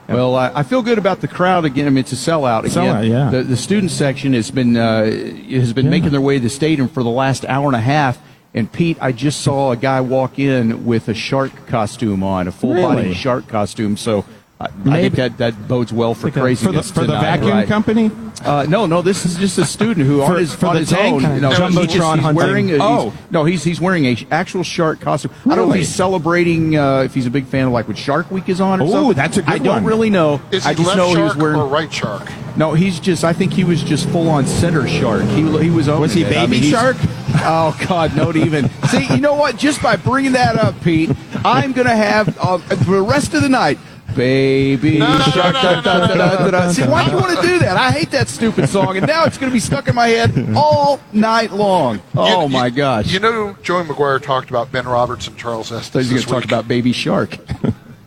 [0.09, 1.85] Well, I, I feel good about the crowd again.
[1.85, 2.71] I mean, it's a sellout again.
[2.71, 3.29] Sellout, yeah.
[3.29, 5.03] The, the student section has been uh,
[5.51, 8.17] has been making their way to the stadium for the last hour and a half.
[8.53, 12.51] And Pete, I just saw a guy walk in with a shark costume on, a
[12.53, 13.13] full body Really?
[13.15, 13.97] shark costume.
[13.97, 14.23] So
[14.59, 17.21] I, I think that, that bodes well for Like a- for the for the tonight,
[17.21, 17.67] vacuum right?
[17.67, 18.09] company.
[18.43, 20.79] Uh, no, no, this is just a student who For- on his, for on the
[20.79, 21.21] his tank own.
[21.21, 22.35] kind of no, he jumbotron just- he's hunting.
[22.35, 22.69] wearing.
[22.69, 23.13] A, he's- Oh.
[23.29, 25.31] no, he's he's wearing a actual shark costume.
[25.45, 25.79] I don't know if Really?
[25.79, 26.75] he's celebrating.
[26.75, 28.89] Uh, if he's a big fan of like when Shark Week is on or Ooh,
[28.91, 29.13] something.
[29.13, 29.83] that's a good I don't one.
[29.85, 30.41] really know.
[30.51, 31.59] Is I he just left know he was shark wearing.
[31.59, 32.27] or right shark?
[32.55, 33.23] No, he's just.
[33.23, 35.21] I think he was just full on center shark.
[35.23, 35.87] He he was.
[35.87, 36.27] owning Was he it.
[36.35, 36.97] I baby mean, shark?
[37.39, 38.67] Oh God, don't even.
[38.89, 39.57] See, you know what?
[39.57, 41.11] Just by bringing that up, Pete,
[41.45, 43.77] I'm gonna have uh, for the rest of the night.
[44.17, 45.53] Baby No, shark.
[45.85, 47.77] no, no, See, why do you want to do that?
[47.77, 50.53] I hate that stupid song, and now it's going to be stuck in my head
[50.55, 52.01] all night long.
[52.15, 53.11] Oh You- my you- gosh!
[53.13, 55.91] You know, Joey McGuire talked about Ben Roberts and Charles Esters.
[55.91, 57.37] So he's going to talk about Baby Shark.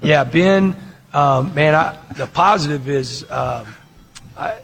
[0.02, 0.74] Yeah, Ben,
[1.12, 3.66] um, man, I, the positive is um,
[4.34, 4.56] I,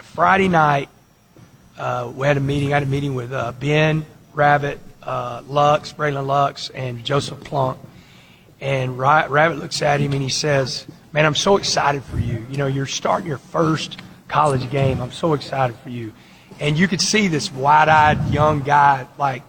[0.00, 0.88] Friday night
[1.76, 2.72] uh, we had a meeting.
[2.72, 7.78] I had a meeting with uh, Ben, Rabbit, uh, Lux, Braylon Lux, and Joseph Plunk.
[8.60, 12.44] And Rabbit looks at him and he says, "Man, I'm so excited for you.
[12.50, 15.00] You know, you're starting your first college game.
[15.00, 16.12] I'm so excited for you."
[16.60, 19.42] And you could see this wide-eyed young guy, like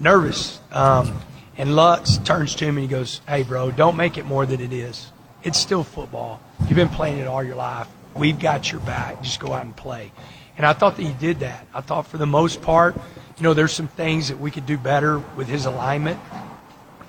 [0.00, 0.58] nervous.
[0.72, 1.20] Um,
[1.56, 4.60] and Lux turns to him and he goes, "Hey, bro, don't make it more than
[4.60, 5.12] it is.
[5.44, 6.40] It's still football.
[6.62, 7.86] You've been playing it all your life.
[8.14, 9.22] We've got your back.
[9.22, 10.10] Just go out and play."
[10.56, 11.64] And I thought that he did that.
[11.72, 12.96] I thought for the most part,
[13.36, 16.18] you know, there's some things that we could do better with his alignment.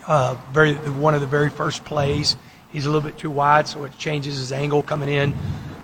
[0.10, 2.36] Uh, very one of the very first plays,
[2.72, 5.36] he's a little bit too wide, so it changes his angle coming in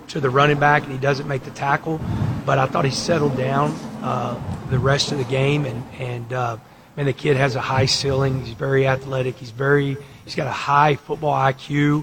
[0.08, 2.00] to the running back, and he doesn't make the tackle.
[2.44, 3.70] But I thought he settled down
[4.02, 4.36] uh,
[4.68, 6.56] the rest of the game, and and uh,
[6.96, 8.44] man, the kid has a high ceiling.
[8.44, 9.36] He's very athletic.
[9.36, 12.02] He's very he's got a high football IQ,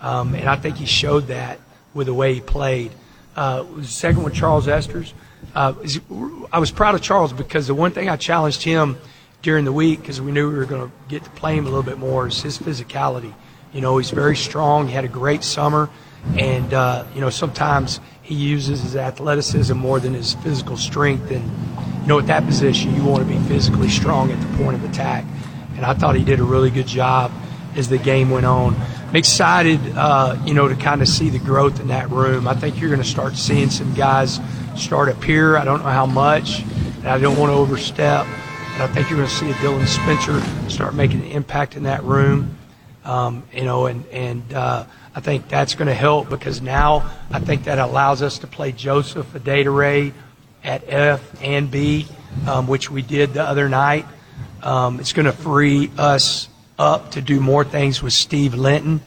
[0.00, 1.60] um, and I think he showed that
[1.92, 2.92] with the way he played.
[3.36, 5.12] Uh, second one, Charles Esters.
[5.54, 5.74] Uh,
[6.50, 8.96] I was proud of Charles because the one thing I challenged him
[9.42, 11.68] during the week because we knew we were going to get to play him a
[11.68, 13.32] little bit more is his physicality.
[13.72, 14.88] You know, he's very strong.
[14.88, 15.90] He had a great summer,
[16.36, 21.30] and uh, you know sometimes he uses his athleticism more than his physical strength.
[21.30, 21.44] And
[22.02, 24.84] you know, at that position, you want to be physically strong at the point of
[24.84, 25.24] attack.
[25.76, 27.30] And I thought he did a really good job
[27.76, 28.74] as the game went on.
[29.08, 32.48] I'm excited, uh, you know, to kind of see the growth in that room.
[32.48, 34.40] I think you're going to start seeing some guys
[34.76, 35.56] start up here.
[35.56, 38.26] I don't know how much, and I don't want to overstep.
[38.78, 41.82] And I think you're going to see a Dylan Spencer start making an impact in
[41.82, 42.56] that room.
[43.04, 44.84] Um, you know, and and uh,
[45.16, 48.70] I think that's going to help because now I think that allows us to play
[48.70, 50.12] Joseph Adedire
[50.62, 52.06] at F and B.
[52.46, 54.06] um, which we did the other night.
[54.62, 56.48] Um, it's going to free us
[56.78, 59.00] up to do more things with Steve Linton,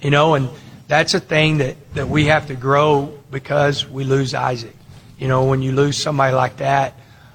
[0.00, 0.48] you know, and
[0.88, 4.74] that's a thing that, that we have to grow because we lose Isaac.
[5.18, 6.94] You know, when you lose somebody like that,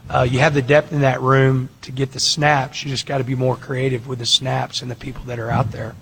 [0.09, 2.83] uh, you have the depth in that room to get the snaps.
[2.83, 5.49] You just got to be more creative with the snaps and the people that are
[5.49, 5.95] out there.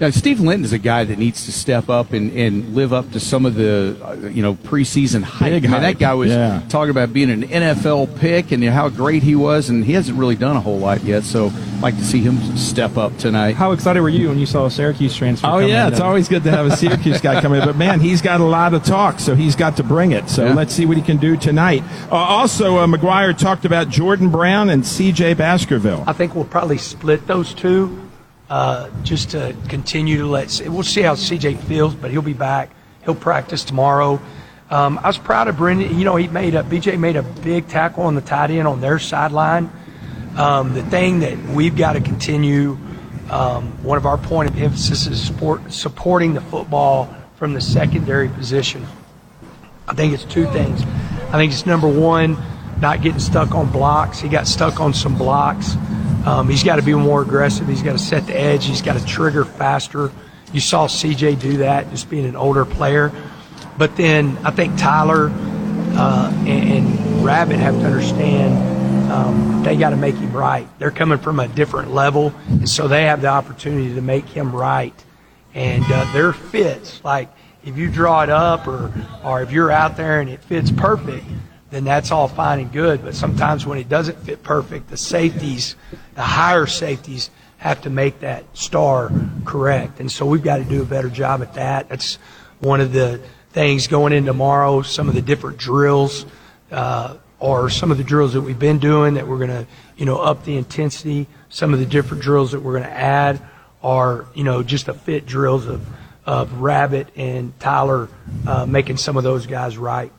[0.00, 3.10] Now, Steve Linton is a guy that needs to step up and, and live up
[3.12, 5.50] to some of the, uh, you know, preseason hype.
[5.50, 6.62] Big I mean, that guy was Yeah.
[6.68, 10.36] talking about being an NFL pick and how great he was, and he hasn't really
[10.36, 11.24] done a whole lot yet.
[11.24, 13.56] So, I'd like to see him step up tonight.
[13.56, 15.46] How excited were you when you saw a Syracuse transfer?
[15.48, 15.92] Oh come yeah, in?
[15.92, 17.64] it's always good to have a Syracuse guy come in.
[17.64, 20.28] But man, he's got a lot of talk, so he's got to bring it.
[20.30, 20.54] So Yeah.
[20.54, 21.82] let's see what he can do tonight.
[22.10, 25.34] Uh, also, uh, McGuire talked about Jordan Brown and C.J.
[25.34, 26.04] Baskerville.
[26.06, 27.98] I think we'll probably split those two
[28.50, 30.60] uh, just to continue to let.
[30.66, 32.70] We'll see how CJ feels, but he'll be back.
[33.04, 34.20] He'll practice tomorrow.
[34.70, 35.98] Um, I was proud of Brendan.
[35.98, 38.80] You know, he made a BJ made a big tackle on the tight end on
[38.80, 39.70] their sideline.
[40.36, 42.78] Um, the thing that we've got to continue,
[43.30, 48.28] um, one of our point of emphasis is support, supporting the football from the secondary
[48.28, 48.86] position.
[49.88, 50.82] I think it's two things.
[51.30, 52.36] I think it's number one,
[52.80, 54.20] not getting stuck on blocks.
[54.20, 55.76] He got stuck on some blocks.
[56.28, 57.66] Um, he's got to be more aggressive.
[57.66, 58.66] He's got to set the edge.
[58.66, 60.12] He's got to trigger faster.
[60.52, 63.10] You saw CJ do that, just being an older player.
[63.78, 69.90] But then I think Tyler uh, and, and Rabbit have to understand um, they got
[69.90, 70.68] to make him right.
[70.78, 74.54] They're coming from a different level, and so they have the opportunity to make him
[74.54, 74.92] right.
[75.54, 77.30] And uh, their fits, like
[77.64, 78.92] if you draw it up or,
[79.24, 81.24] or if you're out there and it fits perfect,
[81.70, 83.02] then that's all fine and good.
[83.02, 85.76] But sometimes when it doesn't fit perfect, the safeties,
[86.14, 89.10] the higher safeties, have to make that star
[89.44, 90.00] correct.
[90.00, 91.88] And so we've got to do a better job at that.
[91.88, 92.16] That's
[92.60, 93.20] one of the
[93.50, 96.24] things going in tomorrow, some of the different drills,
[96.70, 99.66] uh, or some of the drills that we've been doing that we're going to,
[99.96, 101.26] you know, up the intensity.
[101.48, 103.40] Some of the different drills that we're going to add
[103.82, 105.86] are, you know, just the fit drills of,
[106.26, 108.08] of Rabbit and Tyler
[108.46, 110.12] uh, making some of those guys right.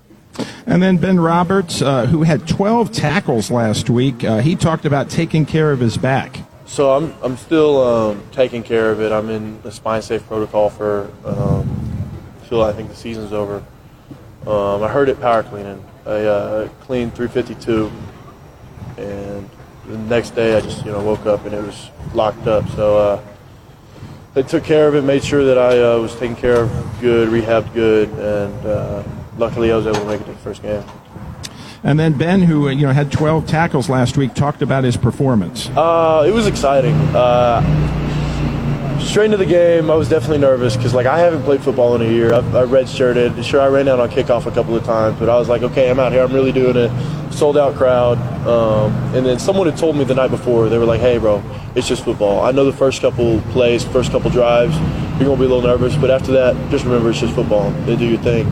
[0.65, 5.09] And then Ben Roberts, uh, who had 12 tackles last week, uh, he talked about
[5.09, 6.39] taking care of his back.
[6.65, 9.11] So I'm I'm still um, taking care of it.
[9.11, 11.89] I'm in the spine safe protocol for um,
[12.51, 13.63] I think the season's over.
[14.47, 15.83] Um, I heard it power cleaning.
[16.05, 17.91] I uh, cleaned 352,
[18.97, 19.49] and
[19.85, 22.67] the next day I just you know woke up and it was locked up.
[22.69, 23.23] So uh,
[24.33, 27.29] they took care of it, made sure that I uh, was taken care of good,
[27.29, 29.03] rehabbed good, and uh,
[29.39, 30.83] luckily I was able to make it to the first game.
[31.83, 34.97] And then Ben, who uh, you know had 12 tackles last week, talked about his
[34.97, 35.69] performance.
[35.69, 36.93] Uh, it was exciting.
[37.15, 37.61] Uh,
[38.99, 42.01] straight into the game, I was definitely nervous because like I haven't played football in
[42.01, 42.33] a year.
[42.33, 43.41] I've, I redshirted.
[43.45, 45.89] Sure, I ran out on kickoff a couple of times, but I was like, okay,
[45.89, 46.21] I'm out here.
[46.21, 46.91] I'm really doing it.
[47.31, 48.17] Sold out crowd.
[48.45, 50.67] Um, and then someone had told me the night before.
[50.67, 51.41] They were like, hey, bro,
[51.75, 52.41] it's just football.
[52.41, 54.75] I know the first couple plays, first couple drives,
[55.19, 57.71] you're gonna be a little nervous, but after that, just remember it's just football.
[57.85, 58.47] They do your thing.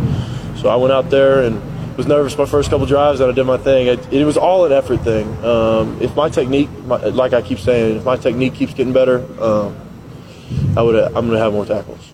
[0.57, 1.61] So I went out there and
[1.97, 3.87] was nervous my first couple drives, and I did my thing.
[3.87, 5.27] It, it was all an effort thing.
[5.43, 9.25] Um, if my technique, my, like I keep saying, if my technique keeps getting better,
[9.41, 9.75] um,
[10.77, 10.95] I would.
[10.95, 12.13] I'm going to have more tackles.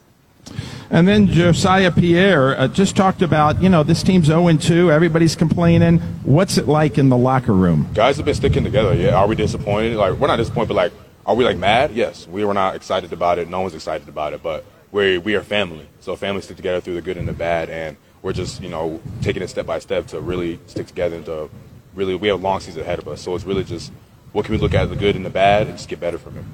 [0.90, 4.92] And then Jesiah Pierre uh, just talked about, you know, this team's 0 2.
[4.92, 5.98] Everybody's complaining.
[6.24, 7.90] What's it like in the locker room?
[7.94, 8.94] guys have been sticking together.
[8.94, 9.96] Yeah, are we disappointed?
[9.96, 10.94] Like we're not disappointed, but like,
[11.26, 11.92] are we like mad?
[11.92, 13.50] Yes, we were not excited about it.
[13.50, 15.88] No one's excited about it, but we we are family.
[16.00, 19.00] So families stick together through the good and the bad, and we're just you know
[19.22, 21.50] taking it step by step to really stick together and to
[21.94, 23.22] really we have a long season ahead of us.
[23.22, 23.92] So it's really just
[24.32, 26.40] what can we look at the good and the bad and just get better from
[26.40, 26.46] it.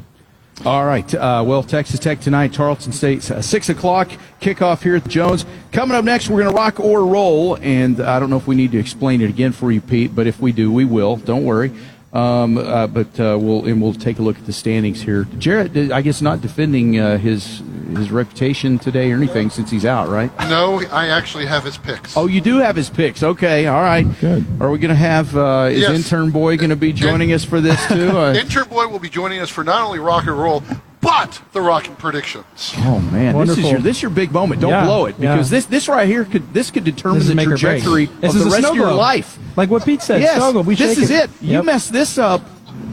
[0.66, 1.14] All right.
[1.16, 4.10] Uh, well, Texas Tech tonight, Tarleton State, uh, 6 o'clock
[4.42, 5.46] kickoff here at Jones.
[5.72, 7.56] Coming up next, we're going to rock or roll.
[7.62, 10.28] And I don't know if we need to explain it again for you, Pete, but
[10.28, 11.16] if we do, we will.
[11.16, 11.72] Don't worry.
[12.12, 15.26] Um, uh, but uh, we'll and we'll take a look at the standings here.
[15.38, 17.62] Jarret, I guess, not defending uh, his
[17.96, 20.32] his reputation today or anything since he's out, right?
[20.50, 22.18] No, I actually have his picks.
[22.18, 23.22] Oh, you do have his picks.
[23.22, 24.06] Okay, all right.
[24.20, 24.46] Good.
[24.60, 25.92] Are we going to have uh, is Yes.
[25.92, 28.10] intern boy going to be joining us for this too?
[28.20, 30.64] Uh, Intern Boy will be joining us for not only rock and roll,
[31.02, 32.74] but the rockin' predictions.
[32.80, 34.62] Oh man, this is your this is your big moment.
[34.62, 35.34] Don't Yeah, blow it yeah.
[35.36, 37.60] because this this right here could this could determine This the make or break.
[37.84, 39.38] trajectory of the rest of your life.
[39.56, 41.26] Like what Pete said, Yes, snow globe, we this is it.
[41.26, 41.30] it.
[41.42, 41.66] You Yep.
[41.66, 42.42] mess this up.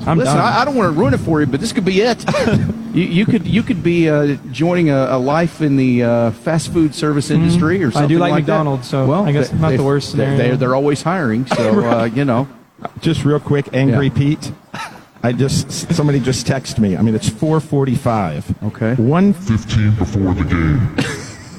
[0.07, 0.45] I'm Listen, done.
[0.45, 2.25] I, I don't want to ruin it for you, but this could be it.
[2.95, 6.73] you, you could you could be uh, joining a, a life in the uh, fast
[6.73, 7.97] food service industry or Mm-hmm.
[7.99, 8.39] I something do like that.
[8.41, 10.37] McDonald's, so well, I guess not the worst they- scenario.
[10.39, 12.49] They're, they're always hiring, so uh, you know.
[13.01, 14.53] Just real quick, Angry Pete.
[15.23, 16.97] I just somebody just texted me.
[16.97, 18.45] I mean, it's 4:45.
[18.69, 18.95] Okay.
[18.95, 20.97] One Fifteen before the game.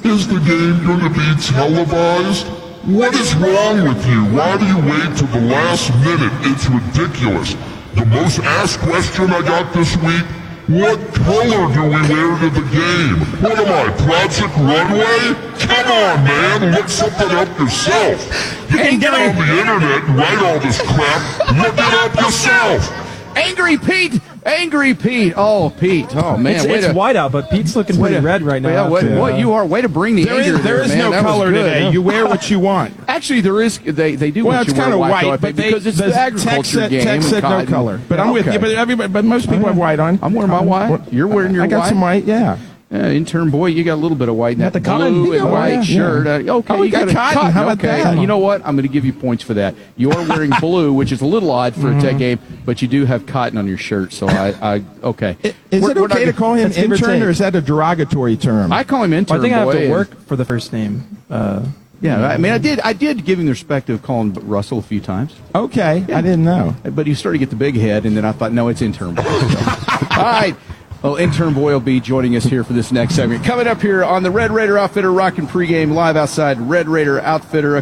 [0.03, 2.47] Is the game going to be televised?
[2.87, 4.23] What is wrong with you?
[4.31, 6.31] Why do you wait till the last minute?
[6.47, 7.55] It's ridiculous.
[7.95, 10.23] The most asked question I got this week,
[10.67, 13.19] what color do we wear to the game?
[13.43, 15.35] What am I, Project Runway?
[15.59, 18.23] Come on, man, look something up yourself.
[18.71, 21.21] You can get on the internet and write all this crap.
[21.57, 23.06] Look it up yourself.
[23.37, 24.19] Angry Pete!
[24.45, 25.33] Angry Pete!
[25.35, 26.07] Oh, Pete!
[26.15, 28.69] Oh man, it's, it's to, white out, but Pete's looking pretty to- red right now.
[28.69, 29.65] Yeah, what, what you are?
[29.65, 30.97] Way to bring the There is- anger there is man.
[30.99, 31.89] no That color today.
[31.91, 32.93] You wear what you want.
[33.07, 33.77] Actually, there is.
[33.79, 34.45] They they do.
[34.45, 37.03] Well, it's kind of white, white, but they, because it's the agriculture said, game.
[37.03, 37.99] Tech said no color.
[38.07, 38.53] But I'm with Okay.
[38.53, 38.59] you.
[38.59, 40.19] But everybody, but most people have white on.
[40.21, 41.11] I'm wearing my white.
[41.11, 41.89] You're wearing your I got white.
[41.89, 42.23] some white.
[42.25, 42.57] Yeah.
[42.89, 44.53] Yeah, intern boy, you got a little bit of white.
[44.53, 45.11] in Got that the cotton.
[45.13, 46.25] blue You and got white white, shirt.
[46.25, 47.51] Uh, okay, Oh, you got a cotton.
[47.51, 48.01] How about okay.
[48.01, 48.17] that?
[48.17, 48.61] You know what?
[48.65, 49.75] I'm going to give you points for that.
[49.97, 53.03] You're wearing blue, which is a little odd for a tech game, but you do
[53.03, 54.13] have cotton on your shirt.
[54.13, 55.35] So I, I okay.
[55.69, 57.39] Is We're- it we're not okay to call him Let's give or intern, or is
[57.39, 58.71] that a derogatory term?
[58.71, 59.37] I call him intern.
[59.39, 61.03] I think I have boy, to and- work for the first name.
[61.29, 61.65] Uh,
[61.99, 62.79] Yeah, I mean, I did.
[62.81, 65.35] I did give him the respect of calling Russell a few times.
[65.53, 66.73] Okay, I didn't know.
[66.83, 69.15] But he started to get the big head, and then I thought, no, it's intern
[69.15, 69.23] boy.
[69.25, 70.55] All right.
[71.03, 73.43] Well, intern boy will be joining us here for this next segment.
[73.45, 77.77] Coming up here on the Red Raider Outfitter Rockin' Pregame live outside Red Raider Outfitter.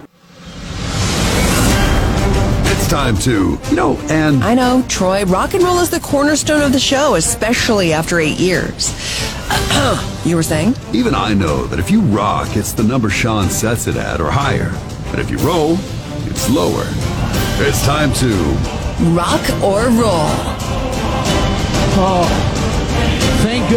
[2.67, 5.23] It's time to, you know, and I know, Troy.
[5.23, 8.91] Rock and roll is the cornerstone of the show, especially after eight years.
[10.25, 10.75] you were saying?
[10.91, 14.29] even I know that if you rock, it's the number Sean sets it at or
[14.29, 14.71] higher.
[15.09, 15.77] But if you roll,
[16.27, 16.83] it's lower.
[17.59, 18.27] It's time to
[19.15, 20.29] Rock or roll.
[21.97, 22.74] Oh, thank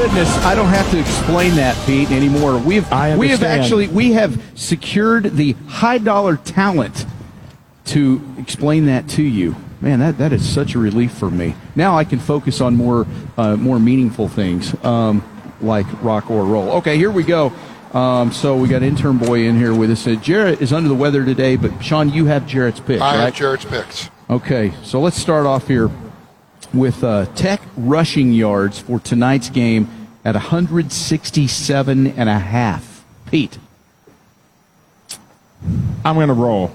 [0.08, 2.58] goodness I don't have to explain that, Pete, anymore.
[2.58, 7.04] We've I we have actually we have secured the high dollar talent
[7.86, 9.56] to explain that to you.
[9.80, 11.54] Man, that, that is such a relief for me.
[11.76, 13.06] Now I can focus on more
[13.36, 15.22] uh, more meaningful things um,
[15.60, 16.70] like rock or roll.
[16.76, 17.52] Okay, here we go.
[17.92, 20.06] Um, so we got intern boy in here with us.
[20.06, 23.24] Uh, Jarret is under the weather today, but Sean, you have Jarret's pick, I right?
[23.24, 24.10] have Jarret's picks.
[24.30, 25.90] Okay, so let's start off here
[26.74, 29.88] with uh, Tech rushing yards for tonight's game
[30.24, 33.04] at 167 and a half.
[33.30, 33.58] Pete,
[36.04, 36.70] I'm going to roll.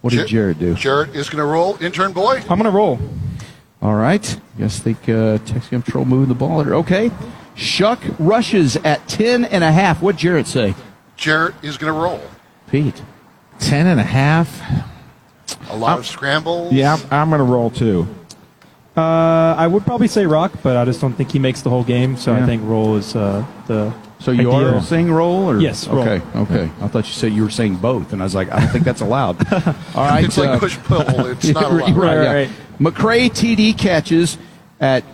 [0.00, 0.74] what did Jarret do?
[0.74, 1.82] Jarret is going to roll.
[1.82, 2.42] Intern boy.
[2.48, 2.98] I'm gonna roll.
[3.82, 6.74] All right, guess think uh, Tech's going to control moving the ball here.
[6.76, 7.10] Okay,
[7.54, 10.02] Shough rushes at 10 and a half.
[10.02, 10.74] What'd Jarret say?
[11.16, 12.20] Jarret is going to roll.
[12.70, 13.02] Pete,
[13.60, 14.60] 10 and A half.
[15.70, 16.72] A lot of scrambles.
[16.72, 18.06] Yeah, I'm, I'm going to roll too.
[18.96, 21.84] Uh, I would probably say rock, but I just don't think he makes the whole
[21.84, 22.16] game.
[22.16, 22.42] So Yeah.
[22.42, 23.92] I think roll is uh, the.
[24.20, 24.76] so you ideal.
[24.76, 26.00] are saying roll or Yes, roll.
[26.08, 26.70] Okay, okay.
[26.80, 28.84] I thought you said you were saying both, and I was like, I don't think
[28.84, 29.36] that's allowed.
[29.94, 31.02] All right, It's like uh, push pull.
[31.26, 31.94] It's not allowed.
[31.94, 32.32] right, Right, yeah.
[32.32, 32.50] right.
[32.80, 34.38] McCray TD catches
[34.80, 35.04] at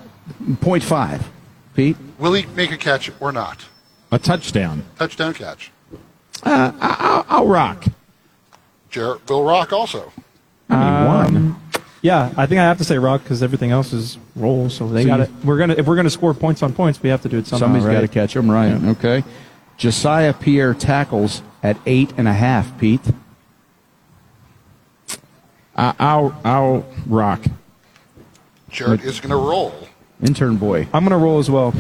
[0.81, 1.29] five.
[1.75, 1.97] Pete?
[2.19, 3.65] Will he make a catch or not?
[4.13, 4.85] A touchdown.
[4.99, 5.73] Touchdown catch.
[6.45, 7.85] Uh, I, I'll, I'll rock.
[8.93, 10.13] Jarret will rock also.
[10.69, 11.57] one.
[12.03, 14.69] Yeah, I think I have to say rock because everything else is roll.
[14.69, 15.31] So they So got it.
[15.45, 17.67] We're gonna if we're gonna score points on points, we have to do it somehow.
[17.67, 17.95] Somebody's right?
[17.95, 18.73] got to catch him, right?
[18.97, 19.25] Okay.
[19.79, 22.77] Jesiah Pierre tackles at eight and a half.
[22.79, 23.01] Pete.
[25.75, 27.43] I, I'll, I'll rock.
[28.71, 29.73] Jarret is going to roll.
[30.23, 30.87] Intern boy.
[30.93, 31.75] I'm gonna roll as well.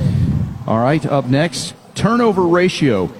[0.66, 1.04] All right.
[1.06, 3.12] Up next, turnover ratio.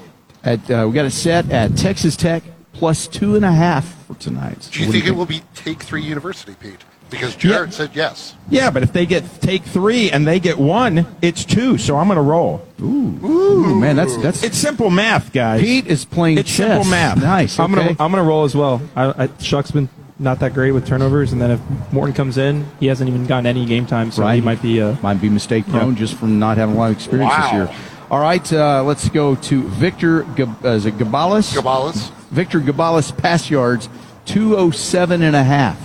[0.42, 2.42] At uh, we got it set at Texas Tech
[2.72, 4.68] plus two and a half for tonight.
[4.72, 6.84] Do you What think it will be Take Three University, Pete?
[7.12, 7.52] Because Yeah.
[7.52, 8.34] Jarret said yes.
[8.50, 11.78] Yeah, but if they get take three and they get one, it's two.
[11.78, 12.66] So I'm going to roll.
[12.80, 14.42] Ooh, man, that's that's.
[14.42, 15.60] It's simple math, guys.
[15.60, 16.68] Pete is playing It's chess.
[16.82, 17.18] simple math.
[17.22, 17.58] Nice.
[17.60, 18.82] I'm gonna I'm gonna roll as well.
[18.96, 21.60] I, I, Shough's been not that great with turnovers, and then if
[21.92, 24.34] Morton comes in, he hasn't even gotten any game time, so Right.
[24.36, 24.80] he might be.
[24.82, 27.70] Uh, Might be mistake prone just from not having a lot of experience this year.
[28.10, 30.22] All right, uh, let's go to Victor.
[30.36, 31.54] Gab- uh, is it Gabalis?
[31.56, 32.10] Gabalis.
[32.30, 33.88] Victor Gabalis pass yards,
[34.26, 35.78] 207 and a half.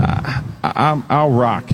[0.00, 1.64] I, I'm, I'll rock.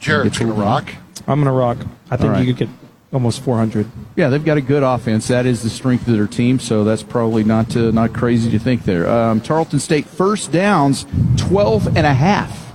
[0.00, 0.92] Jarret's Get going to to rock.
[1.26, 1.78] I'm gonna rock.
[2.10, 2.46] I think All right.
[2.46, 2.74] you could get
[3.12, 3.86] almost 400.
[4.16, 5.28] Yeah, they've got a good offense.
[5.28, 8.58] That is the strength of their team, so that's probably not uh, not crazy to
[8.58, 9.08] think there.
[9.08, 11.06] Um, Tarleton State first downs,
[11.36, 12.72] 12 and a half.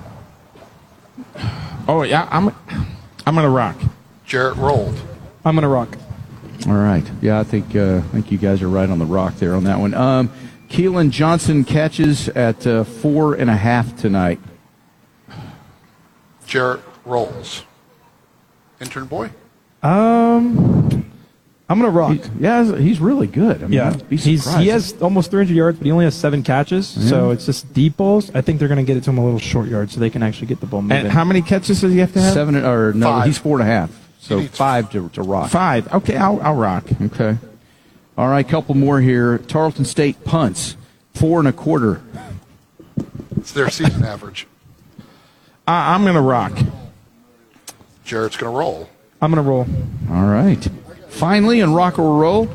[1.88, 2.54] Oh yeah, I'm
[3.26, 3.76] I'm gonna rock.
[4.28, 5.00] Jarret rolled.
[5.44, 5.98] I'm gonna rock.
[6.68, 7.04] All right.
[7.22, 9.64] Yeah, I think uh, I think you guys are right on the rock there on
[9.66, 9.94] that one.
[9.94, 10.32] Um,
[10.74, 14.40] Keelan Johnson catches at uh, four and a half tonight.
[16.48, 17.64] Jarret rolls.
[18.82, 19.30] Intern boy.
[19.84, 21.12] Um,
[21.70, 22.18] I'm gonna rock.
[22.40, 23.58] Yeah, he's really good.
[23.64, 26.42] I mean, Yeah, I'd he's he has almost 300 yards, but he only has seven
[26.42, 26.88] catches.
[26.88, 28.32] So it's just deep balls.
[28.34, 30.10] I think they're going to get it to him a little short yard, so they
[30.10, 30.98] can actually get the ball moving.
[30.98, 32.34] And how many catches does he have to have?
[32.34, 33.26] seven or no, Five.
[33.28, 33.92] he's four and a half.
[34.18, 35.52] So five to, to rock.
[35.52, 35.94] Five.
[35.94, 36.86] Okay, I'll, I'll rock.
[37.00, 37.38] Okay.
[38.18, 39.40] All right, couple more here.
[39.40, 40.78] Tarleton State punts
[41.14, 42.02] four and a quarter.
[43.38, 44.48] It's their season average.
[45.68, 46.52] I, I'm going to rock.
[48.06, 48.90] Jarret's going to roll.
[49.22, 49.66] I'm going to roll.
[50.12, 50.64] All right.
[51.10, 52.50] Finally, in rock or roll.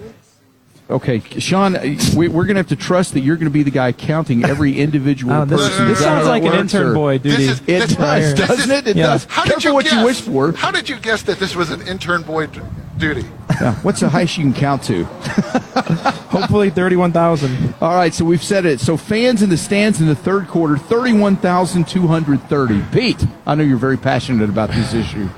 [0.90, 1.76] Okay, Sean,
[2.16, 4.42] we, we're going to have to trust that you're going to be the guy counting
[4.44, 5.88] every individual Oh, this- person.
[5.88, 7.46] this sounds like an intern or- boy duty.
[7.46, 8.86] This is- It this- does, this doesn't is- it?
[8.88, 9.06] It Yeah.
[9.08, 9.26] does.
[9.28, 9.92] How did you what guess?
[9.94, 10.52] you wish for.
[10.52, 12.60] How did you guess that this was an intern boy d-
[12.96, 13.26] duty?
[13.60, 15.04] Yeah, What's the highest you can count to?
[16.30, 17.74] Hopefully 31,000.
[17.82, 18.80] All right, so we've said it.
[18.80, 22.82] So fans in the stands in the third quarter, 31,230.
[22.92, 25.28] Pete, I know you're very passionate about this issue.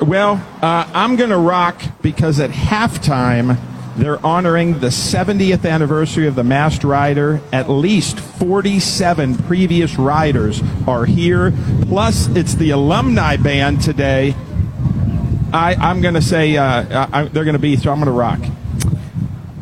[0.00, 3.58] Well, uh, I'm going to rock because at halftime,
[3.96, 7.40] they're honoring the 70th anniversary of the Masked Rider.
[7.52, 11.52] At least 47 previous riders are here.
[11.82, 14.34] Plus, it's the alumni band today.
[15.52, 18.12] I, I'm going to say uh, I, they're going to be, so I'm going to
[18.12, 18.40] rock.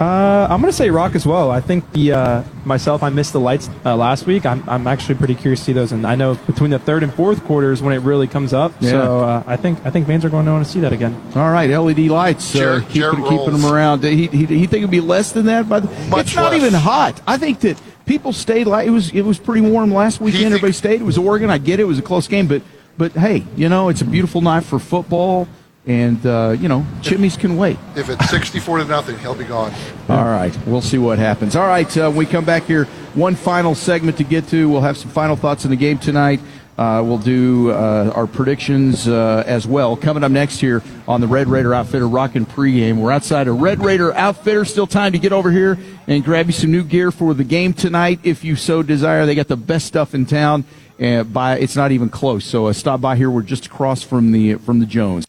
[0.01, 1.51] Uh, I'm going to say rock as well.
[1.51, 4.47] I think the uh, myself, I missed the lights uh, last week.
[4.47, 7.13] I'm, I'm actually pretty curious to see those, and I know between the third and
[7.13, 8.73] fourth quarters when it really comes up.
[8.81, 8.91] Yeah.
[8.91, 11.21] So uh, I think I think fans are going to want to see that again.
[11.35, 14.05] All right, LED lights, uh, Jarret- keeping, Jarret keeping them around.
[14.05, 15.69] He, he, he think it'd be less than that?
[15.69, 16.61] By the, Much it's not less.
[16.63, 17.21] even hot.
[17.27, 18.69] I think that people stayed.
[18.69, 20.43] Like, it was it was pretty warm last weekend.
[20.45, 21.01] think- Everybody stayed.
[21.01, 21.51] It was Oregon.
[21.51, 21.83] I get it.
[21.83, 22.63] It was a close game, but
[22.97, 25.49] but hey, you know it's a beautiful night for football,
[25.89, 27.79] and uh, you know chimneys can wait.
[27.97, 29.73] If it's 64 to nothing, he'll be gone.
[30.09, 31.57] All right, we'll see what happens.
[31.57, 32.85] All right, uh, we come back here,
[33.15, 34.69] one final segment to get to.
[34.69, 36.41] We'll have some final thoughts on the game tonight.
[36.77, 39.97] Uh, we'll do uh, our predictions uh, as well.
[39.97, 42.99] Coming up next here on the Red Raider Outfitter Rockin' pregame.
[42.99, 44.65] We're outside a Red Raider Outfitter.
[44.65, 47.73] Still time to get over here and grab you some new gear for the game
[47.73, 49.27] tonight, if you so desire.
[49.27, 50.65] They got the best stuff in town.
[51.01, 52.45] And by it's not even close.
[52.45, 53.31] So uh, stop by here.
[53.31, 55.27] We're just across from the from the Jones.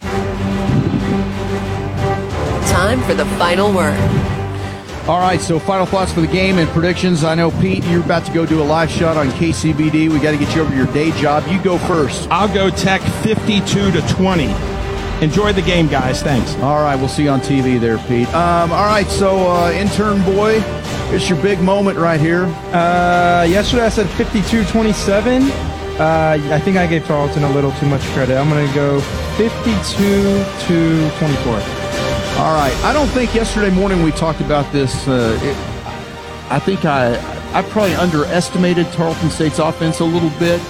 [2.69, 3.99] Time for the final word.
[5.09, 7.23] All right, so final thoughts for the game and predictions.
[7.23, 10.07] I know Pete, you're about to go do a live shot on KCBD.
[10.07, 11.47] We got to get you over to your day job.
[11.47, 12.29] You go first.
[12.29, 14.45] I'll go Tech 52 to 20.
[15.23, 16.21] Enjoy the game, guys.
[16.21, 16.53] Thanks.
[16.57, 18.27] All right, we'll see you on TV there, Pete.
[18.35, 20.61] Um, all right, so uh, intern boy,
[21.11, 22.43] it's your big moment right here.
[22.71, 25.49] Uh, yesterday I said 52-27.
[25.99, 28.37] Uh, I think I gave Tarleton a little too much credit.
[28.37, 29.01] I'm going to go
[29.37, 29.97] 52
[30.67, 31.78] to 24.
[32.39, 35.05] All right, I don't think yesterday morning we talked about this.
[35.09, 35.57] Uh, it,
[36.49, 37.17] I think I
[37.51, 40.61] I probably underestimated Tarleton State's offense a little bit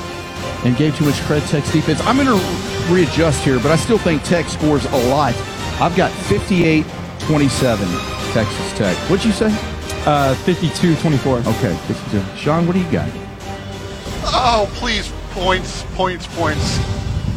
[0.66, 2.02] and gave too much credit to Tech's defense.
[2.06, 5.36] I'm going to readjust here, but I still think Tech scores a lot.
[5.80, 6.84] I've got 58-27
[8.34, 8.98] Texas Tech.
[9.08, 9.52] What'd you say?
[10.08, 11.46] Uh, 52-24.
[11.46, 12.36] Okay, 52.
[12.36, 13.08] Sean, what do you got?
[14.24, 16.80] Oh, please, points, points, points.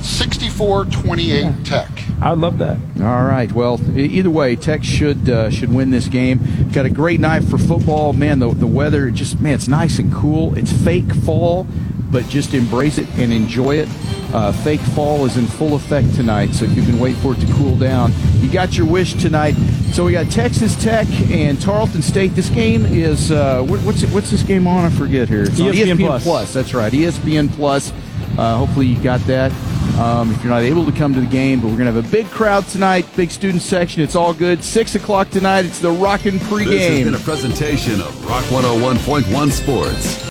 [0.03, 1.89] 64 28 Tech.
[2.21, 2.79] I love that.
[3.01, 3.51] All right.
[3.51, 6.71] Well, either way, Tech should uh, should win this game.
[6.73, 8.13] Got a great night for football.
[8.13, 10.57] Man, the, the weather just man, it's nice and cool.
[10.57, 11.67] It's fake fall,
[12.11, 13.89] but just embrace it and enjoy it.
[14.33, 17.41] Uh, fake fall is in full effect tonight, so if you can wait for it
[17.41, 19.53] to cool down, you got your wish tonight.
[19.93, 22.35] So we got Texas Tech and Tarleton State.
[22.35, 24.85] This game is uh, what, what's it, what's this game on?
[24.87, 25.43] I forget here.
[25.43, 26.23] It's on ESPN ESPN Plus.
[26.23, 26.55] Plus.
[26.55, 27.93] That's right, ESPN Plus.
[28.39, 29.53] Uh, hopefully you got that.
[29.99, 32.07] Um, if you're not able to come to the game, but we're going to have
[32.07, 34.03] a big crowd tonight, big student section.
[34.03, 34.65] It's all good.
[34.65, 35.67] Six o'clock tonight.
[35.67, 36.67] It's the Rockin' Pregame.
[36.67, 40.23] This has been a presentation of Rock 101.1 Sports.